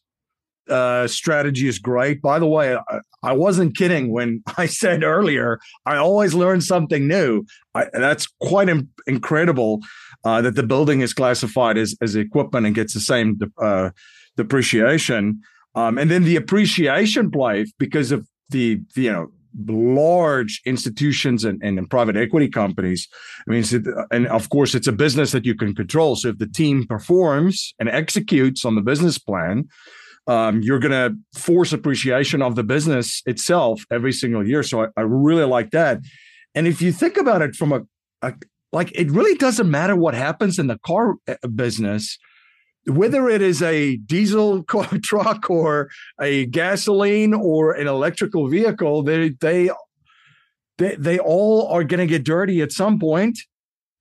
uh, 0.70 1.06
strategy 1.06 1.68
is 1.68 1.78
great. 1.78 2.22
By 2.22 2.38
the 2.38 2.46
way, 2.46 2.74
I, 2.74 3.00
I, 3.22 3.32
wasn't 3.32 3.76
kidding 3.76 4.10
when 4.10 4.42
I 4.56 4.64
said 4.64 5.04
earlier, 5.04 5.60
I 5.84 5.96
always 5.96 6.32
learn 6.32 6.62
something 6.62 7.06
new. 7.06 7.44
I, 7.74 7.88
that's 7.92 8.26
quite 8.40 8.70
Im- 8.70 8.88
incredible 9.06 9.80
uh, 10.24 10.40
that 10.40 10.54
the 10.54 10.62
building 10.62 11.02
is 11.02 11.12
classified 11.12 11.76
as, 11.76 11.94
as 12.00 12.16
equipment 12.16 12.64
and 12.66 12.74
gets 12.74 12.94
the 12.94 13.00
same 13.00 13.38
uh, 13.62 13.90
depreciation. 14.38 15.42
Um, 15.74 15.98
and 15.98 16.10
then 16.10 16.24
the 16.24 16.36
appreciation 16.36 17.30
play 17.30 17.66
because 17.78 18.10
of 18.10 18.26
the, 18.48 18.80
the 18.94 19.02
you 19.02 19.12
know 19.12 19.28
large 19.66 20.60
institutions 20.66 21.44
and, 21.44 21.62
and, 21.62 21.88
private 21.88 22.16
equity 22.16 22.48
companies. 22.48 23.08
I 23.48 23.52
mean, 23.52 23.64
and 24.10 24.26
of 24.26 24.50
course, 24.50 24.74
it's 24.74 24.86
a 24.86 24.92
business 24.92 25.32
that 25.32 25.44
you 25.44 25.54
can 25.54 25.74
control. 25.74 26.16
So 26.16 26.28
if 26.28 26.38
the 26.38 26.46
team 26.46 26.86
performs 26.86 27.74
and 27.78 27.88
executes 27.88 28.64
on 28.64 28.74
the 28.74 28.82
business 28.82 29.18
plan, 29.18 29.68
um, 30.26 30.62
you're 30.62 30.80
going 30.80 30.92
to 30.92 31.40
force 31.40 31.72
appreciation 31.72 32.42
of 32.42 32.56
the 32.56 32.64
business 32.64 33.22
itself 33.26 33.84
every 33.90 34.12
single 34.12 34.46
year. 34.46 34.62
So 34.62 34.84
I, 34.84 34.88
I, 34.96 35.02
really 35.02 35.44
like 35.44 35.70
that. 35.70 36.00
And 36.54 36.66
if 36.66 36.82
you 36.82 36.90
think 36.90 37.16
about 37.16 37.42
it 37.42 37.54
from 37.54 37.72
a, 37.72 37.82
a 38.22 38.34
like, 38.72 38.90
it 38.92 39.10
really 39.10 39.36
doesn't 39.36 39.70
matter 39.70 39.94
what 39.94 40.14
happens 40.14 40.58
in 40.58 40.66
the 40.66 40.78
car 40.78 41.14
uh, 41.28 41.46
business 41.54 42.18
whether 42.86 43.28
it 43.28 43.42
is 43.42 43.62
a 43.62 43.96
diesel 43.96 44.62
truck 45.02 45.50
or 45.50 45.90
a 46.20 46.46
gasoline 46.46 47.34
or 47.34 47.72
an 47.72 47.86
electrical 47.86 48.48
vehicle, 48.48 49.02
they 49.02 49.30
they 49.40 49.70
they, 50.78 50.94
they 50.96 51.18
all 51.18 51.68
are 51.68 51.84
going 51.84 52.00
to 52.00 52.06
get 52.06 52.24
dirty 52.24 52.60
at 52.60 52.72
some 52.72 52.98
point. 52.98 53.38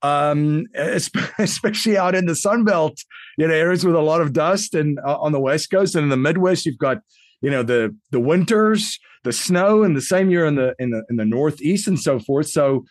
Um, 0.01 0.65
especially 1.39 1.97
out 1.97 2.13
in 2.13 2.25
the 2.27 2.35
Sun 2.35 2.63
Belt, 2.63 2.97
you 3.37 3.47
know, 3.47 3.53
areas 3.53 3.83
with 3.83 3.95
a 3.95 4.01
lot 4.01 4.21
of 4.21 4.33
dust, 4.33 4.75
and 4.75 4.99
uh, 4.99 5.17
on 5.17 5.31
the 5.31 5.39
West 5.39 5.71
Coast 5.71 5.95
and 5.95 6.03
in 6.03 6.09
the 6.09 6.17
Midwest, 6.17 6.65
you've 6.65 6.77
got 6.77 6.97
you 7.41 7.49
know 7.49 7.63
the 7.63 7.95
the 8.11 8.19
winters, 8.19 8.99
the 9.23 9.33
snow, 9.33 9.83
and 9.83 9.95
the 9.95 10.01
same 10.01 10.29
year 10.29 10.45
in 10.45 10.55
the 10.55 10.75
in 10.77 10.91
the 10.91 11.03
in 11.09 11.15
the 11.15 11.25
Northeast 11.25 11.87
and 11.87 11.99
so 11.99 12.19
forth. 12.19 12.49
So, 12.49 12.85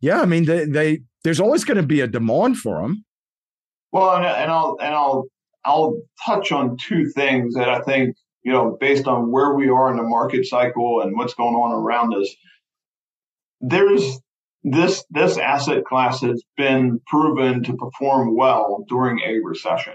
yeah, 0.00 0.22
I 0.22 0.26
mean, 0.26 0.46
they, 0.46 0.64
they 0.64 1.00
there's 1.22 1.40
always 1.40 1.64
going 1.64 1.76
to 1.76 1.86
be 1.86 2.00
a 2.00 2.06
demand 2.06 2.58
for 2.58 2.80
them. 2.80 3.04
Well, 3.92 4.16
and, 4.16 4.24
and 4.24 4.50
I'll 4.50 4.76
and 4.80 4.94
I'll 4.94 5.26
I'll 5.64 6.00
touch 6.24 6.52
on 6.52 6.76
two 6.76 7.08
things 7.10 7.54
that 7.54 7.68
I 7.68 7.80
think, 7.80 8.16
you 8.42 8.52
know, 8.52 8.76
based 8.80 9.06
on 9.06 9.30
where 9.30 9.54
we 9.54 9.68
are 9.68 9.90
in 9.90 9.96
the 9.96 10.02
market 10.02 10.46
cycle 10.46 11.00
and 11.00 11.16
what's 11.16 11.34
going 11.34 11.54
on 11.54 11.72
around 11.72 12.14
us, 12.14 12.34
there's 13.60 14.20
this 14.62 15.04
this 15.10 15.36
asset 15.38 15.84
class 15.84 16.20
has 16.22 16.42
been 16.56 17.00
proven 17.06 17.62
to 17.64 17.76
perform 17.76 18.36
well 18.36 18.84
during 18.88 19.20
a 19.20 19.38
recession. 19.44 19.94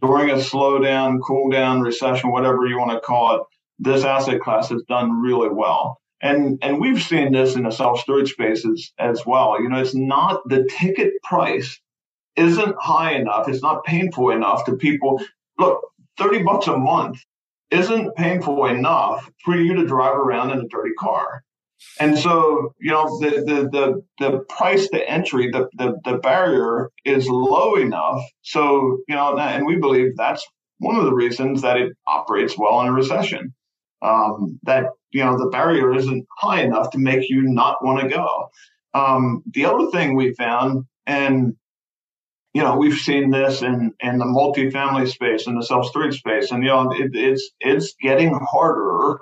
During 0.00 0.30
a 0.30 0.34
slowdown, 0.34 1.18
cool 1.26 1.50
down, 1.50 1.82
recession, 1.82 2.32
whatever 2.32 2.66
you 2.66 2.78
want 2.78 2.92
to 2.92 3.00
call 3.00 3.36
it, 3.36 3.42
this 3.78 4.04
asset 4.04 4.40
class 4.40 4.70
has 4.70 4.82
done 4.88 5.20
really 5.20 5.50
well. 5.50 6.00
And 6.22 6.58
and 6.62 6.80
we've 6.80 7.02
seen 7.02 7.32
this 7.32 7.56
in 7.56 7.64
the 7.64 7.70
self 7.70 8.00
storage 8.00 8.32
spaces 8.32 8.92
as 8.98 9.24
well. 9.26 9.60
You 9.60 9.68
know, 9.68 9.78
it's 9.78 9.94
not 9.94 10.40
the 10.48 10.68
ticket 10.78 11.14
price 11.22 11.80
isn't 12.36 12.74
high 12.78 13.12
enough. 13.12 13.48
It's 13.48 13.62
not 13.62 13.84
painful 13.84 14.30
enough 14.30 14.64
to 14.64 14.76
people. 14.76 15.22
Look, 15.58 15.80
30 16.18 16.42
bucks 16.42 16.66
a 16.66 16.76
month 16.76 17.18
isn't 17.70 18.16
painful 18.16 18.66
enough 18.66 19.30
for 19.44 19.56
you 19.56 19.74
to 19.74 19.86
drive 19.86 20.16
around 20.16 20.50
in 20.50 20.58
a 20.58 20.68
dirty 20.68 20.92
car. 20.98 21.42
And 21.98 22.18
so, 22.18 22.74
you 22.78 22.90
know, 22.90 23.18
the 23.20 23.30
the 23.30 23.68
the, 23.70 24.02
the 24.18 24.38
price 24.50 24.88
to 24.88 25.08
entry, 25.08 25.50
the, 25.50 25.68
the 25.74 25.98
the 26.04 26.18
barrier 26.18 26.90
is 27.04 27.26
low 27.28 27.76
enough. 27.76 28.22
So, 28.42 28.98
you 29.08 29.14
know, 29.14 29.38
and 29.38 29.64
we 29.64 29.76
believe 29.76 30.16
that's 30.16 30.46
one 30.78 30.96
of 30.96 31.04
the 31.04 31.14
reasons 31.14 31.62
that 31.62 31.78
it 31.78 31.92
operates 32.06 32.58
well 32.58 32.80
in 32.82 32.88
a 32.88 32.92
recession. 32.92 33.54
Um, 34.02 34.58
that 34.62 34.86
you 35.10 35.24
know 35.24 35.38
the 35.38 35.48
barrier 35.48 35.94
isn't 35.94 36.26
high 36.38 36.62
enough 36.62 36.90
to 36.90 36.98
make 36.98 37.28
you 37.28 37.42
not 37.42 37.84
want 37.84 38.00
to 38.00 38.08
go. 38.08 38.50
Um, 38.92 39.42
the 39.52 39.66
other 39.66 39.90
thing 39.90 40.16
we 40.16 40.34
found, 40.34 40.84
and 41.06 41.54
you 42.52 42.62
know, 42.62 42.76
we've 42.76 42.98
seen 42.98 43.30
this 43.30 43.62
in, 43.62 43.92
in 44.00 44.18
the 44.18 44.24
multifamily 44.24 45.08
space 45.08 45.46
and 45.46 45.56
the 45.56 45.64
self 45.64 45.86
storage 45.86 46.18
space, 46.18 46.50
and 46.50 46.62
you 46.62 46.70
know, 46.70 46.90
it, 46.92 47.10
it's 47.14 47.50
it's 47.60 47.94
getting 48.02 48.34
harder, 48.34 49.20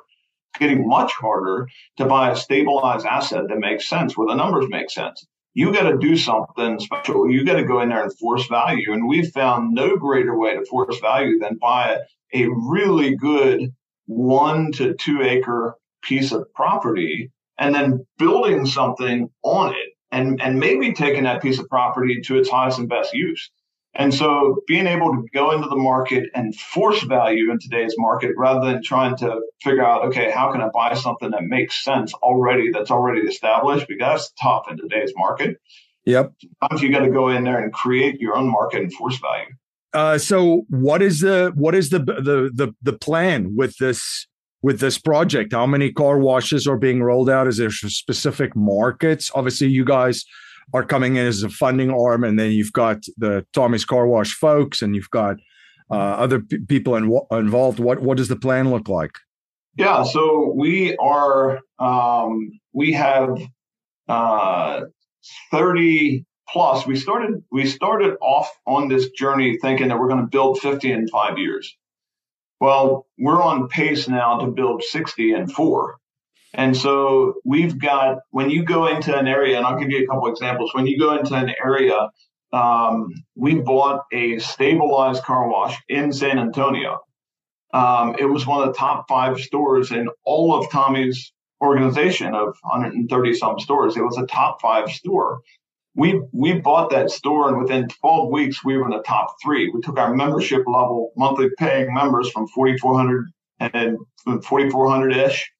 getting 0.58 0.88
much 0.88 1.12
harder 1.12 1.68
to 1.98 2.06
buy 2.06 2.30
a 2.30 2.36
stabilized 2.36 3.06
asset 3.06 3.48
that 3.48 3.58
makes 3.58 3.88
sense, 3.88 4.16
where 4.16 4.28
the 4.28 4.34
numbers 4.34 4.66
make 4.68 4.90
sense. 4.90 5.26
You 5.54 5.72
got 5.72 5.90
to 5.90 5.98
do 5.98 6.16
something 6.16 6.78
special. 6.78 7.30
You 7.30 7.44
got 7.44 7.56
to 7.56 7.64
go 7.64 7.80
in 7.80 7.90
there 7.90 8.02
and 8.02 8.16
force 8.18 8.46
value, 8.46 8.92
and 8.92 9.06
we've 9.06 9.30
found 9.32 9.74
no 9.74 9.96
greater 9.96 10.38
way 10.38 10.54
to 10.54 10.64
force 10.64 10.98
value 11.00 11.38
than 11.38 11.58
buy 11.60 11.98
a 12.34 12.46
really 12.46 13.14
good 13.14 13.74
one 14.06 14.72
to 14.72 14.94
two 14.94 15.22
acre 15.22 15.74
piece 16.02 16.32
of 16.32 16.46
property 16.54 17.30
and 17.58 17.74
then 17.74 18.06
building 18.18 18.64
something 18.64 19.28
on 19.42 19.74
it 19.74 19.87
and, 20.10 20.40
and 20.40 20.58
maybe 20.58 20.92
taking 20.92 21.24
that 21.24 21.42
piece 21.42 21.58
of 21.58 21.68
property 21.68 22.20
to 22.22 22.38
its 22.38 22.48
highest 22.48 22.78
and 22.78 22.88
best 22.88 23.12
use. 23.12 23.50
And 23.94 24.14
so 24.14 24.62
being 24.66 24.86
able 24.86 25.10
to 25.10 25.24
go 25.34 25.50
into 25.50 25.68
the 25.68 25.76
market 25.76 26.30
and 26.34 26.54
force 26.54 27.02
value 27.02 27.50
in 27.50 27.58
today's 27.58 27.94
market 27.98 28.32
rather 28.36 28.64
than 28.64 28.82
trying 28.82 29.16
to 29.16 29.40
figure 29.62 29.84
out, 29.84 30.04
okay, 30.06 30.30
how 30.30 30.52
can 30.52 30.60
I 30.60 30.68
buy 30.68 30.94
something 30.94 31.30
that 31.32 31.44
makes 31.44 31.82
sense 31.82 32.14
already, 32.14 32.70
that's 32.70 32.90
already 32.90 33.22
established? 33.22 33.88
Because 33.88 34.20
that's 34.20 34.32
tough 34.40 34.70
in 34.70 34.76
today's 34.76 35.12
market. 35.16 35.56
Yep. 36.04 36.32
Sometimes 36.62 36.82
you 36.82 36.92
got 36.92 37.00
to 37.00 37.10
go 37.10 37.28
in 37.28 37.44
there 37.44 37.58
and 37.62 37.72
create 37.72 38.20
your 38.20 38.36
own 38.36 38.48
market 38.48 38.82
and 38.82 38.92
force 38.92 39.18
value. 39.18 39.46
Uh, 39.92 40.18
so 40.18 40.64
what 40.68 41.02
is 41.02 41.20
the 41.20 41.50
what 41.54 41.74
is 41.74 41.90
the 41.90 41.98
the 41.98 42.50
the 42.54 42.74
the 42.82 42.92
plan 42.92 43.56
with 43.56 43.76
this 43.78 44.26
with 44.68 44.80
this 44.80 44.98
project? 44.98 45.54
How 45.54 45.66
many 45.66 45.90
car 45.90 46.18
washes 46.18 46.66
are 46.66 46.76
being 46.76 47.02
rolled 47.02 47.30
out? 47.30 47.48
Is 47.48 47.56
there 47.56 47.70
specific 47.70 48.54
markets? 48.54 49.30
Obviously, 49.34 49.68
you 49.68 49.82
guys 49.82 50.26
are 50.74 50.84
coming 50.84 51.16
in 51.16 51.26
as 51.26 51.42
a 51.42 51.48
funding 51.48 51.90
arm, 51.90 52.22
and 52.22 52.38
then 52.38 52.50
you've 52.50 52.74
got 52.74 52.98
the 53.16 53.46
Tommy's 53.54 53.86
Car 53.86 54.06
Wash 54.06 54.34
folks, 54.34 54.82
and 54.82 54.94
you've 54.94 55.08
got 55.08 55.36
uh, 55.90 55.94
other 55.94 56.40
p- 56.40 56.58
people 56.58 56.96
in, 56.96 57.18
involved. 57.30 57.80
What 57.80 58.02
what 58.02 58.18
does 58.18 58.28
the 58.28 58.36
plan 58.36 58.70
look 58.70 58.90
like? 58.90 59.12
Yeah, 59.78 60.02
so 60.02 60.52
we 60.54 60.94
are 60.98 61.60
um, 61.78 62.50
we 62.74 62.92
have 62.92 63.40
uh, 64.06 64.82
thirty 65.50 66.26
plus. 66.46 66.86
We 66.86 66.96
started 66.96 67.42
we 67.50 67.64
started 67.64 68.16
off 68.20 68.50
on 68.66 68.88
this 68.88 69.08
journey 69.12 69.56
thinking 69.62 69.88
that 69.88 69.98
we're 69.98 70.08
going 70.08 70.20
to 70.20 70.26
build 70.26 70.58
fifty 70.60 70.92
in 70.92 71.08
five 71.08 71.38
years. 71.38 71.74
Well, 72.60 73.06
we're 73.18 73.42
on 73.42 73.68
pace 73.68 74.08
now 74.08 74.38
to 74.38 74.46
build 74.48 74.82
60 74.82 75.32
in 75.32 75.48
four. 75.48 75.98
And 76.54 76.76
so 76.76 77.34
we've 77.44 77.78
got, 77.78 78.18
when 78.30 78.50
you 78.50 78.64
go 78.64 78.86
into 78.86 79.16
an 79.16 79.28
area, 79.28 79.58
and 79.58 79.66
I'll 79.66 79.78
give 79.78 79.90
you 79.90 80.02
a 80.02 80.06
couple 80.06 80.28
examples. 80.28 80.72
When 80.74 80.86
you 80.86 80.98
go 80.98 81.16
into 81.16 81.34
an 81.34 81.54
area, 81.62 82.08
um, 82.52 83.12
we 83.36 83.56
bought 83.56 84.04
a 84.12 84.38
stabilized 84.38 85.22
car 85.22 85.48
wash 85.48 85.76
in 85.88 86.12
San 86.12 86.38
Antonio. 86.38 87.00
Um, 87.74 88.16
it 88.18 88.24
was 88.24 88.46
one 88.46 88.66
of 88.66 88.72
the 88.72 88.78
top 88.78 89.06
five 89.08 89.38
stores 89.38 89.92
in 89.92 90.08
all 90.24 90.58
of 90.58 90.70
Tommy's 90.70 91.32
organization 91.60 92.34
of 92.34 92.56
130 92.62 93.34
some 93.34 93.58
stores. 93.58 93.96
It 93.96 94.02
was 94.02 94.16
a 94.16 94.26
top 94.26 94.60
five 94.62 94.90
store 94.90 95.40
we 95.94 96.20
we 96.32 96.54
bought 96.54 96.90
that 96.90 97.10
store 97.10 97.48
and 97.48 97.58
within 97.58 97.88
12 97.88 98.30
weeks 98.30 98.64
we 98.64 98.76
were 98.76 98.84
in 98.84 98.96
the 98.96 99.02
top 99.02 99.34
three. 99.42 99.70
We 99.70 99.80
took 99.80 99.98
our 99.98 100.14
membership 100.14 100.62
level 100.66 101.12
monthly 101.16 101.48
paying 101.58 101.92
members 101.92 102.30
from 102.30 102.46
4400 102.48 103.26
and 103.60 103.98
4400-ish 104.26 105.50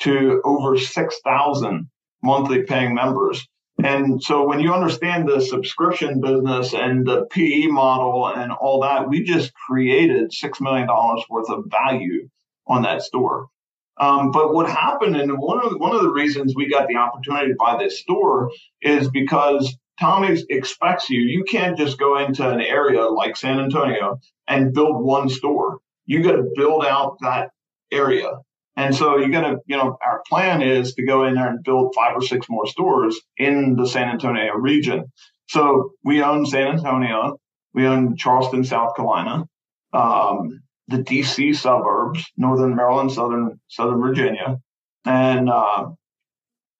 to 0.00 0.42
over 0.44 0.76
6000 0.76 1.90
monthly 2.22 2.62
paying 2.64 2.94
members. 2.94 3.46
And 3.82 4.22
so 4.22 4.46
when 4.46 4.60
you 4.60 4.72
understand 4.72 5.28
the 5.28 5.40
subscription 5.40 6.20
business 6.20 6.74
and 6.74 7.06
the 7.06 7.26
pe 7.30 7.66
model 7.66 8.28
and 8.28 8.52
all 8.52 8.80
that 8.80 9.08
we 9.08 9.22
just 9.22 9.52
created 9.54 10.30
$6 10.30 10.60
million 10.60 10.88
worth 11.30 11.50
of 11.50 11.64
value 11.70 12.28
on 12.66 12.82
that 12.82 13.02
store 13.02 13.48
um, 13.98 14.30
but 14.30 14.52
what 14.52 14.68
happened, 14.68 15.16
and 15.16 15.38
one 15.38 15.64
of 15.64 15.70
the, 15.70 15.78
one 15.78 15.94
of 15.94 16.02
the 16.02 16.10
reasons 16.10 16.54
we 16.54 16.68
got 16.68 16.88
the 16.88 16.96
opportunity 16.96 17.48
to 17.48 17.56
buy 17.58 17.76
this 17.78 18.00
store 18.00 18.50
is 18.82 19.08
because 19.10 19.74
Tommy's 19.98 20.44
Express 20.50 21.08
you. 21.08 21.22
You 21.22 21.44
can't 21.44 21.78
just 21.78 21.98
go 21.98 22.18
into 22.18 22.48
an 22.48 22.60
area 22.60 23.02
like 23.06 23.36
San 23.36 23.58
Antonio 23.58 24.20
and 24.46 24.74
build 24.74 25.02
one 25.02 25.28
store. 25.28 25.78
You 26.04 26.22
got 26.22 26.32
to 26.32 26.50
build 26.54 26.84
out 26.84 27.16
that 27.22 27.50
area. 27.90 28.30
And 28.76 28.94
so 28.94 29.16
you're 29.16 29.30
going 29.30 29.54
to, 29.54 29.58
you 29.66 29.76
know, 29.76 29.96
our 30.04 30.22
plan 30.28 30.60
is 30.60 30.94
to 30.94 31.06
go 31.06 31.24
in 31.24 31.34
there 31.34 31.48
and 31.48 31.64
build 31.64 31.94
five 31.94 32.14
or 32.14 32.20
six 32.20 32.46
more 32.50 32.66
stores 32.66 33.18
in 33.38 33.74
the 33.74 33.86
San 33.86 34.10
Antonio 34.10 34.52
region. 34.52 35.10
So 35.48 35.92
we 36.04 36.22
own 36.22 36.44
San 36.44 36.68
Antonio. 36.68 37.38
We 37.72 37.86
own 37.86 38.16
Charleston, 38.16 38.64
South 38.64 38.94
Carolina. 38.94 39.48
Um, 39.94 40.60
the 40.88 40.98
DC 40.98 41.56
suburbs, 41.56 42.24
Northern 42.36 42.76
Maryland, 42.76 43.12
Southern 43.12 43.60
Southern 43.68 44.00
Virginia, 44.00 44.58
and 45.04 45.50
uh, 45.50 45.90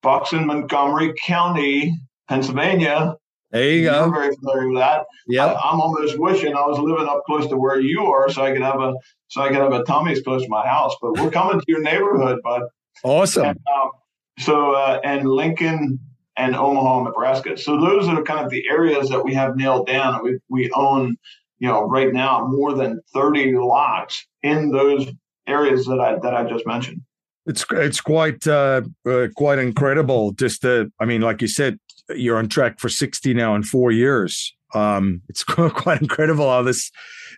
Bucks 0.01 0.33
in 0.33 0.45
Montgomery 0.45 1.13
County, 1.25 1.93
Pennsylvania. 2.27 3.15
There 3.51 3.69
you 3.69 3.83
You're 3.83 3.93
go. 3.93 4.11
very 4.11 4.35
familiar 4.35 4.67
with 4.69 4.79
that. 4.79 5.05
Yeah. 5.27 5.45
I, 5.45 5.73
am 5.73 5.79
almost 5.79 6.19
wishing 6.19 6.53
I 6.53 6.65
was 6.67 6.79
living 6.79 7.07
up 7.07 7.23
close 7.25 7.47
to 7.47 7.57
where 7.57 7.79
you 7.79 8.05
are, 8.07 8.29
so 8.29 8.43
I 8.43 8.51
could 8.51 8.61
have 8.61 8.81
a 8.81 8.93
so 9.29 9.41
I 9.41 9.47
could 9.49 9.57
have 9.57 9.73
a 9.73 9.83
Tommy's 9.83 10.21
close 10.21 10.43
to 10.43 10.49
my 10.49 10.65
house. 10.67 10.95
But 11.01 11.19
we're 11.19 11.31
coming 11.31 11.59
to 11.59 11.65
your 11.67 11.81
neighborhood, 11.81 12.39
bud. 12.43 12.63
Awesome. 13.03 13.45
And, 13.45 13.59
um, 13.75 13.91
so 14.39 14.73
uh, 14.73 14.99
and 15.03 15.27
Lincoln 15.29 15.99
and 16.35 16.55
Omaha, 16.55 17.03
Nebraska. 17.03 17.57
So 17.57 17.79
those 17.79 18.07
are 18.07 18.21
kind 18.23 18.45
of 18.45 18.51
the 18.51 18.63
areas 18.69 19.09
that 19.09 19.23
we 19.23 19.33
have 19.33 19.55
nailed 19.55 19.87
down. 19.87 20.23
We 20.23 20.39
we 20.49 20.71
own, 20.71 21.17
you 21.59 21.67
know, 21.67 21.83
right 21.83 22.13
now 22.13 22.47
more 22.47 22.73
than 22.73 23.01
30 23.13 23.53
lots 23.55 24.25
in 24.43 24.71
those 24.71 25.07
areas 25.47 25.85
that 25.85 25.99
I 25.99 26.19
that 26.19 26.33
I 26.33 26.43
just 26.43 26.65
mentioned. 26.67 27.01
It's 27.45 27.65
it's 27.71 28.01
quite 28.01 28.45
uh, 28.45 28.81
uh, 29.07 29.27
quite 29.35 29.59
incredible. 29.59 30.31
Just 30.33 30.61
to, 30.63 30.91
I 30.99 31.05
mean, 31.05 31.21
like 31.21 31.41
you 31.41 31.47
said, 31.47 31.79
you're 32.09 32.37
on 32.37 32.49
track 32.49 32.79
for 32.79 32.89
60 32.89 33.33
now 33.33 33.55
in 33.55 33.63
four 33.63 33.91
years. 33.91 34.53
Um, 34.75 35.21
it's 35.29 35.43
quite 35.45 36.01
incredible 36.01 36.49
how 36.49 36.61
this 36.61 36.91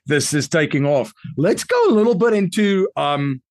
this 0.06 0.34
is 0.34 0.48
taking 0.48 0.86
off. 0.86 1.14
Let's 1.38 1.64
go 1.64 1.90
a 1.90 1.94
little 1.94 2.16
bit 2.16 2.34
into 2.34 2.90
um, 2.96 3.42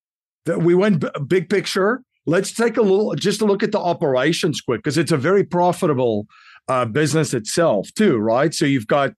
the, 0.45 0.59
we 0.59 0.75
went 0.75 1.01
b- 1.01 1.11
big 1.27 1.49
picture. 1.49 2.03
Let's 2.27 2.53
take 2.53 2.77
a 2.77 2.83
little 2.83 3.15
just 3.15 3.41
a 3.41 3.47
look 3.47 3.63
at 3.63 3.73
the 3.73 3.79
operations 3.79 4.61
quick 4.61 4.81
because 4.83 4.99
it's 4.99 5.13
a 5.13 5.17
very 5.17 5.45
profitable 5.45 6.27
uh, 6.67 6.85
business 6.85 7.33
itself 7.33 7.89
too, 7.95 8.19
right? 8.19 8.53
So 8.53 8.67
you've 8.67 8.87
got 8.87 9.13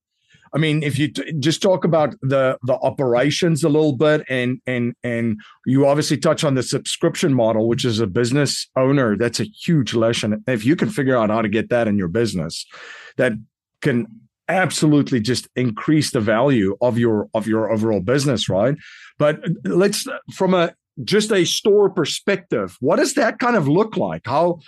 I 0.53 0.59
mean, 0.59 0.83
if 0.83 0.99
you 0.99 1.09
t- 1.09 1.33
just 1.39 1.63
talk 1.63 1.85
about 1.85 2.15
the 2.23 2.59
the 2.65 2.75
operations 2.75 3.63
a 3.63 3.69
little 3.69 3.97
bit, 3.97 4.25
and 4.29 4.61
and 4.67 4.95
and 5.05 5.41
you 5.67 5.87
obviously 5.87 6.17
touch 6.17 6.45
on 6.45 6.55
the 6.55 6.63
subscription 6.63 7.33
model, 7.35 7.69
which 7.69 7.85
is 7.85 8.01
a 8.01 8.07
business 8.07 8.69
owner, 8.77 9.17
that's 9.17 9.41
a 9.41 9.45
huge 9.45 9.95
lesson. 9.95 10.43
If 10.47 10.65
you 10.65 10.77
can 10.77 10.91
figure 10.91 11.17
out 11.17 11.31
how 11.31 11.43
to 11.43 11.49
get 11.49 11.71
that 11.71 11.89
in 11.89 11.97
your 11.97 12.09
business, 12.09 12.67
that 13.17 13.33
can 13.81 14.07
absolutely 14.49 15.21
just 15.21 15.49
increase 15.55 16.11
the 16.11 16.21
value 16.21 16.77
of 16.81 16.99
your 16.99 17.29
of 17.35 17.47
your 17.47 17.71
overall 17.71 18.01
business, 18.01 18.49
right? 18.49 18.77
But 19.19 19.41
let's 19.65 20.07
from 20.35 20.55
a 20.55 20.75
just 21.05 21.33
a 21.33 21.45
store 21.45 21.89
perspective, 21.89 22.77
what 22.81 22.97
does 22.97 23.15
that 23.15 23.39
kind 23.39 23.57
of 23.57 23.69
look 23.69 23.97
like? 23.97 24.23
How 24.25 24.61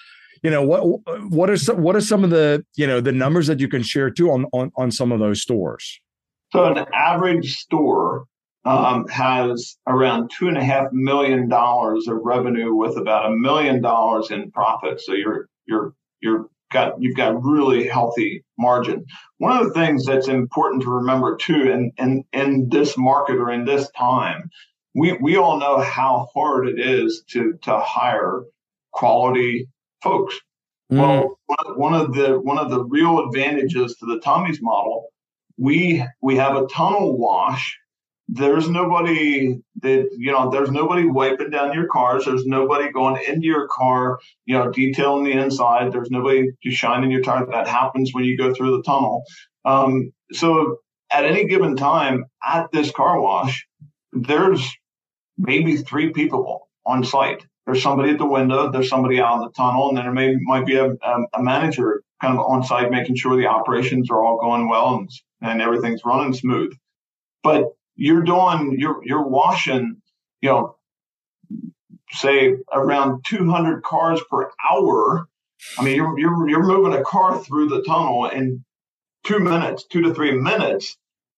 you 0.42 0.50
know 0.50 0.62
what 0.62 0.82
what 1.30 1.50
are 1.50 1.56
some 1.56 1.82
what 1.82 1.96
are 1.96 2.00
some 2.00 2.24
of 2.24 2.30
the 2.30 2.64
you 2.76 2.86
know 2.86 3.00
the 3.00 3.12
numbers 3.12 3.46
that 3.46 3.60
you 3.60 3.68
can 3.68 3.82
share 3.82 4.10
too 4.10 4.30
on 4.30 4.46
on, 4.52 4.72
on 4.76 4.90
some 4.90 5.12
of 5.12 5.20
those 5.20 5.40
stores? 5.40 6.00
So 6.52 6.64
an 6.64 6.84
average 6.92 7.56
store 7.56 8.24
um, 8.64 9.08
has 9.08 9.76
around 9.86 10.30
two 10.30 10.48
and 10.48 10.56
a 10.56 10.64
half 10.64 10.88
million 10.92 11.48
dollars 11.48 12.06
of 12.08 12.18
revenue 12.22 12.74
with 12.74 12.96
about 12.96 13.26
a 13.26 13.34
million 13.34 13.80
dollars 13.80 14.30
in 14.30 14.50
profit. 14.50 15.00
So 15.00 15.12
you're 15.12 15.48
you're 15.66 15.94
you're 16.20 16.48
got 16.72 17.00
you've 17.00 17.16
got 17.16 17.42
really 17.42 17.86
healthy 17.86 18.44
margin. 18.58 19.04
One 19.38 19.56
of 19.56 19.66
the 19.66 19.74
things 19.74 20.04
that's 20.04 20.28
important 20.28 20.82
to 20.82 20.90
remember 20.90 21.36
too 21.36 21.70
in 21.70 21.92
in, 21.98 22.24
in 22.32 22.68
this 22.68 22.96
market 22.96 23.36
or 23.36 23.50
in 23.50 23.64
this 23.64 23.90
time 23.90 24.50
we 24.94 25.12
we 25.20 25.36
all 25.36 25.58
know 25.58 25.80
how 25.80 26.28
hard 26.34 26.68
it 26.68 26.78
is 26.78 27.24
to 27.30 27.58
to 27.62 27.78
hire 27.78 28.44
quality 28.92 29.68
folks. 30.02 30.38
Mm. 30.92 30.98
Well, 30.98 31.38
one 31.76 31.94
of 31.94 32.14
the 32.14 32.38
one 32.40 32.58
of 32.58 32.70
the 32.70 32.84
real 32.84 33.26
advantages 33.26 33.96
to 33.96 34.06
the 34.06 34.20
Tommy's 34.20 34.60
model, 34.60 35.08
we 35.56 36.04
we 36.20 36.36
have 36.36 36.56
a 36.56 36.66
tunnel 36.66 37.16
wash. 37.16 37.78
There's 38.28 38.68
nobody 38.68 39.58
that 39.82 40.08
you 40.16 40.32
know. 40.32 40.50
There's 40.50 40.70
nobody 40.70 41.06
wiping 41.06 41.50
down 41.50 41.74
your 41.74 41.88
cars. 41.88 42.24
There's 42.24 42.46
nobody 42.46 42.90
going 42.90 43.22
into 43.26 43.46
your 43.46 43.68
car, 43.68 44.20
you 44.46 44.56
know, 44.56 44.70
detailing 44.70 45.24
the 45.24 45.32
inside. 45.32 45.92
There's 45.92 46.10
nobody 46.10 46.48
just 46.62 46.76
shining 46.76 47.10
your 47.10 47.22
tire. 47.22 47.46
That 47.46 47.68
happens 47.68 48.12
when 48.12 48.24
you 48.24 48.38
go 48.38 48.54
through 48.54 48.76
the 48.76 48.82
tunnel. 48.82 49.24
Um, 49.64 50.12
so 50.32 50.78
at 51.10 51.24
any 51.24 51.46
given 51.46 51.76
time 51.76 52.24
at 52.42 52.70
this 52.72 52.90
car 52.90 53.20
wash, 53.20 53.66
there's 54.12 54.66
maybe 55.36 55.76
three 55.76 56.10
people 56.10 56.68
on 56.86 57.04
site 57.04 57.44
there's 57.66 57.82
somebody 57.82 58.10
at 58.10 58.18
the 58.18 58.26
window, 58.26 58.70
there's 58.70 58.88
somebody 58.88 59.20
out 59.20 59.36
in 59.36 59.42
the 59.42 59.50
tunnel, 59.50 59.88
and 59.88 59.96
then 59.96 60.04
there 60.04 60.12
may 60.12 60.36
might 60.42 60.66
be 60.66 60.76
a, 60.76 60.90
a, 61.32 61.42
manager 61.42 62.02
kind 62.20 62.36
of 62.36 62.44
on 62.44 62.64
site 62.64 62.90
making 62.90 63.16
sure 63.16 63.36
the 63.36 63.46
operations 63.46 64.10
are 64.10 64.24
all 64.24 64.38
going 64.38 64.68
well 64.68 64.96
and, 64.96 65.10
and 65.40 65.62
everything's 65.62 66.04
running 66.04 66.34
smooth. 66.34 66.72
But 67.42 67.66
you're 67.94 68.22
doing 68.22 68.76
you're 68.78 69.00
you're 69.04 69.26
washing, 69.26 70.02
you 70.40 70.48
know, 70.48 70.76
say 72.10 72.56
around 72.72 73.24
200 73.26 73.82
cars 73.82 74.20
per 74.28 74.50
hour. 74.70 75.28
I 75.78 75.84
mean, 75.84 75.96
you're 75.96 76.18
you're 76.18 76.48
you're 76.48 76.66
moving 76.66 76.98
a 76.98 77.04
car 77.04 77.38
through 77.38 77.68
the 77.68 77.84
tunnel 77.84 78.26
in 78.26 78.64
two 79.24 79.38
minutes, 79.38 79.84
two 79.84 80.02
to 80.02 80.14
three 80.14 80.32
minutes, 80.32 80.96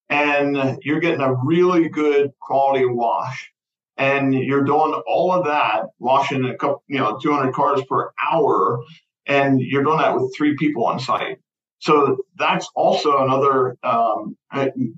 and 0.08 0.78
you're 0.82 1.00
getting 1.00 1.20
a 1.20 1.34
really 1.44 1.90
good 1.90 2.32
quality 2.40 2.86
wash 2.86 3.52
and 3.96 4.34
you're 4.34 4.64
doing 4.64 5.00
all 5.06 5.32
of 5.32 5.44
that, 5.44 5.86
washing 5.98 6.44
a 6.44 6.56
couple, 6.56 6.82
you 6.88 6.98
know, 6.98 7.18
200 7.22 7.52
cars 7.52 7.82
per 7.88 8.10
hour, 8.30 8.82
and 9.26 9.60
you're 9.60 9.84
doing 9.84 9.98
that 9.98 10.14
with 10.14 10.34
three 10.36 10.56
people 10.56 10.86
on 10.86 10.98
site. 10.98 11.38
So 11.78 12.18
that's 12.36 12.68
also 12.74 13.22
another 13.22 13.76
um, 13.82 14.36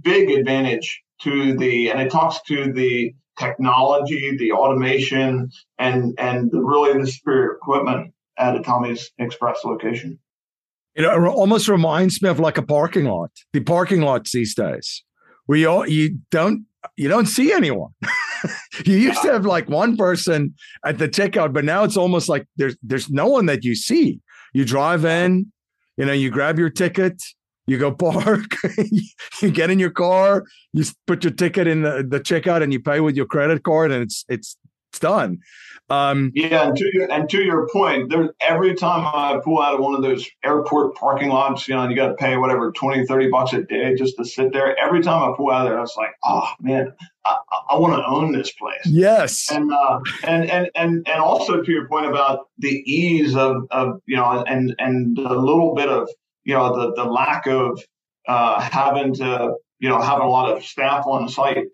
big 0.03 0.31
advantage 0.31 1.03
to 1.23 1.57
the, 1.57 1.91
and 1.91 2.01
it 2.01 2.11
talks 2.11 2.41
to 2.49 2.73
the 2.73 3.15
technology, 3.39 4.37
the 4.39 4.53
automation, 4.53 5.51
and 5.79 6.15
and 6.19 6.51
really 6.53 6.99
the 6.99 7.07
superior 7.07 7.53
equipment 7.53 8.13
at 8.39 8.57
a 8.57 8.63
Tommy's 8.63 9.11
Express 9.19 9.65
location. 9.65 10.19
It 10.95 11.05
almost 11.05 11.69
reminds 11.69 12.23
me 12.23 12.29
of 12.29 12.41
like 12.41 12.57
a 12.57 12.63
parking 12.63 13.05
lot. 13.05 13.31
The 13.53 13.61
parking 13.61 14.01
lots 14.01 14.33
these 14.33 14.55
days, 14.55 15.05
where 15.45 15.59
you 15.59 15.85
you 15.87 16.19
don't 16.31 16.67
you 16.97 17.09
don't 17.09 17.27
see 17.27 17.53
anyone. 17.53 17.93
you 18.85 18.97
used 18.97 19.23
to 19.23 19.33
have 19.33 19.45
like 19.45 19.69
one 19.69 19.97
person 19.97 20.55
at 20.85 20.99
the 20.99 21.09
checkout, 21.09 21.53
but 21.53 21.65
now 21.65 21.85
it's 21.85 21.97
almost 21.97 22.29
like 22.29 22.47
there's 22.57 22.77
there's 22.83 23.11
no 23.11 23.27
one 23.27 23.47
that 23.47 23.65
you 23.65 23.75
see. 23.75 24.21
You 24.53 24.65
drive 24.65 25.05
in, 25.05 25.53
you 25.97 26.05
know, 26.07 26.13
you 26.13 26.31
grab 26.31 26.59
your 26.59 26.71
ticket, 26.71 27.23
you 27.67 27.79
go 27.79 27.93
park, 27.95 28.57
you 29.41 29.51
get 29.51 29.71
in 29.71 29.79
your 29.79 29.91
car, 29.91 30.45
you 30.73 30.85
put 31.07 31.25
your 31.25 31.33
ticket 31.33 31.67
in 31.67 31.83
the, 31.83 32.07
the 32.09 32.21
checkout, 32.21 32.63
and 32.63 32.73
you 32.73 32.81
pay 32.81 33.01
with 33.01 33.17
your 33.17 33.27
credit 33.27 33.63
card, 33.63 33.93
and 33.93 34.03
it's 34.03 34.25
it's 34.29 34.57
it's 34.91 35.01
done. 35.01 35.39
Um, 35.89 36.33
yeah, 36.35 36.67
and 36.67 36.77
to 36.77 36.91
your 36.93 37.13
and 37.13 37.29
to 37.31 37.43
your 37.43 37.69
point, 37.69 38.11
there 38.11 38.35
every 38.41 38.75
time 38.75 39.07
I 39.07 39.39
pull 39.43 39.63
out 39.63 39.75
of 39.75 39.81
one 39.81 39.95
of 39.95 40.03
those 40.03 40.29
airport 40.45 40.97
parking 40.97 41.29
lots, 41.29 41.69
you 41.69 41.77
know, 41.77 41.89
you 41.89 41.95
got 41.95 42.09
to 42.09 42.15
pay 42.15 42.37
whatever 42.37 42.73
20, 42.73 43.07
30 43.07 43.31
bucks 43.31 43.53
a 43.53 43.63
day 43.63 43.95
just 43.95 44.17
to 44.17 44.25
sit 44.25 44.53
there. 44.53 44.77
Every 44.79 45.01
time 45.01 45.23
I 45.23 45.37
pull 45.37 45.51
out 45.51 45.67
of 45.67 45.71
there, 45.71 45.79
I 45.79 45.83
was 45.83 45.95
like, 45.97 46.11
oh 46.25 46.49
man, 46.61 46.93
I, 47.25 47.37
I 47.71 47.79
want 47.79 47.95
to 47.95 48.05
own 48.05 48.33
this 48.33 48.51
place. 48.53 48.81
Yes, 48.85 49.49
and 49.53 49.73
uh, 49.73 50.01
and 50.25 50.51
and 50.51 50.71
and 50.75 51.09
and 51.09 51.21
also 51.21 51.63
to 51.63 51.71
your 51.71 51.87
point 51.87 52.07
about 52.07 52.49
the 52.59 52.83
ease 52.85 53.37
of 53.37 53.69
of 53.71 54.01
you 54.07 54.17
know, 54.17 54.43
and 54.43 54.75
and 54.81 55.17
a 55.19 55.39
little 55.39 55.73
bit 55.77 55.89
of 55.89 56.09
you 56.43 56.55
know 56.55 56.77
the 56.77 56.95
the 56.95 57.05
lack 57.05 57.47
of 57.47 57.81
uh, 58.27 58.61
having 58.61 59.15
to 59.15 59.55
you 59.79 59.89
know 59.89 60.01
having 60.01 60.27
a 60.27 60.31
lot 60.31 60.51
of 60.51 60.65
staff 60.65 61.07
on 61.07 61.29
site. 61.29 61.67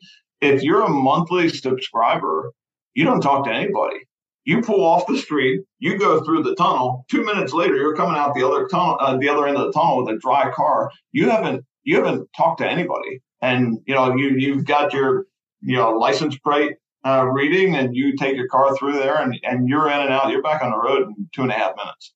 If 0.42 0.62
you're 0.62 0.82
a 0.82 0.90
monthly 0.90 1.48
subscriber 1.48 2.52
you 2.94 3.04
don't 3.04 3.20
talk 3.20 3.44
to 3.44 3.52
anybody. 3.52 3.98
You 4.44 4.60
pull 4.60 4.84
off 4.84 5.06
the 5.06 5.18
street, 5.18 5.62
you 5.78 5.98
go 5.98 6.22
through 6.24 6.42
the 6.42 6.56
tunnel. 6.56 7.04
Two 7.08 7.24
minutes 7.24 7.52
later, 7.52 7.76
you're 7.76 7.94
coming 7.94 8.16
out 8.16 8.34
the 8.34 8.46
other 8.46 8.66
tunnel, 8.66 8.96
uh, 8.98 9.16
the 9.16 9.28
other 9.28 9.46
end 9.46 9.56
of 9.56 9.66
the 9.66 9.72
tunnel 9.72 10.02
with 10.02 10.14
a 10.14 10.18
dry 10.18 10.50
car. 10.50 10.90
You 11.12 11.30
haven't 11.30 11.64
you 11.84 11.96
haven't 11.96 12.28
talked 12.36 12.60
to 12.60 12.68
anybody, 12.68 13.22
and 13.40 13.78
you 13.86 13.94
know 13.94 14.16
you 14.16 14.30
you've 14.30 14.64
got 14.64 14.92
your 14.92 15.26
you 15.60 15.76
know 15.76 15.92
license 15.92 16.36
plate 16.38 16.72
uh, 17.04 17.24
reading, 17.26 17.76
and 17.76 17.94
you 17.94 18.16
take 18.16 18.34
your 18.36 18.48
car 18.48 18.76
through 18.76 18.94
there, 18.94 19.16
and 19.16 19.38
and 19.44 19.68
you're 19.68 19.88
in 19.88 20.00
and 20.00 20.10
out. 20.10 20.30
You're 20.30 20.42
back 20.42 20.62
on 20.62 20.72
the 20.72 20.78
road 20.78 21.06
in 21.06 21.28
two 21.32 21.42
and 21.42 21.52
a 21.52 21.54
half 21.54 21.76
minutes. 21.76 22.12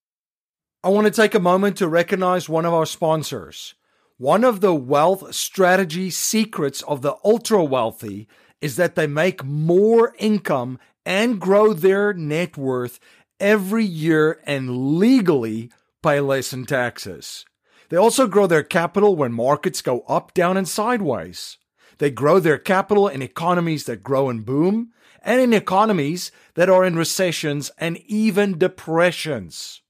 I 0.82 0.88
want 0.88 1.06
to 1.06 1.12
take 1.12 1.34
a 1.34 1.40
moment 1.40 1.76
to 1.78 1.88
recognize 1.88 2.48
one 2.48 2.64
of 2.64 2.74
our 2.74 2.86
sponsors. 2.86 3.74
One 4.18 4.44
of 4.44 4.60
the 4.60 4.74
wealth 4.74 5.34
strategy 5.34 6.10
secrets 6.10 6.80
of 6.82 7.02
the 7.02 7.16
ultra 7.22 7.62
wealthy 7.62 8.28
is 8.60 8.76
that 8.76 8.94
they 8.94 9.06
make 9.06 9.44
more 9.44 10.14
income 10.18 10.78
and 11.04 11.40
grow 11.40 11.72
their 11.72 12.12
net 12.12 12.56
worth 12.56 12.98
every 13.38 13.84
year 13.84 14.40
and 14.44 14.98
legally 14.98 15.70
pay 16.02 16.20
less 16.20 16.52
in 16.52 16.64
taxes. 16.64 17.44
They 17.88 17.96
also 17.96 18.26
grow 18.26 18.46
their 18.46 18.64
capital 18.64 19.14
when 19.14 19.32
markets 19.32 19.82
go 19.82 20.00
up, 20.08 20.34
down, 20.34 20.56
and 20.56 20.68
sideways. 20.68 21.58
They 21.98 22.10
grow 22.10 22.40
their 22.40 22.58
capital 22.58 23.08
in 23.08 23.22
economies 23.22 23.84
that 23.84 24.02
grow 24.02 24.28
and 24.28 24.44
boom, 24.44 24.92
and 25.22 25.40
in 25.40 25.52
economies 25.52 26.30
that 26.54 26.68
are 26.68 26.84
in 26.84 26.96
recessions 26.96 27.70
and 27.78 27.98
even 28.06 28.58
depressions. 28.58 29.82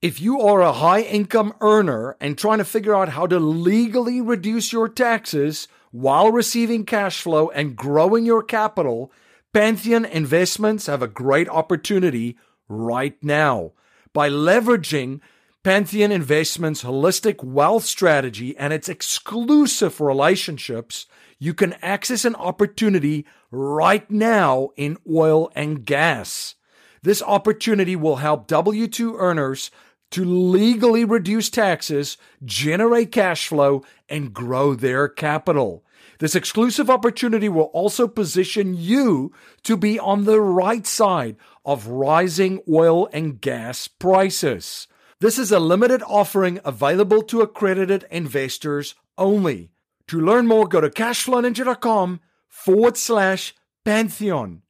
If 0.00 0.20
you 0.20 0.40
are 0.40 0.60
a 0.60 0.72
high 0.72 1.02
income 1.02 1.54
earner 1.60 2.16
and 2.20 2.36
trying 2.36 2.58
to 2.58 2.64
figure 2.64 2.94
out 2.94 3.10
how 3.10 3.26
to 3.28 3.38
legally 3.38 4.20
reduce 4.20 4.72
your 4.72 4.88
taxes, 4.88 5.68
while 5.92 6.32
receiving 6.32 6.84
cash 6.84 7.20
flow 7.20 7.50
and 7.50 7.76
growing 7.76 8.24
your 8.24 8.42
capital, 8.42 9.12
Pantheon 9.52 10.06
Investments 10.06 10.86
have 10.86 11.02
a 11.02 11.06
great 11.06 11.48
opportunity 11.48 12.36
right 12.66 13.16
now. 13.22 13.72
By 14.14 14.30
leveraging 14.30 15.20
Pantheon 15.62 16.10
Investments' 16.10 16.82
holistic 16.82 17.44
wealth 17.44 17.84
strategy 17.84 18.56
and 18.56 18.72
its 18.72 18.88
exclusive 18.88 20.00
relationships, 20.00 21.06
you 21.38 21.52
can 21.52 21.74
access 21.74 22.24
an 22.24 22.36
opportunity 22.36 23.26
right 23.50 24.10
now 24.10 24.70
in 24.76 24.96
oil 25.08 25.52
and 25.54 25.84
gas. 25.84 26.54
This 27.02 27.22
opportunity 27.22 27.96
will 27.96 28.16
help 28.16 28.46
W 28.46 28.86
2 28.86 29.16
earners 29.18 29.70
to 30.12 30.24
legally 30.24 31.04
reduce 31.04 31.50
taxes, 31.50 32.16
generate 32.44 33.12
cash 33.12 33.48
flow, 33.48 33.82
and 34.08 34.32
grow 34.32 34.74
their 34.74 35.08
capital. 35.08 35.84
This 36.18 36.34
exclusive 36.34 36.88
opportunity 36.88 37.48
will 37.48 37.70
also 37.72 38.06
position 38.06 38.74
you 38.76 39.32
to 39.64 39.76
be 39.76 39.98
on 39.98 40.24
the 40.24 40.40
right 40.40 40.86
side 40.86 41.36
of 41.64 41.88
rising 41.88 42.60
oil 42.70 43.08
and 43.12 43.40
gas 43.40 43.88
prices. 43.88 44.86
This 45.20 45.38
is 45.38 45.50
a 45.50 45.60
limited 45.60 46.02
offering 46.06 46.60
available 46.64 47.22
to 47.22 47.40
accredited 47.40 48.06
investors 48.10 48.94
only. 49.18 49.70
To 50.08 50.20
learn 50.20 50.46
more, 50.46 50.66
go 50.66 50.80
to 50.80 50.90
cashflowninja.com 50.90 52.20
forward 52.48 52.96
slash 52.96 53.54
Pantheon. 53.84 54.62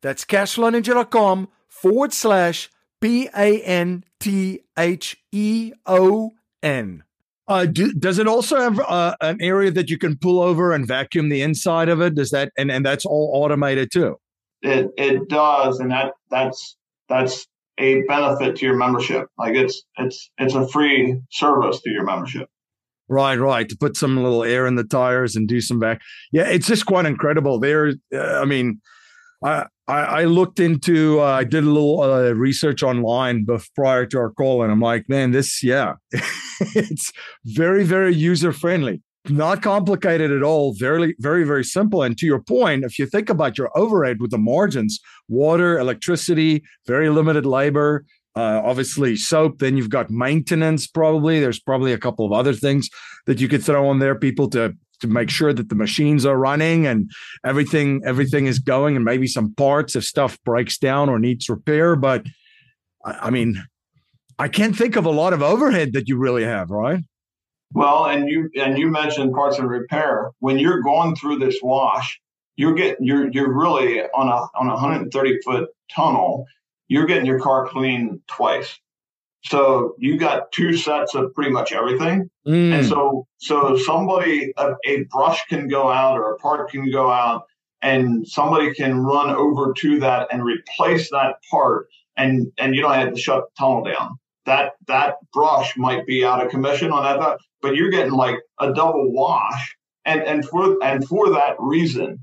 That's 0.00 0.24
cashflowninja.com 0.24 1.48
forward 1.68 2.12
slash 2.12 2.70
P 3.00 3.28
A 3.36 3.60
N 3.62 4.04
T 4.20 4.62
H 4.78 5.16
E 5.32 5.72
O 5.86 6.32
N. 6.62 7.04
Uh, 7.46 7.64
do, 7.64 7.94
does 7.94 8.18
it 8.18 8.28
also 8.28 8.60
have 8.60 8.78
uh, 8.78 9.16
an 9.22 9.38
area 9.40 9.70
that 9.70 9.88
you 9.88 9.96
can 9.96 10.16
pull 10.18 10.40
over 10.40 10.72
and 10.72 10.86
vacuum 10.86 11.30
the 11.30 11.40
inside 11.40 11.88
of 11.88 12.00
it? 12.00 12.14
Does 12.14 12.30
that 12.30 12.52
and, 12.58 12.70
and 12.70 12.84
that's 12.84 13.06
all 13.06 13.30
automated 13.34 13.90
too? 13.90 14.16
It 14.60 14.90
it 14.98 15.28
does, 15.28 15.80
and 15.80 15.90
that 15.90 16.12
that's 16.30 16.76
that's 17.08 17.46
a 17.78 18.02
benefit 18.02 18.56
to 18.56 18.66
your 18.66 18.76
membership. 18.76 19.28
Like 19.38 19.54
it's 19.54 19.82
it's 19.96 20.30
it's 20.36 20.54
a 20.54 20.68
free 20.68 21.20
service 21.30 21.80
to 21.80 21.90
your 21.90 22.04
membership. 22.04 22.48
Right, 23.08 23.36
right. 23.36 23.66
To 23.66 23.76
put 23.76 23.96
some 23.96 24.22
little 24.22 24.44
air 24.44 24.66
in 24.66 24.74
the 24.74 24.84
tires 24.84 25.34
and 25.34 25.48
do 25.48 25.62
some 25.62 25.78
back. 25.78 26.02
Yeah, 26.30 26.46
it's 26.46 26.66
just 26.66 26.84
quite 26.84 27.06
incredible. 27.06 27.58
There, 27.58 27.94
uh, 28.14 28.18
I 28.18 28.44
mean, 28.44 28.82
I, 29.42 29.66
I, 29.86 30.24
looked 30.24 30.60
into, 30.60 31.20
uh, 31.20 31.24
I 31.24 31.44
did 31.44 31.64
a 31.64 31.70
little 31.70 32.02
uh, 32.02 32.32
research 32.32 32.82
online 32.82 33.44
before, 33.44 33.68
prior 33.74 34.06
to 34.06 34.18
our 34.18 34.30
call, 34.30 34.62
and 34.62 34.72
I'm 34.72 34.80
like, 34.80 35.08
man, 35.08 35.30
this, 35.30 35.62
yeah, 35.62 35.94
it's 36.60 37.12
very, 37.44 37.84
very 37.84 38.14
user 38.14 38.52
friendly, 38.52 39.00
not 39.28 39.62
complicated 39.62 40.32
at 40.32 40.42
all. 40.42 40.74
Very, 40.74 41.14
very, 41.20 41.44
very 41.44 41.64
simple. 41.64 42.02
And 42.02 42.18
to 42.18 42.26
your 42.26 42.40
point, 42.40 42.84
if 42.84 42.98
you 42.98 43.06
think 43.06 43.30
about 43.30 43.56
your 43.56 43.70
overhead 43.76 44.20
with 44.20 44.30
the 44.30 44.38
margins, 44.38 44.98
water, 45.28 45.78
electricity, 45.78 46.64
very 46.86 47.08
limited 47.08 47.46
labor, 47.46 48.04
uh, 48.36 48.62
obviously 48.64 49.16
soap. 49.16 49.58
Then 49.58 49.76
you've 49.76 49.90
got 49.90 50.10
maintenance. 50.10 50.86
Probably 50.86 51.40
there's 51.40 51.58
probably 51.58 51.92
a 51.92 51.98
couple 51.98 52.24
of 52.24 52.32
other 52.32 52.52
things 52.52 52.88
that 53.26 53.40
you 53.40 53.48
could 53.48 53.64
throw 53.64 53.88
on 53.88 53.98
there. 53.98 54.14
People 54.14 54.48
to 54.50 54.76
to 55.00 55.06
make 55.06 55.30
sure 55.30 55.52
that 55.52 55.68
the 55.68 55.74
machines 55.74 56.26
are 56.26 56.36
running 56.36 56.86
and 56.86 57.10
everything 57.44 58.02
everything 58.04 58.46
is 58.46 58.58
going 58.58 58.96
and 58.96 59.04
maybe 59.04 59.26
some 59.26 59.54
parts 59.54 59.96
if 59.96 60.04
stuff 60.04 60.38
breaks 60.44 60.78
down 60.78 61.08
or 61.08 61.18
needs 61.18 61.48
repair 61.48 61.96
but 61.96 62.24
I, 63.04 63.12
I 63.12 63.30
mean 63.30 63.62
i 64.38 64.48
can't 64.48 64.76
think 64.76 64.96
of 64.96 65.06
a 65.06 65.10
lot 65.10 65.32
of 65.32 65.42
overhead 65.42 65.92
that 65.92 66.08
you 66.08 66.16
really 66.16 66.44
have 66.44 66.70
right? 66.70 67.02
Well 67.74 68.06
and 68.06 68.28
you 68.28 68.50
and 68.56 68.78
you 68.78 68.88
mentioned 68.88 69.34
parts 69.34 69.58
and 69.58 69.68
repair. 69.68 70.30
When 70.38 70.58
you're 70.58 70.80
going 70.80 71.16
through 71.16 71.38
this 71.38 71.58
wash 71.62 72.18
you're 72.58 72.74
getting 72.74 73.06
you're 73.06 73.30
you're 73.30 73.52
really 73.52 74.02
on 74.02 74.28
a 74.28 74.48
on 74.58 74.68
a 74.68 74.74
130 74.74 75.38
foot 75.44 75.70
tunnel. 75.94 76.44
You're 76.88 77.06
getting 77.06 77.26
your 77.26 77.38
car 77.38 77.68
cleaned 77.68 78.20
twice 78.26 78.78
so 79.44 79.94
you 79.98 80.18
got 80.18 80.50
two 80.52 80.76
sets 80.76 81.14
of 81.14 81.32
pretty 81.34 81.50
much 81.50 81.72
everything. 81.72 82.28
Mm. 82.46 82.72
And 82.72 82.86
so, 82.86 83.26
so 83.38 83.76
somebody, 83.76 84.52
a, 84.56 84.74
a, 84.86 85.04
brush 85.04 85.44
can 85.48 85.68
go 85.68 85.88
out 85.88 86.18
or 86.18 86.32
a 86.32 86.38
part 86.38 86.70
can 86.70 86.90
go 86.90 87.10
out 87.10 87.44
and 87.80 88.26
somebody 88.26 88.74
can 88.74 88.98
run 88.98 89.30
over 89.30 89.72
to 89.78 90.00
that 90.00 90.28
and 90.32 90.44
replace 90.44 91.10
that 91.10 91.36
part 91.50 91.86
and, 92.16 92.50
and 92.58 92.74
you 92.74 92.82
don't 92.82 92.94
have 92.94 93.14
to 93.14 93.20
shut 93.20 93.44
the 93.44 93.62
tunnel 93.62 93.84
down. 93.84 94.18
That, 94.46 94.72
that 94.86 95.16
brush 95.32 95.76
might 95.76 96.06
be 96.06 96.24
out 96.24 96.44
of 96.44 96.50
commission 96.50 96.90
on 96.90 97.04
that, 97.04 97.38
but 97.62 97.76
you're 97.76 97.90
getting 97.90 98.12
like 98.12 98.38
a 98.58 98.72
double 98.72 99.12
wash. 99.12 99.76
And, 100.04 100.22
and 100.22 100.44
for, 100.44 100.82
and 100.82 101.06
for 101.06 101.30
that 101.30 101.54
reason, 101.58 102.18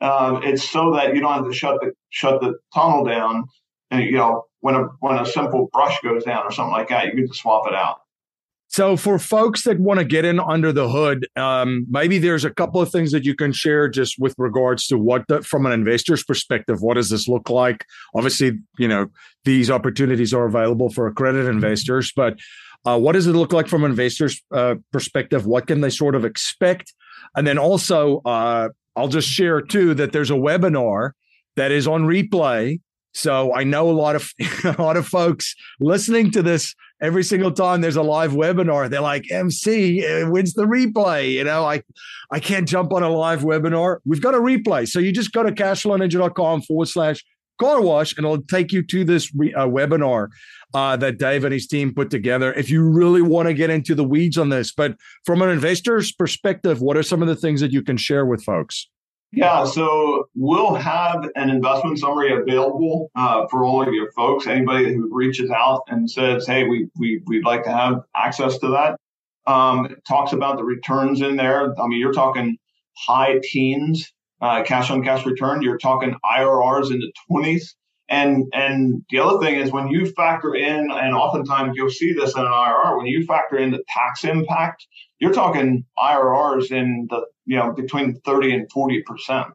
um, 0.00 0.42
it's 0.42 0.68
so 0.68 0.92
that 0.94 1.14
you 1.14 1.20
don't 1.20 1.32
have 1.32 1.46
to 1.46 1.52
shut 1.52 1.80
the, 1.80 1.92
shut 2.10 2.40
the 2.40 2.54
tunnel 2.74 3.04
down 3.04 3.44
and, 3.90 4.04
you 4.04 4.12
know, 4.12 4.44
when 4.60 4.74
a 4.74 4.84
when 5.00 5.18
a 5.18 5.26
simple 5.26 5.68
brush 5.72 5.98
goes 6.02 6.24
down 6.24 6.44
or 6.44 6.52
something 6.52 6.72
like 6.72 6.88
that, 6.88 7.06
you 7.06 7.14
get 7.14 7.28
to 7.28 7.34
swap 7.34 7.66
it 7.66 7.74
out. 7.74 8.00
So, 8.70 8.98
for 8.98 9.18
folks 9.18 9.64
that 9.64 9.80
want 9.80 9.98
to 9.98 10.04
get 10.04 10.26
in 10.26 10.38
under 10.38 10.72
the 10.72 10.90
hood, 10.90 11.26
um, 11.36 11.86
maybe 11.88 12.18
there's 12.18 12.44
a 12.44 12.50
couple 12.50 12.82
of 12.82 12.92
things 12.92 13.12
that 13.12 13.24
you 13.24 13.34
can 13.34 13.50
share 13.52 13.88
just 13.88 14.18
with 14.18 14.34
regards 14.36 14.86
to 14.88 14.98
what, 14.98 15.24
the, 15.26 15.40
from 15.42 15.64
an 15.64 15.72
investor's 15.72 16.22
perspective, 16.22 16.82
what 16.82 16.94
does 16.94 17.08
this 17.08 17.28
look 17.28 17.48
like? 17.48 17.86
Obviously, 18.14 18.58
you 18.78 18.88
know 18.88 19.06
these 19.44 19.70
opportunities 19.70 20.34
are 20.34 20.44
available 20.44 20.90
for 20.90 21.06
accredited 21.06 21.48
investors, 21.48 22.12
but 22.14 22.38
uh, 22.84 22.98
what 22.98 23.12
does 23.12 23.26
it 23.26 23.32
look 23.32 23.54
like 23.54 23.68
from 23.68 23.84
an 23.84 23.90
investor's 23.90 24.42
uh, 24.52 24.74
perspective? 24.92 25.46
What 25.46 25.66
can 25.66 25.80
they 25.80 25.90
sort 25.90 26.14
of 26.14 26.26
expect? 26.26 26.92
And 27.34 27.46
then 27.46 27.58
also, 27.58 28.20
uh, 28.26 28.68
I'll 28.94 29.08
just 29.08 29.28
share 29.28 29.62
too 29.62 29.94
that 29.94 30.12
there's 30.12 30.30
a 30.30 30.34
webinar 30.34 31.12
that 31.56 31.72
is 31.72 31.88
on 31.88 32.04
replay 32.04 32.80
so 33.18 33.52
I 33.52 33.64
know 33.64 33.90
a 33.90 33.92
lot 33.92 34.14
of 34.14 34.32
a 34.64 34.80
lot 34.80 34.96
of 34.96 35.06
folks 35.06 35.54
listening 35.80 36.30
to 36.32 36.42
this 36.42 36.74
every 37.02 37.24
single 37.24 37.50
time 37.50 37.80
there's 37.80 37.96
a 37.96 38.02
live 38.02 38.32
webinar. 38.32 38.88
They're 38.88 39.00
like, 39.00 39.30
MC, 39.30 40.06
uh, 40.06 40.30
when's 40.30 40.54
the 40.54 40.64
replay? 40.64 41.32
You 41.32 41.44
know, 41.44 41.64
I 41.64 41.82
I 42.30 42.38
can't 42.38 42.68
jump 42.68 42.92
on 42.92 43.02
a 43.02 43.10
live 43.10 43.40
webinar. 43.40 43.98
We've 44.06 44.22
got 44.22 44.34
a 44.34 44.38
replay. 44.38 44.86
So 44.86 45.00
you 45.00 45.12
just 45.12 45.32
go 45.32 45.42
to 45.42 45.50
cashflowninja.com 45.50 46.62
forward 46.62 46.88
slash 46.88 47.24
car 47.60 47.80
wash 47.80 48.16
and 48.16 48.24
it'll 48.24 48.40
take 48.42 48.70
you 48.70 48.84
to 48.84 49.02
this 49.02 49.34
re, 49.34 49.52
uh, 49.52 49.66
webinar 49.66 50.28
uh, 50.74 50.96
that 50.96 51.18
Dave 51.18 51.44
and 51.44 51.52
his 51.52 51.66
team 51.66 51.92
put 51.92 52.10
together. 52.10 52.52
If 52.52 52.70
you 52.70 52.88
really 52.88 53.22
want 53.22 53.48
to 53.48 53.54
get 53.54 53.68
into 53.68 53.96
the 53.96 54.04
weeds 54.04 54.38
on 54.38 54.50
this, 54.50 54.72
but 54.72 54.94
from 55.24 55.42
an 55.42 55.48
investor's 55.48 56.12
perspective, 56.12 56.80
what 56.80 56.96
are 56.96 57.02
some 57.02 57.20
of 57.20 57.26
the 57.26 57.34
things 57.34 57.60
that 57.62 57.72
you 57.72 57.82
can 57.82 57.96
share 57.96 58.24
with 58.26 58.44
folks? 58.44 58.88
Yeah, 59.30 59.64
so 59.64 60.28
we'll 60.34 60.74
have 60.74 61.28
an 61.34 61.50
investment 61.50 61.98
summary 61.98 62.32
available 62.32 63.10
uh, 63.14 63.46
for 63.50 63.64
all 63.64 63.82
of 63.86 63.92
your 63.92 64.10
folks. 64.12 64.46
Anybody 64.46 64.94
who 64.94 65.08
reaches 65.12 65.50
out 65.50 65.82
and 65.88 66.10
says, 66.10 66.46
"Hey, 66.46 66.64
we 66.64 66.88
we 66.98 67.20
we'd 67.26 67.44
like 67.44 67.64
to 67.64 67.72
have 67.72 68.02
access 68.16 68.58
to 68.58 68.68
that," 68.68 68.98
um, 69.50 69.94
talks 70.08 70.32
about 70.32 70.56
the 70.56 70.64
returns 70.64 71.20
in 71.20 71.36
there. 71.36 71.78
I 71.78 71.86
mean, 71.86 72.00
you're 72.00 72.12
talking 72.14 72.56
high 72.96 73.38
teens 73.42 74.12
uh, 74.40 74.62
cash 74.62 74.90
on 74.90 75.02
cash 75.04 75.26
return. 75.26 75.60
You're 75.62 75.78
talking 75.78 76.14
IRRs 76.24 76.90
in 76.90 76.98
the 77.00 77.12
twenties. 77.28 77.74
And 78.08 78.44
and 78.54 79.04
the 79.10 79.18
other 79.18 79.38
thing 79.44 79.56
is 79.60 79.70
when 79.70 79.88
you 79.88 80.06
factor 80.12 80.54
in, 80.54 80.90
and 80.90 81.14
oftentimes 81.14 81.72
you'll 81.76 81.90
see 81.90 82.14
this 82.14 82.34
in 82.34 82.40
an 82.40 82.46
IRR, 82.46 82.96
when 82.96 83.06
you 83.06 83.26
factor 83.26 83.58
in 83.58 83.70
the 83.70 83.84
tax 83.88 84.24
impact, 84.24 84.86
you're 85.18 85.32
talking 85.32 85.84
IRRs 85.98 86.70
in 86.70 87.06
the 87.10 87.22
you 87.46 87.56
know 87.56 87.72
between 87.72 88.20
30 88.20 88.54
and 88.54 88.72
40 88.72 89.02
percent. 89.02 89.46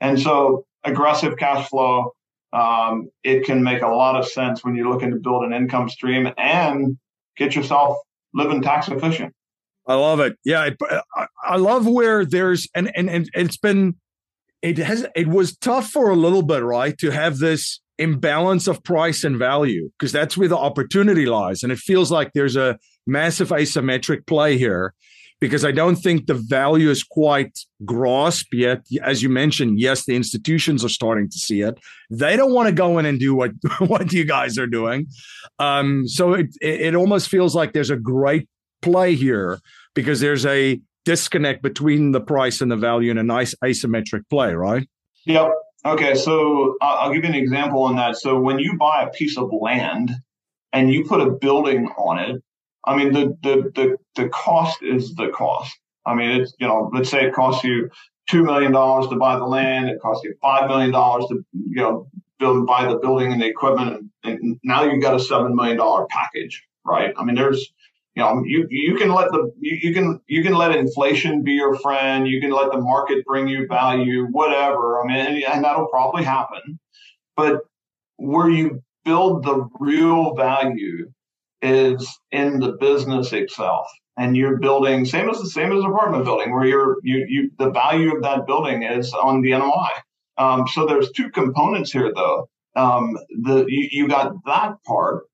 And 0.00 0.20
so 0.20 0.64
aggressive 0.84 1.36
cash 1.36 1.68
flow, 1.68 2.14
um, 2.52 3.10
it 3.22 3.44
can 3.44 3.62
make 3.62 3.82
a 3.82 3.88
lot 3.88 4.16
of 4.16 4.26
sense 4.26 4.64
when 4.64 4.74
you're 4.74 4.88
looking 4.88 5.10
to 5.10 5.16
build 5.16 5.44
an 5.44 5.52
income 5.52 5.88
stream 5.88 6.28
and 6.38 6.96
get 7.36 7.54
yourself 7.54 7.98
living 8.32 8.62
tax 8.62 8.88
efficient. 8.88 9.34
I 9.86 9.94
love 9.94 10.20
it. 10.20 10.36
Yeah, 10.44 10.70
I, 11.16 11.26
I 11.44 11.56
love 11.56 11.86
where 11.86 12.24
there's 12.24 12.68
and 12.74 12.90
and 12.96 13.10
and 13.10 13.28
it's 13.34 13.56
been 13.56 13.96
it 14.62 14.78
has 14.78 15.06
it 15.16 15.28
was 15.28 15.56
tough 15.56 15.90
for 15.90 16.10
a 16.10 16.16
little 16.16 16.42
bit, 16.42 16.62
right, 16.62 16.96
to 16.98 17.10
have 17.10 17.38
this 17.38 17.80
imbalance 17.98 18.66
of 18.66 18.82
price 18.82 19.24
and 19.24 19.36
value 19.36 19.90
because 19.98 20.10
that's 20.10 20.36
where 20.36 20.48
the 20.48 20.56
opportunity 20.56 21.26
lies 21.26 21.62
and 21.62 21.70
it 21.70 21.76
feels 21.76 22.10
like 22.10 22.32
there's 22.32 22.56
a 22.56 22.78
massive 23.10 23.48
asymmetric 23.48 24.26
play 24.26 24.56
here 24.56 24.94
because 25.40 25.64
I 25.64 25.72
don't 25.72 25.96
think 25.96 26.26
the 26.26 26.34
value 26.34 26.90
is 26.90 27.02
quite 27.02 27.58
grasped 27.84 28.52
yet. 28.52 28.84
As 29.02 29.22
you 29.22 29.30
mentioned, 29.30 29.80
yes, 29.80 30.04
the 30.04 30.14
institutions 30.14 30.84
are 30.84 30.90
starting 30.90 31.28
to 31.30 31.38
see 31.38 31.62
it. 31.62 31.78
They 32.10 32.36
don't 32.36 32.52
want 32.52 32.68
to 32.68 32.74
go 32.74 32.98
in 32.98 33.06
and 33.06 33.18
do 33.18 33.34
what 33.34 33.52
what 33.78 34.12
you 34.12 34.24
guys 34.24 34.58
are 34.58 34.66
doing. 34.66 35.06
Um, 35.58 36.06
so 36.06 36.34
it 36.34 36.48
it 36.60 36.94
almost 36.94 37.28
feels 37.28 37.54
like 37.54 37.72
there's 37.72 37.90
a 37.90 37.96
great 37.96 38.48
play 38.82 39.14
here 39.14 39.58
because 39.94 40.20
there's 40.20 40.46
a 40.46 40.80
disconnect 41.04 41.62
between 41.62 42.12
the 42.12 42.20
price 42.20 42.60
and 42.60 42.70
the 42.70 42.76
value 42.76 43.10
in 43.10 43.18
a 43.18 43.22
nice 43.22 43.54
asymmetric 43.64 44.22
play, 44.28 44.54
right? 44.54 44.86
Yep. 45.26 45.52
Okay, 45.86 46.14
so 46.14 46.76
I'll 46.82 47.12
give 47.12 47.24
you 47.24 47.30
an 47.30 47.34
example 47.34 47.82
on 47.84 47.96
that. 47.96 48.16
So 48.16 48.38
when 48.38 48.58
you 48.58 48.76
buy 48.76 49.02
a 49.02 49.10
piece 49.10 49.38
of 49.38 49.50
land 49.50 50.12
and 50.74 50.92
you 50.92 51.04
put 51.04 51.22
a 51.22 51.30
building 51.30 51.88
on 51.96 52.18
it, 52.18 52.42
I 52.90 52.96
mean 52.96 53.12
the 53.12 53.36
the 53.42 53.70
the, 53.74 53.96
the 54.16 54.28
cost 54.28 54.82
is 54.82 55.14
the 55.14 55.28
cost. 55.28 55.78
I 56.06 56.14
mean, 56.14 56.40
it's, 56.40 56.54
you 56.58 56.66
know, 56.66 56.90
let's 56.92 57.10
say 57.10 57.26
it 57.26 57.34
costs 57.34 57.64
you 57.64 57.90
$2 58.30 58.44
million 58.44 58.72
to 58.72 59.16
buy 59.16 59.36
the 59.36 59.44
land. 59.44 59.88
It 59.88 60.00
costs 60.00 60.24
you 60.24 60.34
$5 60.42 60.68
million 60.68 60.92
to, 60.92 61.44
you 61.52 61.82
know, 61.82 62.08
build, 62.38 62.66
buy 62.66 62.86
the 62.86 62.96
building 62.96 63.32
and 63.32 63.42
the 63.42 63.46
equipment. 63.46 64.10
And, 64.24 64.38
and 64.38 64.60
now 64.62 64.84
you've 64.84 65.02
got 65.02 65.14
a 65.14 65.18
$7 65.22 65.54
million 65.54 65.78
package, 66.08 66.64
right? 66.84 67.12
I 67.16 67.24
mean, 67.24 67.36
there's, 67.36 67.72
you 68.14 68.22
know, 68.22 68.42
you, 68.44 68.66
you 68.70 68.96
can 68.96 69.10
let 69.10 69.30
the, 69.30 69.52
you, 69.60 69.78
you 69.82 69.94
can, 69.94 70.20
you 70.26 70.42
can 70.42 70.54
let 70.54 70.74
inflation 70.74 71.42
be 71.42 71.52
your 71.52 71.76
friend. 71.76 72.26
You 72.26 72.40
can 72.40 72.50
let 72.50 72.72
the 72.72 72.80
market 72.80 73.24
bring 73.24 73.46
you 73.46 73.66
value, 73.66 74.26
whatever. 74.30 75.02
I 75.02 75.06
mean, 75.06 75.16
and, 75.16 75.44
and 75.44 75.64
that'll 75.64 75.88
probably 75.88 76.24
happen. 76.24 76.78
But 77.36 77.60
where 78.16 78.50
you 78.50 78.82
build 79.04 79.44
the 79.44 79.68
real 79.78 80.34
value 80.34 81.10
is 81.62 82.18
in 82.30 82.58
the 82.60 82.72
business 82.72 83.32
itself 83.32 83.86
and 84.16 84.36
you're 84.36 84.58
building 84.58 85.04
same 85.04 85.28
as 85.30 85.40
the 85.40 85.48
same 85.48 85.72
as 85.72 85.84
apartment 85.84 86.24
building 86.24 86.52
where 86.52 86.66
you're 86.66 86.96
you 87.02 87.24
you 87.28 87.50
the 87.58 87.70
value 87.70 88.14
of 88.14 88.22
that 88.22 88.46
building 88.46 88.82
is 88.82 89.12
on 89.14 89.40
the 89.42 89.50
NOI. 89.50 89.90
Um, 90.38 90.66
so 90.66 90.86
there's 90.86 91.10
two 91.12 91.30
components 91.30 91.92
here 91.92 92.12
though. 92.14 92.48
Um, 92.76 93.16
the 93.42 93.64
you, 93.68 93.88
you 93.90 94.08
got 94.08 94.32
that 94.46 94.74
part, 94.86 95.24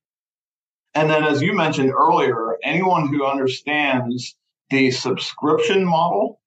and 0.94 1.10
then 1.10 1.24
as 1.24 1.42
you 1.42 1.52
mentioned 1.52 1.92
earlier, 1.92 2.56
anyone 2.62 3.08
who 3.08 3.26
understands 3.26 4.36
the 4.70 4.90
subscription 4.90 5.84
model 5.84 6.40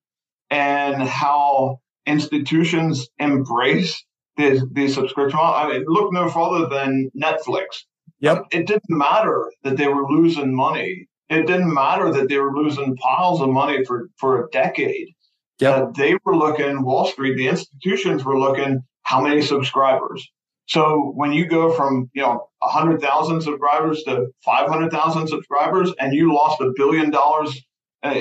and 0.49 1.03
how 1.03 1.79
institutions 2.05 3.07
embrace 3.19 4.03
the, 4.37 4.67
the 4.71 4.87
subscription 4.87 5.37
model. 5.37 5.55
I 5.55 5.77
mean, 5.77 5.85
look 5.87 6.11
no 6.11 6.29
further 6.29 6.67
than 6.67 7.11
Netflix. 7.15 7.83
Yep. 8.21 8.47
It 8.51 8.67
didn't 8.67 8.89
matter 8.89 9.51
that 9.63 9.77
they 9.77 9.87
were 9.87 10.07
losing 10.09 10.53
money 10.53 11.09
it 11.29 11.45
didn't 11.45 11.73
matter 11.73 12.11
that 12.11 12.27
they 12.27 12.39
were 12.39 12.55
losing 12.55 12.97
piles 12.97 13.39
of 13.39 13.49
money 13.49 13.85
for, 13.85 14.09
for 14.17 14.43
a 14.43 14.49
decade. 14.49 15.15
Yep. 15.59 15.77
Uh, 15.77 15.91
they 15.95 16.15
were 16.25 16.35
looking, 16.35 16.83
Wall 16.83 17.05
Street, 17.05 17.37
the 17.37 17.47
institutions 17.47 18.25
were 18.25 18.39
looking, 18.39 18.81
how 19.03 19.21
many 19.21 19.41
subscribers? 19.41 20.27
So 20.67 21.11
when 21.15 21.31
you 21.33 21.45
go 21.47 21.71
from, 21.73 22.09
you 22.13 22.21
know, 22.23 22.47
100,000 22.59 23.41
subscribers 23.41 24.03
to 24.03 24.27
500,000 24.43 25.27
subscribers 25.27 25.91
and 25.99 26.13
you 26.13 26.33
lost 26.33 26.61
a 26.61 26.71
billion 26.75 27.09
dollars, 27.11 27.59
uh, 28.03 28.11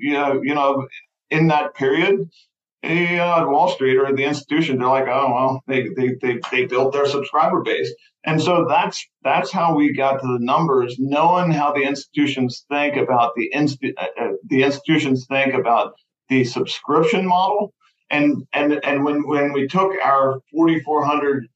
you 0.00 0.12
know, 0.12 0.40
you 0.42 0.54
know, 0.54 0.86
in 1.30 1.48
that 1.48 1.74
period, 1.74 2.28
uh, 2.84 3.44
Wall 3.46 3.68
Street 3.68 3.96
or 3.96 4.12
the 4.14 4.24
institutions, 4.24 4.78
they're 4.78 4.88
like, 4.88 5.08
oh 5.08 5.32
well, 5.32 5.62
they, 5.66 5.88
they 5.96 6.16
they 6.20 6.40
they 6.50 6.66
built 6.66 6.92
their 6.92 7.06
subscriber 7.06 7.62
base, 7.62 7.92
and 8.24 8.40
so 8.40 8.66
that's 8.68 9.04
that's 9.22 9.50
how 9.50 9.74
we 9.74 9.92
got 9.92 10.20
to 10.20 10.26
the 10.26 10.38
numbers, 10.40 10.96
knowing 10.98 11.50
how 11.50 11.72
the 11.72 11.82
institutions 11.82 12.64
think 12.70 12.96
about 12.96 13.32
the 13.36 13.50
inst- 13.52 13.78
uh, 13.96 14.06
uh, 14.20 14.28
the 14.48 14.62
institutions 14.62 15.26
think 15.26 15.54
about 15.54 15.94
the 16.28 16.44
subscription 16.44 17.26
model, 17.26 17.72
and 18.10 18.46
and 18.52 18.84
and 18.84 19.04
when 19.04 19.26
when 19.26 19.52
we 19.52 19.66
took 19.66 19.92
our 20.02 20.40
4,400 20.52 21.46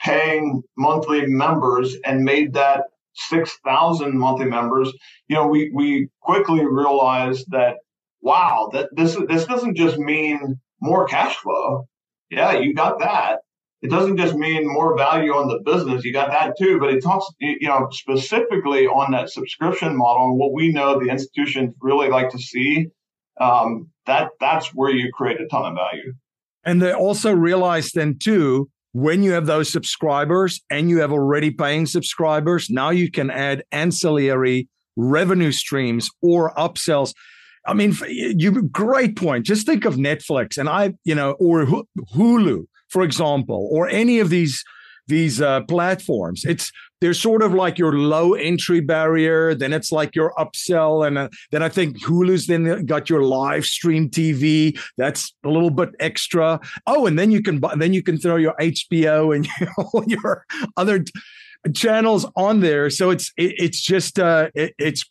paying 0.00 0.62
monthly 0.76 1.26
members 1.26 1.96
and 2.04 2.24
made 2.24 2.54
that 2.54 2.84
6,000 3.14 4.16
monthly 4.16 4.46
members, 4.46 4.92
you 5.28 5.36
know, 5.36 5.46
we 5.46 5.70
we 5.74 6.08
quickly 6.20 6.64
realized 6.64 7.46
that 7.50 7.76
wow, 8.22 8.70
that 8.72 8.88
this 8.92 9.16
this 9.28 9.44
doesn't 9.44 9.76
just 9.76 9.98
mean 9.98 10.58
more 10.82 11.06
cash 11.06 11.36
flow. 11.36 11.86
Yeah, 12.28 12.58
you 12.58 12.74
got 12.74 12.98
that. 12.98 13.38
It 13.82 13.90
doesn't 13.90 14.16
just 14.16 14.34
mean 14.34 14.66
more 14.66 14.96
value 14.96 15.32
on 15.32 15.48
the 15.48 15.60
business. 15.64 16.04
You 16.04 16.12
got 16.12 16.30
that 16.30 16.54
too, 16.58 16.78
but 16.78 16.92
it 16.92 17.02
talks, 17.02 17.26
you 17.40 17.66
know, 17.66 17.88
specifically 17.90 18.86
on 18.86 19.12
that 19.12 19.30
subscription 19.30 19.96
model 19.96 20.26
and 20.26 20.38
what 20.38 20.52
we 20.52 20.72
know 20.72 21.00
the 21.00 21.10
institutions 21.10 21.74
really 21.80 22.08
like 22.08 22.30
to 22.30 22.38
see. 22.38 22.88
Um, 23.40 23.88
that 24.06 24.30
that's 24.40 24.68
where 24.68 24.90
you 24.90 25.10
create 25.12 25.40
a 25.40 25.46
ton 25.46 25.64
of 25.64 25.74
value. 25.74 26.12
And 26.64 26.80
they 26.80 26.92
also 26.92 27.32
realize 27.32 27.90
then 27.92 28.18
too, 28.18 28.70
when 28.92 29.22
you 29.22 29.32
have 29.32 29.46
those 29.46 29.72
subscribers 29.72 30.60
and 30.70 30.88
you 30.88 31.00
have 31.00 31.12
already 31.12 31.50
paying 31.50 31.86
subscribers, 31.86 32.68
now 32.70 32.90
you 32.90 33.10
can 33.10 33.30
add 33.30 33.64
ancillary 33.72 34.68
revenue 34.96 35.52
streams 35.52 36.08
or 36.20 36.52
upsells. 36.54 37.14
I 37.66 37.74
mean, 37.74 37.94
you 38.08 38.62
great 38.62 39.16
point. 39.16 39.46
Just 39.46 39.66
think 39.66 39.84
of 39.84 39.94
Netflix 39.94 40.58
and 40.58 40.68
I, 40.68 40.94
you 41.04 41.14
know, 41.14 41.32
or 41.32 41.66
Hulu, 42.14 42.66
for 42.88 43.02
example, 43.02 43.68
or 43.72 43.88
any 43.88 44.18
of 44.18 44.30
these 44.30 44.64
these 45.08 45.40
uh, 45.40 45.62
platforms. 45.62 46.44
It's 46.44 46.70
they're 47.00 47.14
sort 47.14 47.42
of 47.42 47.52
like 47.52 47.78
your 47.78 47.94
low 47.94 48.34
entry 48.34 48.80
barrier. 48.80 49.54
Then 49.54 49.72
it's 49.72 49.90
like 49.90 50.14
your 50.14 50.32
upsell, 50.38 51.06
and 51.06 51.18
uh, 51.18 51.28
then 51.50 51.62
I 51.62 51.68
think 51.68 52.02
Hulu's 52.02 52.46
then 52.46 52.86
got 52.86 53.10
your 53.10 53.22
live 53.22 53.64
stream 53.64 54.08
TV. 54.08 54.78
That's 54.96 55.34
a 55.44 55.48
little 55.48 55.70
bit 55.70 55.90
extra. 55.98 56.60
Oh, 56.86 57.06
and 57.06 57.18
then 57.18 57.30
you 57.30 57.42
can 57.42 57.58
buy, 57.58 57.74
then 57.76 57.92
you 57.92 58.02
can 58.02 58.18
throw 58.18 58.36
your 58.36 58.54
HBO 58.60 59.34
and 59.34 59.48
your 60.08 60.44
other 60.76 61.04
channels 61.74 62.26
on 62.36 62.60
there. 62.60 62.90
So 62.90 63.10
it's 63.10 63.32
it, 63.36 63.54
it's 63.58 63.80
just 63.80 64.18
uh, 64.18 64.50
it, 64.54 64.74
it's 64.78 65.04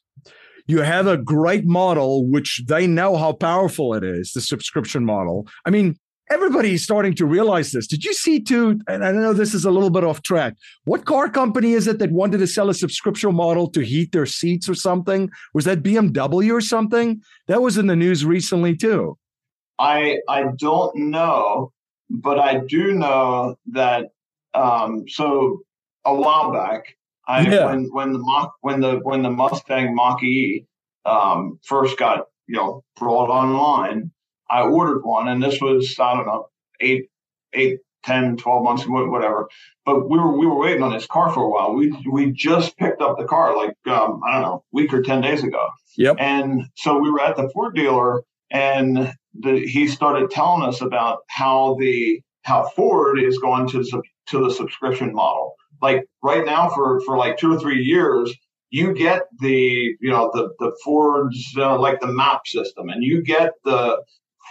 you 0.72 0.82
have 0.82 1.06
a 1.06 1.18
great 1.18 1.66
model, 1.66 2.26
which 2.28 2.64
they 2.68 2.88
know 2.88 3.18
how 3.18 3.34
powerful 3.34 3.94
it 3.94 4.04
is, 4.04 4.32
the 4.32 4.42
subscription 4.42 5.04
model. 5.04 5.48
I 5.66 5.70
mean, 5.70 5.98
everybody's 6.32 6.82
starting 6.82 7.14
to 7.16 7.26
realize 7.26 7.72
this. 7.72 7.88
Did 7.88 8.06
you 8.06 8.14
see 8.14 8.40
too? 8.40 8.80
And 8.88 9.04
I 9.04 9.12
know 9.12 9.34
this 9.34 9.54
is 9.54 9.66
a 9.66 9.72
little 9.72 9.90
bit 9.90 10.06
off 10.06 10.22
track. 10.22 10.56
What 10.86 11.06
car 11.06 11.30
company 11.30 11.74
is 11.74 11.88
it 11.88 12.00
that 12.00 12.12
wanted 12.12 12.38
to 12.38 12.48
sell 12.48 12.70
a 12.70 12.74
subscription 12.74 13.36
model 13.36 13.70
to 13.72 13.82
heat 13.82 14.14
their 14.14 14.26
seats 14.26 14.70
or 14.70 14.74
something? 14.74 15.30
Was 15.54 15.66
that 15.66 15.84
BMW 15.84 16.54
or 16.54 16.62
something? 16.62 17.22
That 17.48 17.62
was 17.62 17.78
in 17.78 17.88
the 17.88 17.96
news 17.96 18.24
recently 18.24 18.76
too. 18.76 19.18
I 19.78 20.20
I 20.30 20.46
don't 20.58 20.96
know, 20.96 21.74
but 22.10 22.40
I 22.40 22.60
do 22.60 22.94
know 22.94 23.56
that 23.72 24.12
um, 24.54 25.04
so 25.08 25.62
a 26.06 26.16
while 26.16 26.52
back 26.52 26.96
I 27.32 27.42
yeah. 27.50 27.68
when 27.68 27.86
when 27.92 28.14
the 28.14 28.20
Mach 28.20 28.54
when 28.62 28.82
the 28.82 29.00
when 29.04 29.22
the 29.22 29.30
Mustang 29.30 29.96
Mach 29.96 30.22
E 30.22 30.66
um, 31.06 31.60
first 31.64 31.98
got 31.98 32.26
you 32.48 32.58
know 32.58 32.84
brought 32.98 33.30
online, 33.30 34.12
I 34.50 34.64
ordered 34.64 35.04
one, 35.04 35.30
and 35.30 35.42
this 35.42 35.62
was 35.62 35.98
I 35.98 36.16
don't 36.16 36.26
know 36.26 36.50
eight 36.82 37.06
eight 37.54 37.80
10, 38.04 38.38
12 38.38 38.64
months, 38.64 38.84
whatever. 38.88 39.48
But 39.86 40.10
we 40.10 40.18
were 40.18 40.38
we 40.38 40.46
were 40.46 40.60
waiting 40.60 40.84
on 40.84 40.92
this 40.92 41.08
car 41.08 41.32
for 41.32 41.44
a 41.44 41.50
while. 41.50 41.74
We 41.74 41.92
we 42.12 42.32
just 42.32 42.78
picked 42.78 43.02
up 43.02 43.18
the 43.18 43.26
car 43.26 43.56
like 43.56 43.76
um, 43.88 44.22
I 44.28 44.34
don't 44.34 44.42
know, 44.42 44.64
week 44.74 44.94
or 44.94 45.02
ten 45.02 45.22
days 45.22 45.44
ago. 45.44 45.70
Yep. 45.98 46.18
And 46.20 46.64
so 46.76 46.98
we 46.98 47.10
were 47.10 47.22
at 47.22 47.38
the 47.38 47.50
Ford 47.54 47.76
dealer, 47.76 48.24
and 48.52 49.14
the, 49.34 49.60
he 49.66 49.88
started 49.88 50.32
telling 50.32 50.64
us 50.64 50.82
about 50.82 51.20
how 51.28 51.78
the 51.80 52.22
how 52.44 52.70
Ford 52.76 53.20
is 53.22 53.38
going 53.38 53.70
to 53.70 53.84
to 54.28 54.44
the 54.44 54.52
subscription 54.52 55.14
model 55.14 55.56
like 55.82 56.06
right 56.24 56.46
now 56.46 56.70
for 56.70 57.02
for 57.02 57.18
like 57.18 57.38
two 57.38 57.54
or 57.54 57.60
three 57.60 57.82
years 57.82 58.34
you 58.72 58.94
get 58.94 59.24
the 59.40 59.96
you 60.00 60.10
know 60.10 60.32
the 60.34 60.50
the 60.60 60.76
Ford's 60.84 61.54
uh, 61.58 61.78
like 61.78 62.00
the 62.00 62.08
map 62.08 62.48
system, 62.48 62.90
and 62.90 63.04
you 63.04 63.22
get 63.22 63.52
the 63.64 64.02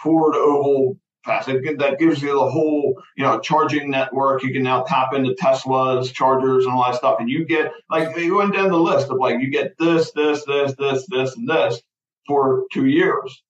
Ford 0.03 0.37
Oval 0.37 0.99
Pass. 1.25 1.47
That 1.47 1.97
gives 1.99 2.23
you 2.23 2.35
the 2.35 2.51
whole 2.51 3.03
you 3.17 3.25
know 3.25 3.41
charging 3.41 3.91
network. 3.91 4.43
You 4.43 4.53
can 4.53 4.63
now 4.63 4.83
tap 4.83 5.15
into 5.15 5.35
Tesla's 5.35 6.13
chargers 6.13 6.67
and 6.67 6.75
all 6.75 6.85
that 6.85 6.97
stuff, 6.97 7.17
and 7.19 7.31
you 7.31 7.47
get 7.47 7.73
like 7.91 8.17
you 8.19 8.37
went 8.37 8.55
down 8.55 8.69
the 8.69 8.79
list 8.79 9.09
of 9.09 9.17
like 9.17 9.41
you 9.41 9.51
get 9.51 9.77
this, 9.79 10.13
this, 10.13 10.45
this, 10.45 10.75
this, 10.79 11.07
this, 11.09 11.37
and 11.37 11.49
this 11.49 11.81
for 12.27 12.65
two 12.73 12.87
years. 12.87 13.43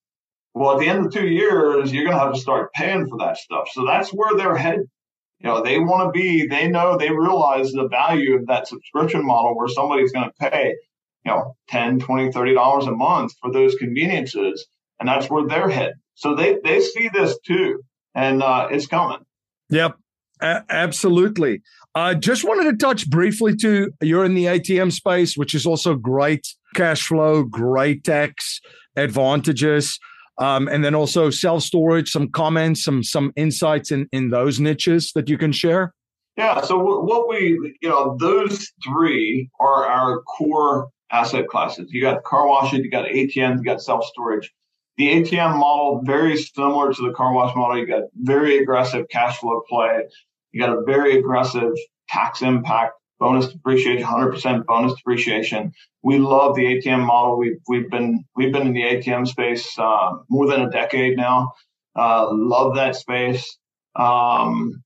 Well, 0.53 0.73
at 0.73 0.79
the 0.79 0.87
end 0.87 1.05
of 1.05 1.13
two 1.13 1.27
years, 1.27 1.93
you're 1.93 2.03
going 2.03 2.17
to 2.17 2.21
have 2.21 2.33
to 2.33 2.39
start 2.39 2.73
paying 2.73 3.07
for 3.07 3.17
that 3.19 3.37
stuff. 3.37 3.69
So 3.71 3.85
that's 3.85 4.09
where 4.09 4.35
they're 4.35 4.57
headed 4.57 4.89
you 5.43 5.49
know 5.49 5.61
they 5.61 5.79
want 5.79 6.07
to 6.07 6.19
be 6.19 6.47
they 6.47 6.67
know 6.67 6.97
they 6.97 7.09
realize 7.09 7.71
the 7.71 7.87
value 7.87 8.35
of 8.35 8.47
that 8.47 8.67
subscription 8.67 9.25
model 9.25 9.55
where 9.57 9.67
somebody's 9.67 10.11
going 10.11 10.29
to 10.29 10.49
pay 10.49 10.75
you 11.25 11.31
know 11.31 11.55
10 11.69 11.99
20 11.99 12.31
30 12.31 12.53
dollars 12.53 12.87
a 12.87 12.91
month 12.91 13.33
for 13.41 13.51
those 13.51 13.75
conveniences 13.75 14.67
and 14.99 15.09
that's 15.09 15.29
where 15.29 15.47
they're 15.47 15.69
headed. 15.69 15.95
So 16.13 16.35
they 16.35 16.59
they 16.63 16.79
see 16.79 17.09
this 17.11 17.37
too 17.45 17.81
and 18.13 18.43
uh, 18.43 18.67
it's 18.71 18.87
coming. 18.87 19.25
Yep. 19.69 19.97
A- 20.41 20.63
absolutely. 20.69 21.61
I 21.95 22.11
uh, 22.11 22.13
just 22.13 22.43
wanted 22.43 22.71
to 22.71 22.77
touch 22.77 23.09
briefly 23.09 23.55
to 23.57 23.91
you're 24.01 24.23
in 24.23 24.33
the 24.33 24.45
atm 24.45 24.91
space 24.91 25.35
which 25.35 25.53
is 25.53 25.65
also 25.65 25.95
great 25.95 26.47
cash 26.73 27.05
flow 27.05 27.43
great 27.43 28.05
tax 28.05 28.61
advantages 28.95 29.99
um, 30.37 30.67
and 30.67 30.83
then 30.83 30.95
also 30.95 31.29
self 31.29 31.63
storage, 31.63 32.09
some 32.09 32.29
comments, 32.29 32.83
some 32.83 33.03
some 33.03 33.31
insights 33.35 33.91
in 33.91 34.07
in 34.11 34.29
those 34.29 34.59
niches 34.59 35.11
that 35.13 35.29
you 35.29 35.37
can 35.37 35.51
share. 35.51 35.93
Yeah. 36.37 36.61
So 36.61 36.77
what 36.79 37.27
we 37.27 37.77
you 37.81 37.89
know 37.89 38.17
those 38.19 38.71
three 38.83 39.49
are 39.59 39.85
our 39.85 40.21
core 40.21 40.89
asset 41.11 41.47
classes. 41.47 41.91
You 41.91 42.01
got 42.01 42.23
car 42.23 42.47
washes, 42.47 42.79
you 42.79 42.89
got 42.89 43.05
ATMs, 43.05 43.57
you 43.57 43.63
got 43.63 43.81
self 43.81 44.05
storage. 44.05 44.51
The 44.97 45.07
ATM 45.07 45.57
model 45.57 46.01
very 46.03 46.37
similar 46.37 46.93
to 46.93 47.01
the 47.01 47.13
car 47.13 47.33
wash 47.33 47.55
model. 47.55 47.77
You 47.77 47.87
got 47.87 48.03
very 48.15 48.59
aggressive 48.59 49.07
cash 49.09 49.37
flow 49.37 49.61
play. 49.69 50.03
You 50.51 50.61
got 50.61 50.77
a 50.77 50.83
very 50.85 51.17
aggressive 51.17 51.71
tax 52.09 52.41
impact 52.41 52.93
bonus 53.21 53.47
depreciation, 53.47 54.03
100% 54.05 54.65
bonus 54.65 54.93
depreciation. 54.95 55.71
We 56.01 56.17
love 56.17 56.55
the 56.55 56.63
ATM 56.63 57.05
model. 57.05 57.37
We've 57.37 57.59
we've 57.69 57.89
been 57.89 58.25
we've 58.35 58.51
been 58.51 58.67
in 58.67 58.73
the 58.73 58.81
ATM 58.81 59.27
space 59.27 59.77
uh, 59.77 60.17
more 60.29 60.47
than 60.47 60.61
a 60.61 60.69
decade 60.69 61.15
now. 61.15 61.53
Uh, 61.95 62.27
love 62.31 62.75
that 62.75 62.95
space. 62.95 63.57
Um, 63.95 64.83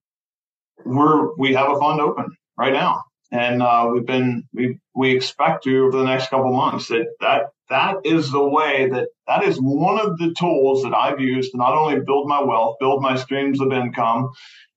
we're 0.86 1.34
we 1.38 1.54
have 1.54 1.72
a 1.72 1.80
fund 1.80 2.02
open 2.02 2.36
right 2.58 2.74
now, 2.74 3.04
and 3.32 3.64
uh, 3.64 3.90
we've 3.92 4.06
been 4.06 4.44
we 4.54 4.78
we 4.94 5.16
expect 5.16 5.64
to 5.64 5.86
over 5.86 5.98
the 5.98 6.04
next 6.04 6.30
couple 6.30 6.52
months 6.52 6.90
that 6.90 7.08
that 7.22 7.44
that 7.70 7.96
is 8.04 8.32
the 8.32 8.48
way 8.48 8.90
that 8.92 9.08
that 9.28 9.44
is 9.44 9.58
one 9.58 10.00
of 10.00 10.18
the 10.18 10.36
tools 10.38 10.84
that 10.84 10.94
I've 10.94 11.22
used 11.22 11.52
to 11.52 11.58
not 11.58 11.74
only 11.74 12.02
build 12.02 12.28
my 12.28 12.44
wealth, 12.44 12.76
build 12.82 13.02
my 13.02 13.16
streams 13.16 13.62
of 13.62 13.72
income, 13.72 14.30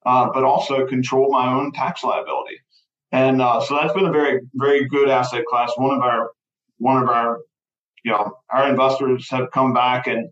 uh, 0.06 0.30
but 0.32 0.44
also 0.44 0.86
control 0.86 1.32
my 1.32 1.52
own 1.52 1.72
tax 1.72 2.04
liability. 2.04 2.60
And 3.12 3.40
uh, 3.40 3.60
so 3.60 3.74
that's 3.74 3.94
been 3.94 4.06
a 4.06 4.12
very, 4.12 4.40
very 4.54 4.86
good 4.86 5.08
asset 5.08 5.44
class. 5.46 5.72
One 5.76 5.96
of 5.96 6.02
our, 6.02 6.30
one 6.78 7.02
of 7.02 7.08
our, 7.08 7.40
you 8.04 8.12
know, 8.12 8.38
our 8.50 8.68
investors 8.68 9.28
have 9.30 9.50
come 9.50 9.72
back 9.72 10.06
and 10.06 10.28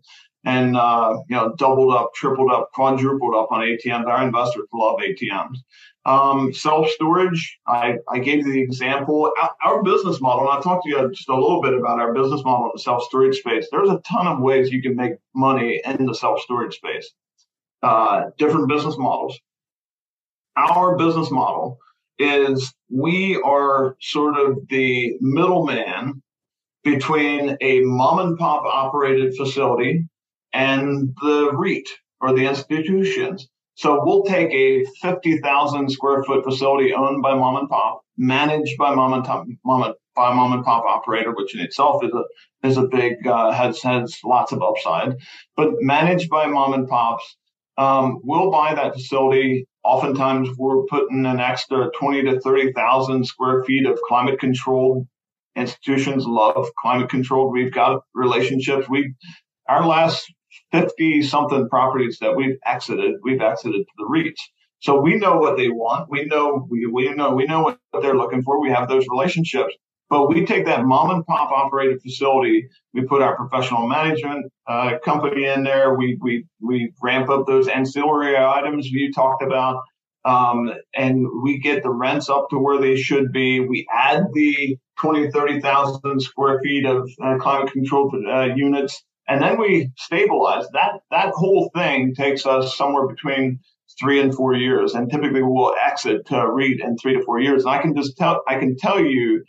and 0.47 0.77
uh, 0.77 1.17
you 1.29 1.35
know 1.35 1.53
doubled 1.57 1.93
up, 1.93 2.13
tripled 2.13 2.51
up, 2.51 2.71
quadrupled 2.73 3.35
up 3.35 3.51
on 3.51 3.61
ATMs. 3.61 4.07
Our 4.07 4.23
investors 4.23 4.67
love 4.73 4.99
ATMs. 4.99 5.57
Um, 6.05 6.53
self 6.53 6.87
storage. 6.89 7.59
I, 7.67 7.95
I 8.09 8.19
gave 8.19 8.47
you 8.47 8.53
the 8.53 8.61
example. 8.61 9.31
Our, 9.65 9.83
business 9.83 10.21
model, 10.21 10.49
and 10.49 10.57
I 10.57 10.61
talked 10.61 10.85
to 10.85 10.89
you 10.89 11.09
just 11.13 11.27
a 11.27 11.35
little 11.35 11.61
bit 11.61 11.73
about 11.73 11.99
our 11.99 12.13
business 12.13 12.43
model 12.45 12.67
in 12.67 12.71
the 12.75 12.81
self 12.81 13.03
storage 13.03 13.39
space. 13.39 13.67
There's 13.71 13.89
a 13.89 13.99
ton 14.07 14.25
of 14.25 14.39
ways 14.39 14.71
you 14.71 14.81
can 14.81 14.95
make 14.95 15.13
money 15.35 15.81
in 15.83 16.05
the 16.05 16.15
self 16.15 16.39
storage 16.41 16.75
space. 16.75 17.11
Uh, 17.83 18.29
different 18.37 18.69
business 18.69 18.97
models. 18.97 19.37
Our 20.55 20.95
business 20.95 21.29
model 21.29 21.77
is 22.19 22.73
we 22.89 23.41
are 23.43 23.95
sort 24.01 24.37
of 24.37 24.67
the 24.69 25.17
middleman 25.21 26.21
between 26.83 27.57
a 27.61 27.81
mom 27.81 28.19
and 28.19 28.37
pop 28.37 28.63
operated 28.65 29.35
facility 29.35 30.05
and 30.53 31.13
the 31.21 31.51
REIT 31.53 31.87
or 32.21 32.33
the 32.33 32.47
institutions. 32.47 33.47
So 33.75 34.03
we'll 34.03 34.23
take 34.23 34.51
a 34.51 34.85
50,000 35.01 35.91
square 35.91 36.23
foot 36.23 36.43
facility 36.43 36.93
owned 36.93 37.21
by 37.21 37.35
mom 37.35 37.57
and 37.57 37.69
pop, 37.69 38.01
managed 38.17 38.77
by 38.77 38.95
mom 38.95 39.13
and 39.13 39.23
pop, 39.23 39.45
mom 39.63 39.83
and, 39.83 39.93
by 40.15 40.33
mom 40.33 40.53
and 40.53 40.63
pop 40.63 40.83
operator, 40.85 41.31
which 41.35 41.53
in 41.53 41.61
itself 41.61 42.03
is 42.03 42.11
a 42.11 42.23
is 42.67 42.77
a 42.77 42.87
big 42.87 43.27
uh, 43.27 43.51
has 43.51 43.81
has 43.83 44.17
lots 44.25 44.51
of 44.51 44.63
upside, 44.63 45.15
but 45.55 45.73
managed 45.81 46.29
by 46.29 46.47
mom 46.47 46.73
and 46.73 46.87
pops. 46.87 47.37
Um, 47.77 48.19
we'll 48.23 48.49
buy 48.49 48.73
that 48.73 48.93
facility 48.93 49.66
Oftentimes, 49.87 50.49
we're 50.57 50.83
putting 50.87 51.25
an 51.25 51.39
extra 51.39 51.89
20 51.97 52.23
to 52.23 52.41
30,000 52.41 53.25
square 53.25 53.63
feet 53.63 53.85
of 53.85 53.97
climate 54.05 54.37
controlled 54.37 55.07
institutions. 55.55 56.25
Love 56.25 56.67
climate 56.77 57.09
controlled. 57.09 57.53
We've 57.53 57.73
got 57.73 58.01
relationships. 58.13 58.89
We, 58.89 59.13
our 59.69 59.87
last 59.87 60.29
50 60.73 61.21
something 61.21 61.69
properties 61.69 62.17
that 62.19 62.35
we've 62.35 62.57
exited, 62.65 63.15
we've 63.23 63.39
exited 63.39 63.85
to 63.85 63.93
the 63.97 64.03
REITs. 64.03 64.41
So 64.79 64.99
we 64.99 65.15
know 65.15 65.37
what 65.37 65.55
they 65.55 65.69
want. 65.69 66.09
We 66.09 66.25
know 66.25 66.67
we, 66.69 66.85
we 66.85 67.13
know 67.13 67.33
we 67.33 67.45
know 67.45 67.61
what 67.61 67.79
they're 68.01 68.17
looking 68.17 68.43
for. 68.43 68.61
We 68.61 68.69
have 68.71 68.89
those 68.89 69.05
relationships. 69.09 69.73
But 70.09 70.29
we 70.29 70.45
take 70.45 70.65
that 70.65 70.85
mom 70.85 71.09
and 71.09 71.25
pop 71.25 71.51
operated 71.51 72.01
facility, 72.01 72.69
we 72.93 73.01
put 73.01 73.21
our 73.21 73.35
professional 73.35 73.87
management 73.87 74.51
uh, 74.67 74.99
company 75.03 75.45
in 75.45 75.63
there. 75.63 75.95
We, 75.95 76.17
we, 76.21 76.45
we 76.61 76.93
ramp 77.01 77.29
up 77.29 77.45
those 77.45 77.67
ancillary 77.67 78.37
items 78.37 78.87
you 78.87 79.11
talked 79.11 79.43
about. 79.43 79.83
Um, 80.23 80.73
and 80.93 81.25
we 81.41 81.57
get 81.59 81.83
the 81.83 81.89
rents 81.89 82.29
up 82.29 82.49
to 82.49 82.59
where 82.59 82.79
they 82.79 82.97
should 82.97 83.31
be. 83.31 83.61
We 83.61 83.87
add 83.93 84.25
the 84.33 84.77
20, 84.99 85.31
30,000 85.31 86.19
square 86.21 86.59
feet 86.61 86.85
of 86.85 87.09
uh, 87.23 87.37
climate 87.37 87.71
controlled 87.71 88.13
uh, 88.27 88.49
units. 88.55 89.03
And 89.29 89.41
then 89.41 89.59
we 89.59 89.91
stabilize 89.97 90.65
that. 90.73 90.99
That 91.11 91.33
whole 91.33 91.69
thing 91.75 92.15
takes 92.15 92.45
us 92.45 92.77
somewhere 92.77 93.07
between 93.07 93.59
three 93.99 94.19
and 94.19 94.33
four 94.33 94.53
years. 94.53 94.93
And 94.95 95.09
typically 95.09 95.43
we'll 95.43 95.75
exit 95.81 96.25
to 96.27 96.49
REIT 96.49 96.81
in 96.81 96.97
three 96.97 97.13
to 97.13 97.23
four 97.23 97.39
years. 97.39 97.63
And 97.63 97.73
I 97.73 97.81
can 97.81 97.95
just 97.95 98.17
tell, 98.17 98.41
I 98.47 98.57
can 98.57 98.77
tell 98.77 98.99
you 98.99 99.43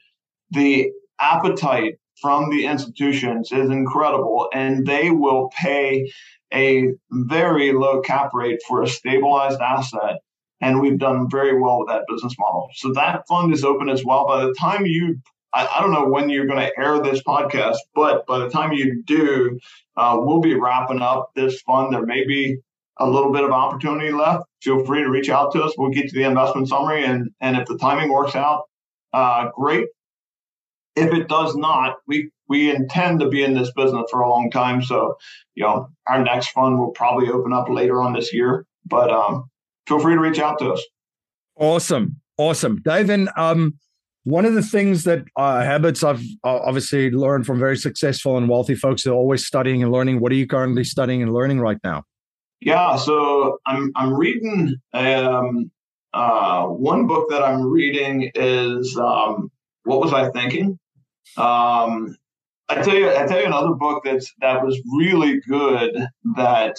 the 0.51 0.90
appetite 1.20 1.99
from 2.20 2.51
the 2.51 2.66
institutions 2.66 3.53
is 3.53 3.70
incredible 3.70 4.49
and 4.53 4.86
they 4.86 5.11
will 5.11 5.51
pay 5.57 6.11
a 6.53 6.88
very 7.11 7.72
low 7.72 8.01
cap 8.01 8.30
rate 8.32 8.61
for 8.66 8.82
a 8.82 8.88
stabilized 8.88 9.61
asset 9.61 10.16
and 10.61 10.80
we've 10.80 10.99
done 10.99 11.30
very 11.30 11.61
well 11.61 11.80
with 11.80 11.88
that 11.88 12.05
business 12.09 12.34
model. 12.38 12.68
So 12.74 12.92
that 12.94 13.28
fund 13.28 13.53
is 13.53 13.64
open 13.64 13.88
as 13.88 14.05
well. 14.05 14.26
By 14.26 14.44
the 14.44 14.55
time 14.55 14.86
you 14.86 15.20
i, 15.53 15.66
I 15.66 15.80
don't 15.80 15.92
know 15.92 16.09
when 16.09 16.28
you're 16.28 16.46
going 16.46 16.61
to 16.61 16.78
air 16.78 17.01
this 17.01 17.22
podcast 17.22 17.76
but 17.94 18.26
by 18.26 18.38
the 18.38 18.51
time 18.51 18.72
you 18.72 19.03
do 19.05 19.59
uh, 19.96 20.16
we'll 20.20 20.40
be 20.40 20.55
wrapping 20.55 21.03
up 21.03 21.30
this 21.34 21.61
fund. 21.62 21.92
There 21.92 22.07
may 22.07 22.26
be 22.26 22.59
a 22.99 23.09
little 23.09 23.32
bit 23.32 23.44
of 23.44 23.53
opportunity 23.53 24.12
left. 24.12 24.44
Feel 24.62 24.84
free 24.84 25.03
to 25.03 25.11
reach 25.11 25.28
out 25.28 25.53
to 25.53 25.62
us. 25.62 25.74
We'll 25.76 25.90
get 25.90 26.09
to 26.09 26.16
the 26.16 26.24
investment 26.24 26.68
summary 26.68 27.05
and 27.05 27.30
and 27.40 27.57
if 27.57 27.66
the 27.66 27.78
timing 27.78 28.11
works 28.11 28.34
out 28.34 28.64
uh, 29.12 29.51
great 29.55 29.86
if 30.99 31.12
it 31.14 31.28
does 31.28 31.57
not, 31.57 31.96
we 32.07 32.30
we 32.49 32.70
intend 32.74 33.20
to 33.20 33.28
be 33.28 33.42
in 33.42 33.55
this 33.55 33.70
business 33.72 34.05
for 34.11 34.20
a 34.20 34.30
long 34.30 34.51
time. 34.51 34.82
So, 34.82 35.16
you 35.55 35.64
know, 35.64 35.88
our 36.07 36.22
next 36.22 36.49
fund 36.49 36.78
will 36.78 36.90
probably 36.90 37.28
open 37.28 37.53
up 37.53 37.68
later 37.68 38.01
on 38.01 38.14
this 38.14 38.32
year. 38.32 38.66
But 38.86 39.11
um, 39.11 39.51
feel 39.86 40.01
free 40.01 40.14
to 40.14 40.20
reach 40.20 40.38
out 40.38 40.59
to 40.61 40.72
us. 40.72 40.84
Awesome, 41.57 42.16
awesome, 42.38 42.80
Dave. 42.82 43.11
And 43.11 43.28
um, 43.36 43.78
one 44.24 44.44
of 44.44 44.55
the 44.55 44.62
things 44.62 45.05
that 45.05 45.24
uh, 45.36 45.62
habits 45.62 46.03
I've 46.03 46.22
uh, 46.44 46.59
obviously 46.59 47.11
learned 47.11 47.46
from 47.46 47.59
very 47.59 47.76
successful 47.76 48.36
and 48.36 48.49
wealthy 48.49 48.74
folks 48.74 49.07
are 49.07 49.12
always 49.12 49.46
studying 49.46 49.82
and 49.82 49.92
learning. 49.92 50.20
What 50.20 50.32
are 50.32 50.36
you 50.36 50.46
currently 50.46 50.84
studying 50.84 51.22
and 51.22 51.32
learning 51.32 51.61
right 51.61 51.78
now? 51.84 52.05
Yeah, 52.61 52.96
so 52.96 53.59
I'm 53.66 53.92
I'm 53.94 54.14
reading 54.14 54.74
um, 54.92 55.70
uh, 56.12 56.66
one 56.66 57.07
book 57.07 57.28
that 57.30 57.42
I'm 57.42 57.62
reading 57.62 58.30
is 58.34 58.96
um, 58.96 59.51
What 59.84 60.01
Was 60.01 60.12
I 60.12 60.30
Thinking? 60.30 60.78
Um, 61.39 62.16
I 62.68 62.82
tell 62.82 62.95
you, 62.95 63.11
I 63.11 63.26
tell 63.26 63.41
you 63.41 63.47
another 63.47 63.74
book 63.74 64.03
that's 64.05 64.32
that 64.41 64.64
was 64.64 64.78
really 64.99 65.41
good 65.41 65.97
that 66.36 66.76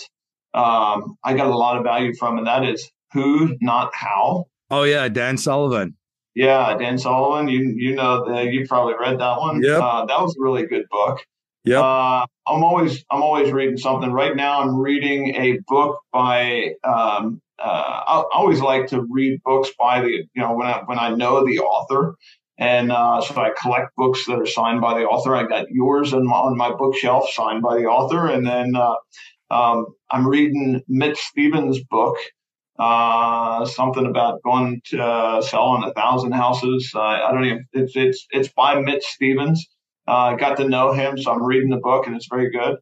um, 0.53 1.17
I 1.23 1.33
got 1.33 1.47
a 1.47 1.57
lot 1.57 1.77
of 1.77 1.83
value 1.83 2.13
from, 2.15 2.37
and 2.37 2.47
that 2.47 2.63
is 2.63 2.91
Who, 3.13 3.55
Not 3.61 3.93
How. 3.93 4.45
Oh 4.69 4.83
yeah, 4.83 5.07
Dan 5.07 5.37
Sullivan. 5.37 5.95
Yeah, 6.35 6.77
Dan 6.77 6.97
Sullivan. 6.97 7.47
You 7.47 7.73
you 7.75 7.95
know 7.95 8.23
the, 8.25 8.43
you 8.43 8.67
probably 8.67 8.93
read 8.99 9.19
that 9.19 9.39
one. 9.39 9.61
Yeah, 9.63 9.79
uh, 9.79 10.05
that 10.05 10.19
was 10.19 10.35
a 10.37 10.41
really 10.41 10.65
good 10.65 10.85
book. 10.91 11.19
Yeah, 11.63 11.81
uh, 11.81 12.25
I'm 12.47 12.63
always 12.63 13.03
I'm 13.09 13.23
always 13.23 13.51
reading 13.51 13.77
something. 13.77 14.11
Right 14.11 14.35
now, 14.35 14.61
I'm 14.61 14.75
reading 14.75 15.35
a 15.35 15.59
book 15.67 16.01
by. 16.11 16.75
Um, 16.83 17.41
uh, 17.57 18.03
I 18.07 18.23
always 18.33 18.61
like 18.61 18.87
to 18.87 19.05
read 19.09 19.41
books 19.43 19.69
by 19.77 20.01
the 20.01 20.09
you 20.09 20.41
know 20.41 20.53
when 20.53 20.67
I 20.67 20.81
when 20.85 20.99
I 20.99 21.09
know 21.09 21.45
the 21.45 21.59
author. 21.59 22.15
And 22.59 22.91
uh, 22.91 23.21
so 23.21 23.35
I 23.37 23.51
collect 23.59 23.95
books 23.95 24.25
that 24.27 24.37
are 24.39 24.45
signed 24.45 24.81
by 24.81 24.99
the 24.99 25.05
author. 25.05 25.33
I 25.35 25.45
got 25.47 25.71
yours 25.71 26.13
on 26.13 26.27
my, 26.27 26.35
on 26.35 26.57
my 26.57 26.73
bookshelf, 26.75 27.29
signed 27.31 27.63
by 27.63 27.77
the 27.77 27.85
author. 27.85 28.27
And 28.27 28.45
then 28.45 28.75
uh, 28.75 28.95
um, 29.49 29.87
I'm 30.11 30.27
reading 30.27 30.81
Mitch 30.89 31.17
Stevens' 31.17 31.81
book, 31.89 32.17
uh, 32.77 33.65
something 33.65 34.05
about 34.05 34.43
going 34.43 34.81
to 34.87 35.01
uh, 35.01 35.41
selling 35.41 35.83
a 35.85 35.93
thousand 35.93 36.33
houses. 36.33 36.91
I 36.95 37.31
don't 37.31 37.45
even. 37.45 37.65
It's 37.73 37.95
it's 37.95 38.27
it's 38.31 38.49
by 38.49 38.81
Mitch 38.81 39.05
Stevens. 39.05 39.65
Uh, 40.07 40.33
I 40.33 40.35
got 40.35 40.57
to 40.57 40.67
know 40.67 40.91
him, 40.91 41.17
so 41.17 41.31
I'm 41.31 41.43
reading 41.43 41.69
the 41.69 41.77
book, 41.77 42.07
and 42.07 42.15
it's 42.15 42.27
very 42.29 42.51
good. 42.51 42.77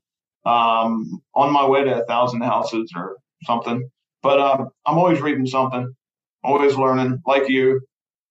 Um, 0.45 1.21
on 1.35 1.53
my 1.53 1.67
way 1.67 1.83
to 1.83 2.01
a 2.01 2.05
thousand 2.05 2.41
houses 2.41 2.91
or 2.95 3.17
something. 3.43 3.89
But 4.23 4.39
um, 4.39 4.69
I'm 4.85 4.97
always 4.97 5.21
reading 5.21 5.45
something, 5.45 5.93
always 6.43 6.75
learning, 6.75 7.21
like 7.27 7.47
you. 7.49 7.81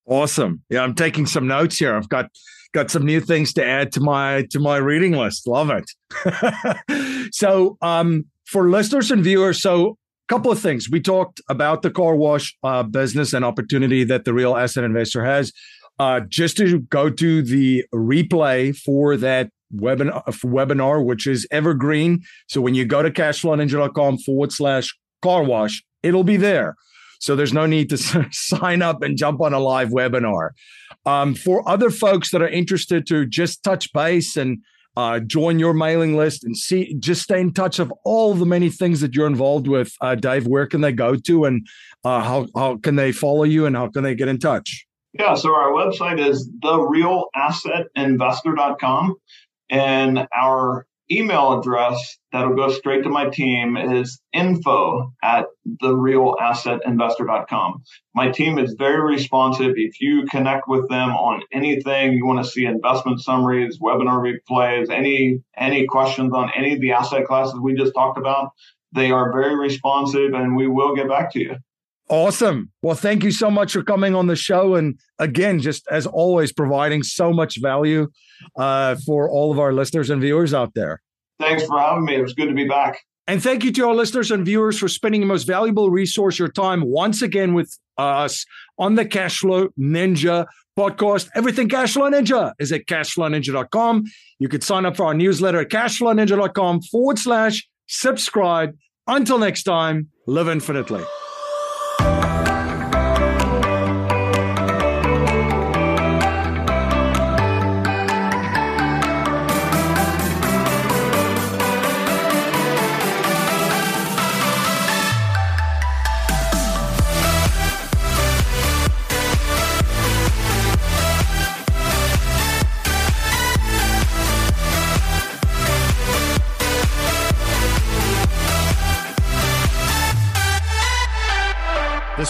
Awesome. 0.06 0.62
Yeah, 0.70 0.82
I'm 0.82 0.94
taking 0.94 1.26
some 1.26 1.46
notes 1.46 1.78
here. 1.78 1.94
I've 1.94 2.08
got 2.08 2.30
got 2.72 2.90
some 2.90 3.04
new 3.04 3.20
things 3.20 3.52
to 3.54 3.64
add 3.64 3.92
to 3.92 4.00
my 4.00 4.46
to 4.50 4.60
my 4.60 4.76
reading 4.76 5.12
list. 5.12 5.46
Love 5.46 5.70
it. 5.70 7.32
so, 7.34 7.76
um, 7.82 8.26
for 8.44 8.70
listeners 8.70 9.10
and 9.10 9.24
viewers, 9.24 9.60
so 9.60 9.98
a 10.28 10.32
couple 10.32 10.52
of 10.52 10.60
things. 10.60 10.88
We 10.88 11.00
talked 11.00 11.40
about 11.48 11.82
the 11.82 11.90
car 11.90 12.14
wash 12.14 12.56
uh, 12.62 12.84
business 12.84 13.32
and 13.32 13.44
opportunity 13.44 14.04
that 14.04 14.24
the 14.24 14.32
real 14.32 14.56
asset 14.56 14.84
investor 14.84 15.24
has. 15.24 15.52
Uh, 15.98 16.20
just 16.28 16.58
to 16.58 16.80
go 16.80 17.08
to 17.08 17.42
the 17.42 17.82
replay 17.94 18.76
for 18.76 19.16
that 19.16 19.50
webinar, 19.74 20.22
webinar, 20.44 21.04
which 21.04 21.26
is 21.26 21.46
evergreen. 21.50 22.22
So 22.48 22.60
when 22.60 22.74
you 22.74 22.84
go 22.84 23.02
to 23.02 23.10
cashflowninja.com 23.10 24.18
forward 24.18 24.52
slash 24.52 24.94
car 25.22 25.42
wash, 25.42 25.82
it'll 26.02 26.24
be 26.24 26.36
there. 26.36 26.76
So 27.20 27.36
there's 27.36 27.52
no 27.52 27.66
need 27.66 27.90
to 27.90 27.98
sign 28.30 28.82
up 28.82 29.02
and 29.02 29.16
jump 29.16 29.40
on 29.40 29.52
a 29.52 29.58
live 29.58 29.90
webinar. 29.90 30.50
Um, 31.04 31.34
for 31.34 31.68
other 31.68 31.90
folks 31.90 32.30
that 32.30 32.42
are 32.42 32.48
interested 32.48 33.06
to 33.08 33.26
just 33.26 33.62
touch 33.62 33.92
base 33.92 34.36
and 34.36 34.58
uh, 34.96 35.20
join 35.20 35.58
your 35.58 35.74
mailing 35.74 36.16
list 36.16 36.42
and 36.42 36.56
see, 36.56 36.94
just 36.98 37.22
stay 37.22 37.38
in 37.40 37.52
touch 37.52 37.78
of 37.78 37.92
all 38.04 38.32
the 38.34 38.46
many 38.46 38.70
things 38.70 39.02
that 39.02 39.14
you're 39.14 39.26
involved 39.26 39.68
with, 39.68 39.92
uh, 40.00 40.14
Dave, 40.14 40.46
where 40.46 40.66
can 40.66 40.80
they 40.80 40.92
go 40.92 41.16
to 41.16 41.44
and 41.44 41.66
uh, 42.02 42.22
how, 42.22 42.46
how 42.56 42.78
can 42.78 42.96
they 42.96 43.12
follow 43.12 43.42
you 43.42 43.66
and 43.66 43.76
how 43.76 43.88
can 43.88 44.02
they 44.02 44.14
get 44.14 44.28
in 44.28 44.38
touch? 44.38 44.86
Yeah, 45.12 45.34
so 45.34 45.54
our 45.54 45.72
website 45.72 46.18
is 46.18 46.50
therealassetinvestor.com 46.62 49.16
and 49.70 50.28
our 50.34 50.86
email 51.10 51.58
address 51.58 52.18
that'll 52.32 52.54
go 52.54 52.70
straight 52.70 53.02
to 53.04 53.08
my 53.08 53.28
team 53.28 53.76
is 53.76 54.20
info 54.32 55.12
at 55.22 55.46
therealassetinvestor.com. 55.82 57.82
My 58.14 58.30
team 58.30 58.58
is 58.58 58.74
very 58.78 59.00
responsive. 59.00 59.74
If 59.76 60.00
you 60.00 60.24
connect 60.30 60.68
with 60.68 60.88
them 60.88 61.10
on 61.10 61.42
anything, 61.52 62.14
you 62.14 62.26
want 62.26 62.44
to 62.44 62.50
see 62.50 62.64
investment 62.64 63.20
summaries, 63.20 63.78
webinar 63.78 64.20
replays, 64.20 64.90
any 64.90 65.38
any 65.56 65.86
questions 65.86 66.34
on 66.34 66.50
any 66.56 66.74
of 66.74 66.80
the 66.80 66.90
asset 66.92 67.26
classes 67.26 67.60
we 67.60 67.74
just 67.74 67.94
talked 67.94 68.18
about, 68.18 68.50
they 68.92 69.10
are 69.10 69.32
very 69.32 69.56
responsive 69.56 70.34
and 70.34 70.56
we 70.56 70.66
will 70.66 70.96
get 70.96 71.08
back 71.08 71.32
to 71.32 71.40
you. 71.40 71.56
Awesome. 72.08 72.70
Well, 72.82 72.94
thank 72.94 73.24
you 73.24 73.32
so 73.32 73.50
much 73.50 73.72
for 73.72 73.82
coming 73.82 74.14
on 74.14 74.28
the 74.28 74.36
show. 74.36 74.76
And 74.76 74.98
again, 75.18 75.58
just 75.58 75.86
as 75.90 76.06
always, 76.06 76.52
providing 76.52 77.02
so 77.02 77.32
much 77.32 77.60
value 77.60 78.08
uh, 78.56 78.96
for 79.04 79.28
all 79.28 79.50
of 79.50 79.58
our 79.58 79.72
listeners 79.72 80.10
and 80.10 80.20
viewers 80.20 80.54
out 80.54 80.74
there. 80.74 81.02
Thanks 81.40 81.64
for 81.64 81.78
having 81.78 82.04
me. 82.04 82.14
It 82.14 82.22
was 82.22 82.34
good 82.34 82.46
to 82.46 82.54
be 82.54 82.68
back. 82.68 83.00
And 83.26 83.42
thank 83.42 83.64
you 83.64 83.72
to 83.72 83.88
our 83.88 83.94
listeners 83.94 84.30
and 84.30 84.46
viewers 84.46 84.78
for 84.78 84.88
spending 84.88 85.20
the 85.20 85.26
most 85.26 85.44
valuable 85.44 85.90
resource, 85.90 86.38
your 86.38 86.48
time, 86.48 86.82
once 86.82 87.22
again 87.22 87.54
with 87.54 87.76
us 87.98 88.46
on 88.78 88.94
the 88.94 89.04
Cashflow 89.04 89.68
Ninja 89.78 90.46
podcast. 90.78 91.28
Everything 91.34 91.68
Cashflow 91.68 92.12
Ninja 92.12 92.52
is 92.60 92.70
at 92.70 92.86
cashflowninja.com. 92.86 94.04
You 94.38 94.48
could 94.48 94.62
sign 94.62 94.86
up 94.86 94.96
for 94.96 95.06
our 95.06 95.14
newsletter 95.14 95.60
at 95.60 95.70
cashflowninja.com 95.70 96.82
forward 96.82 97.18
slash 97.18 97.68
subscribe. 97.88 98.76
Until 99.08 99.38
next 99.38 99.64
time, 99.64 100.08
live 100.26 100.48
infinitely. 100.48 101.04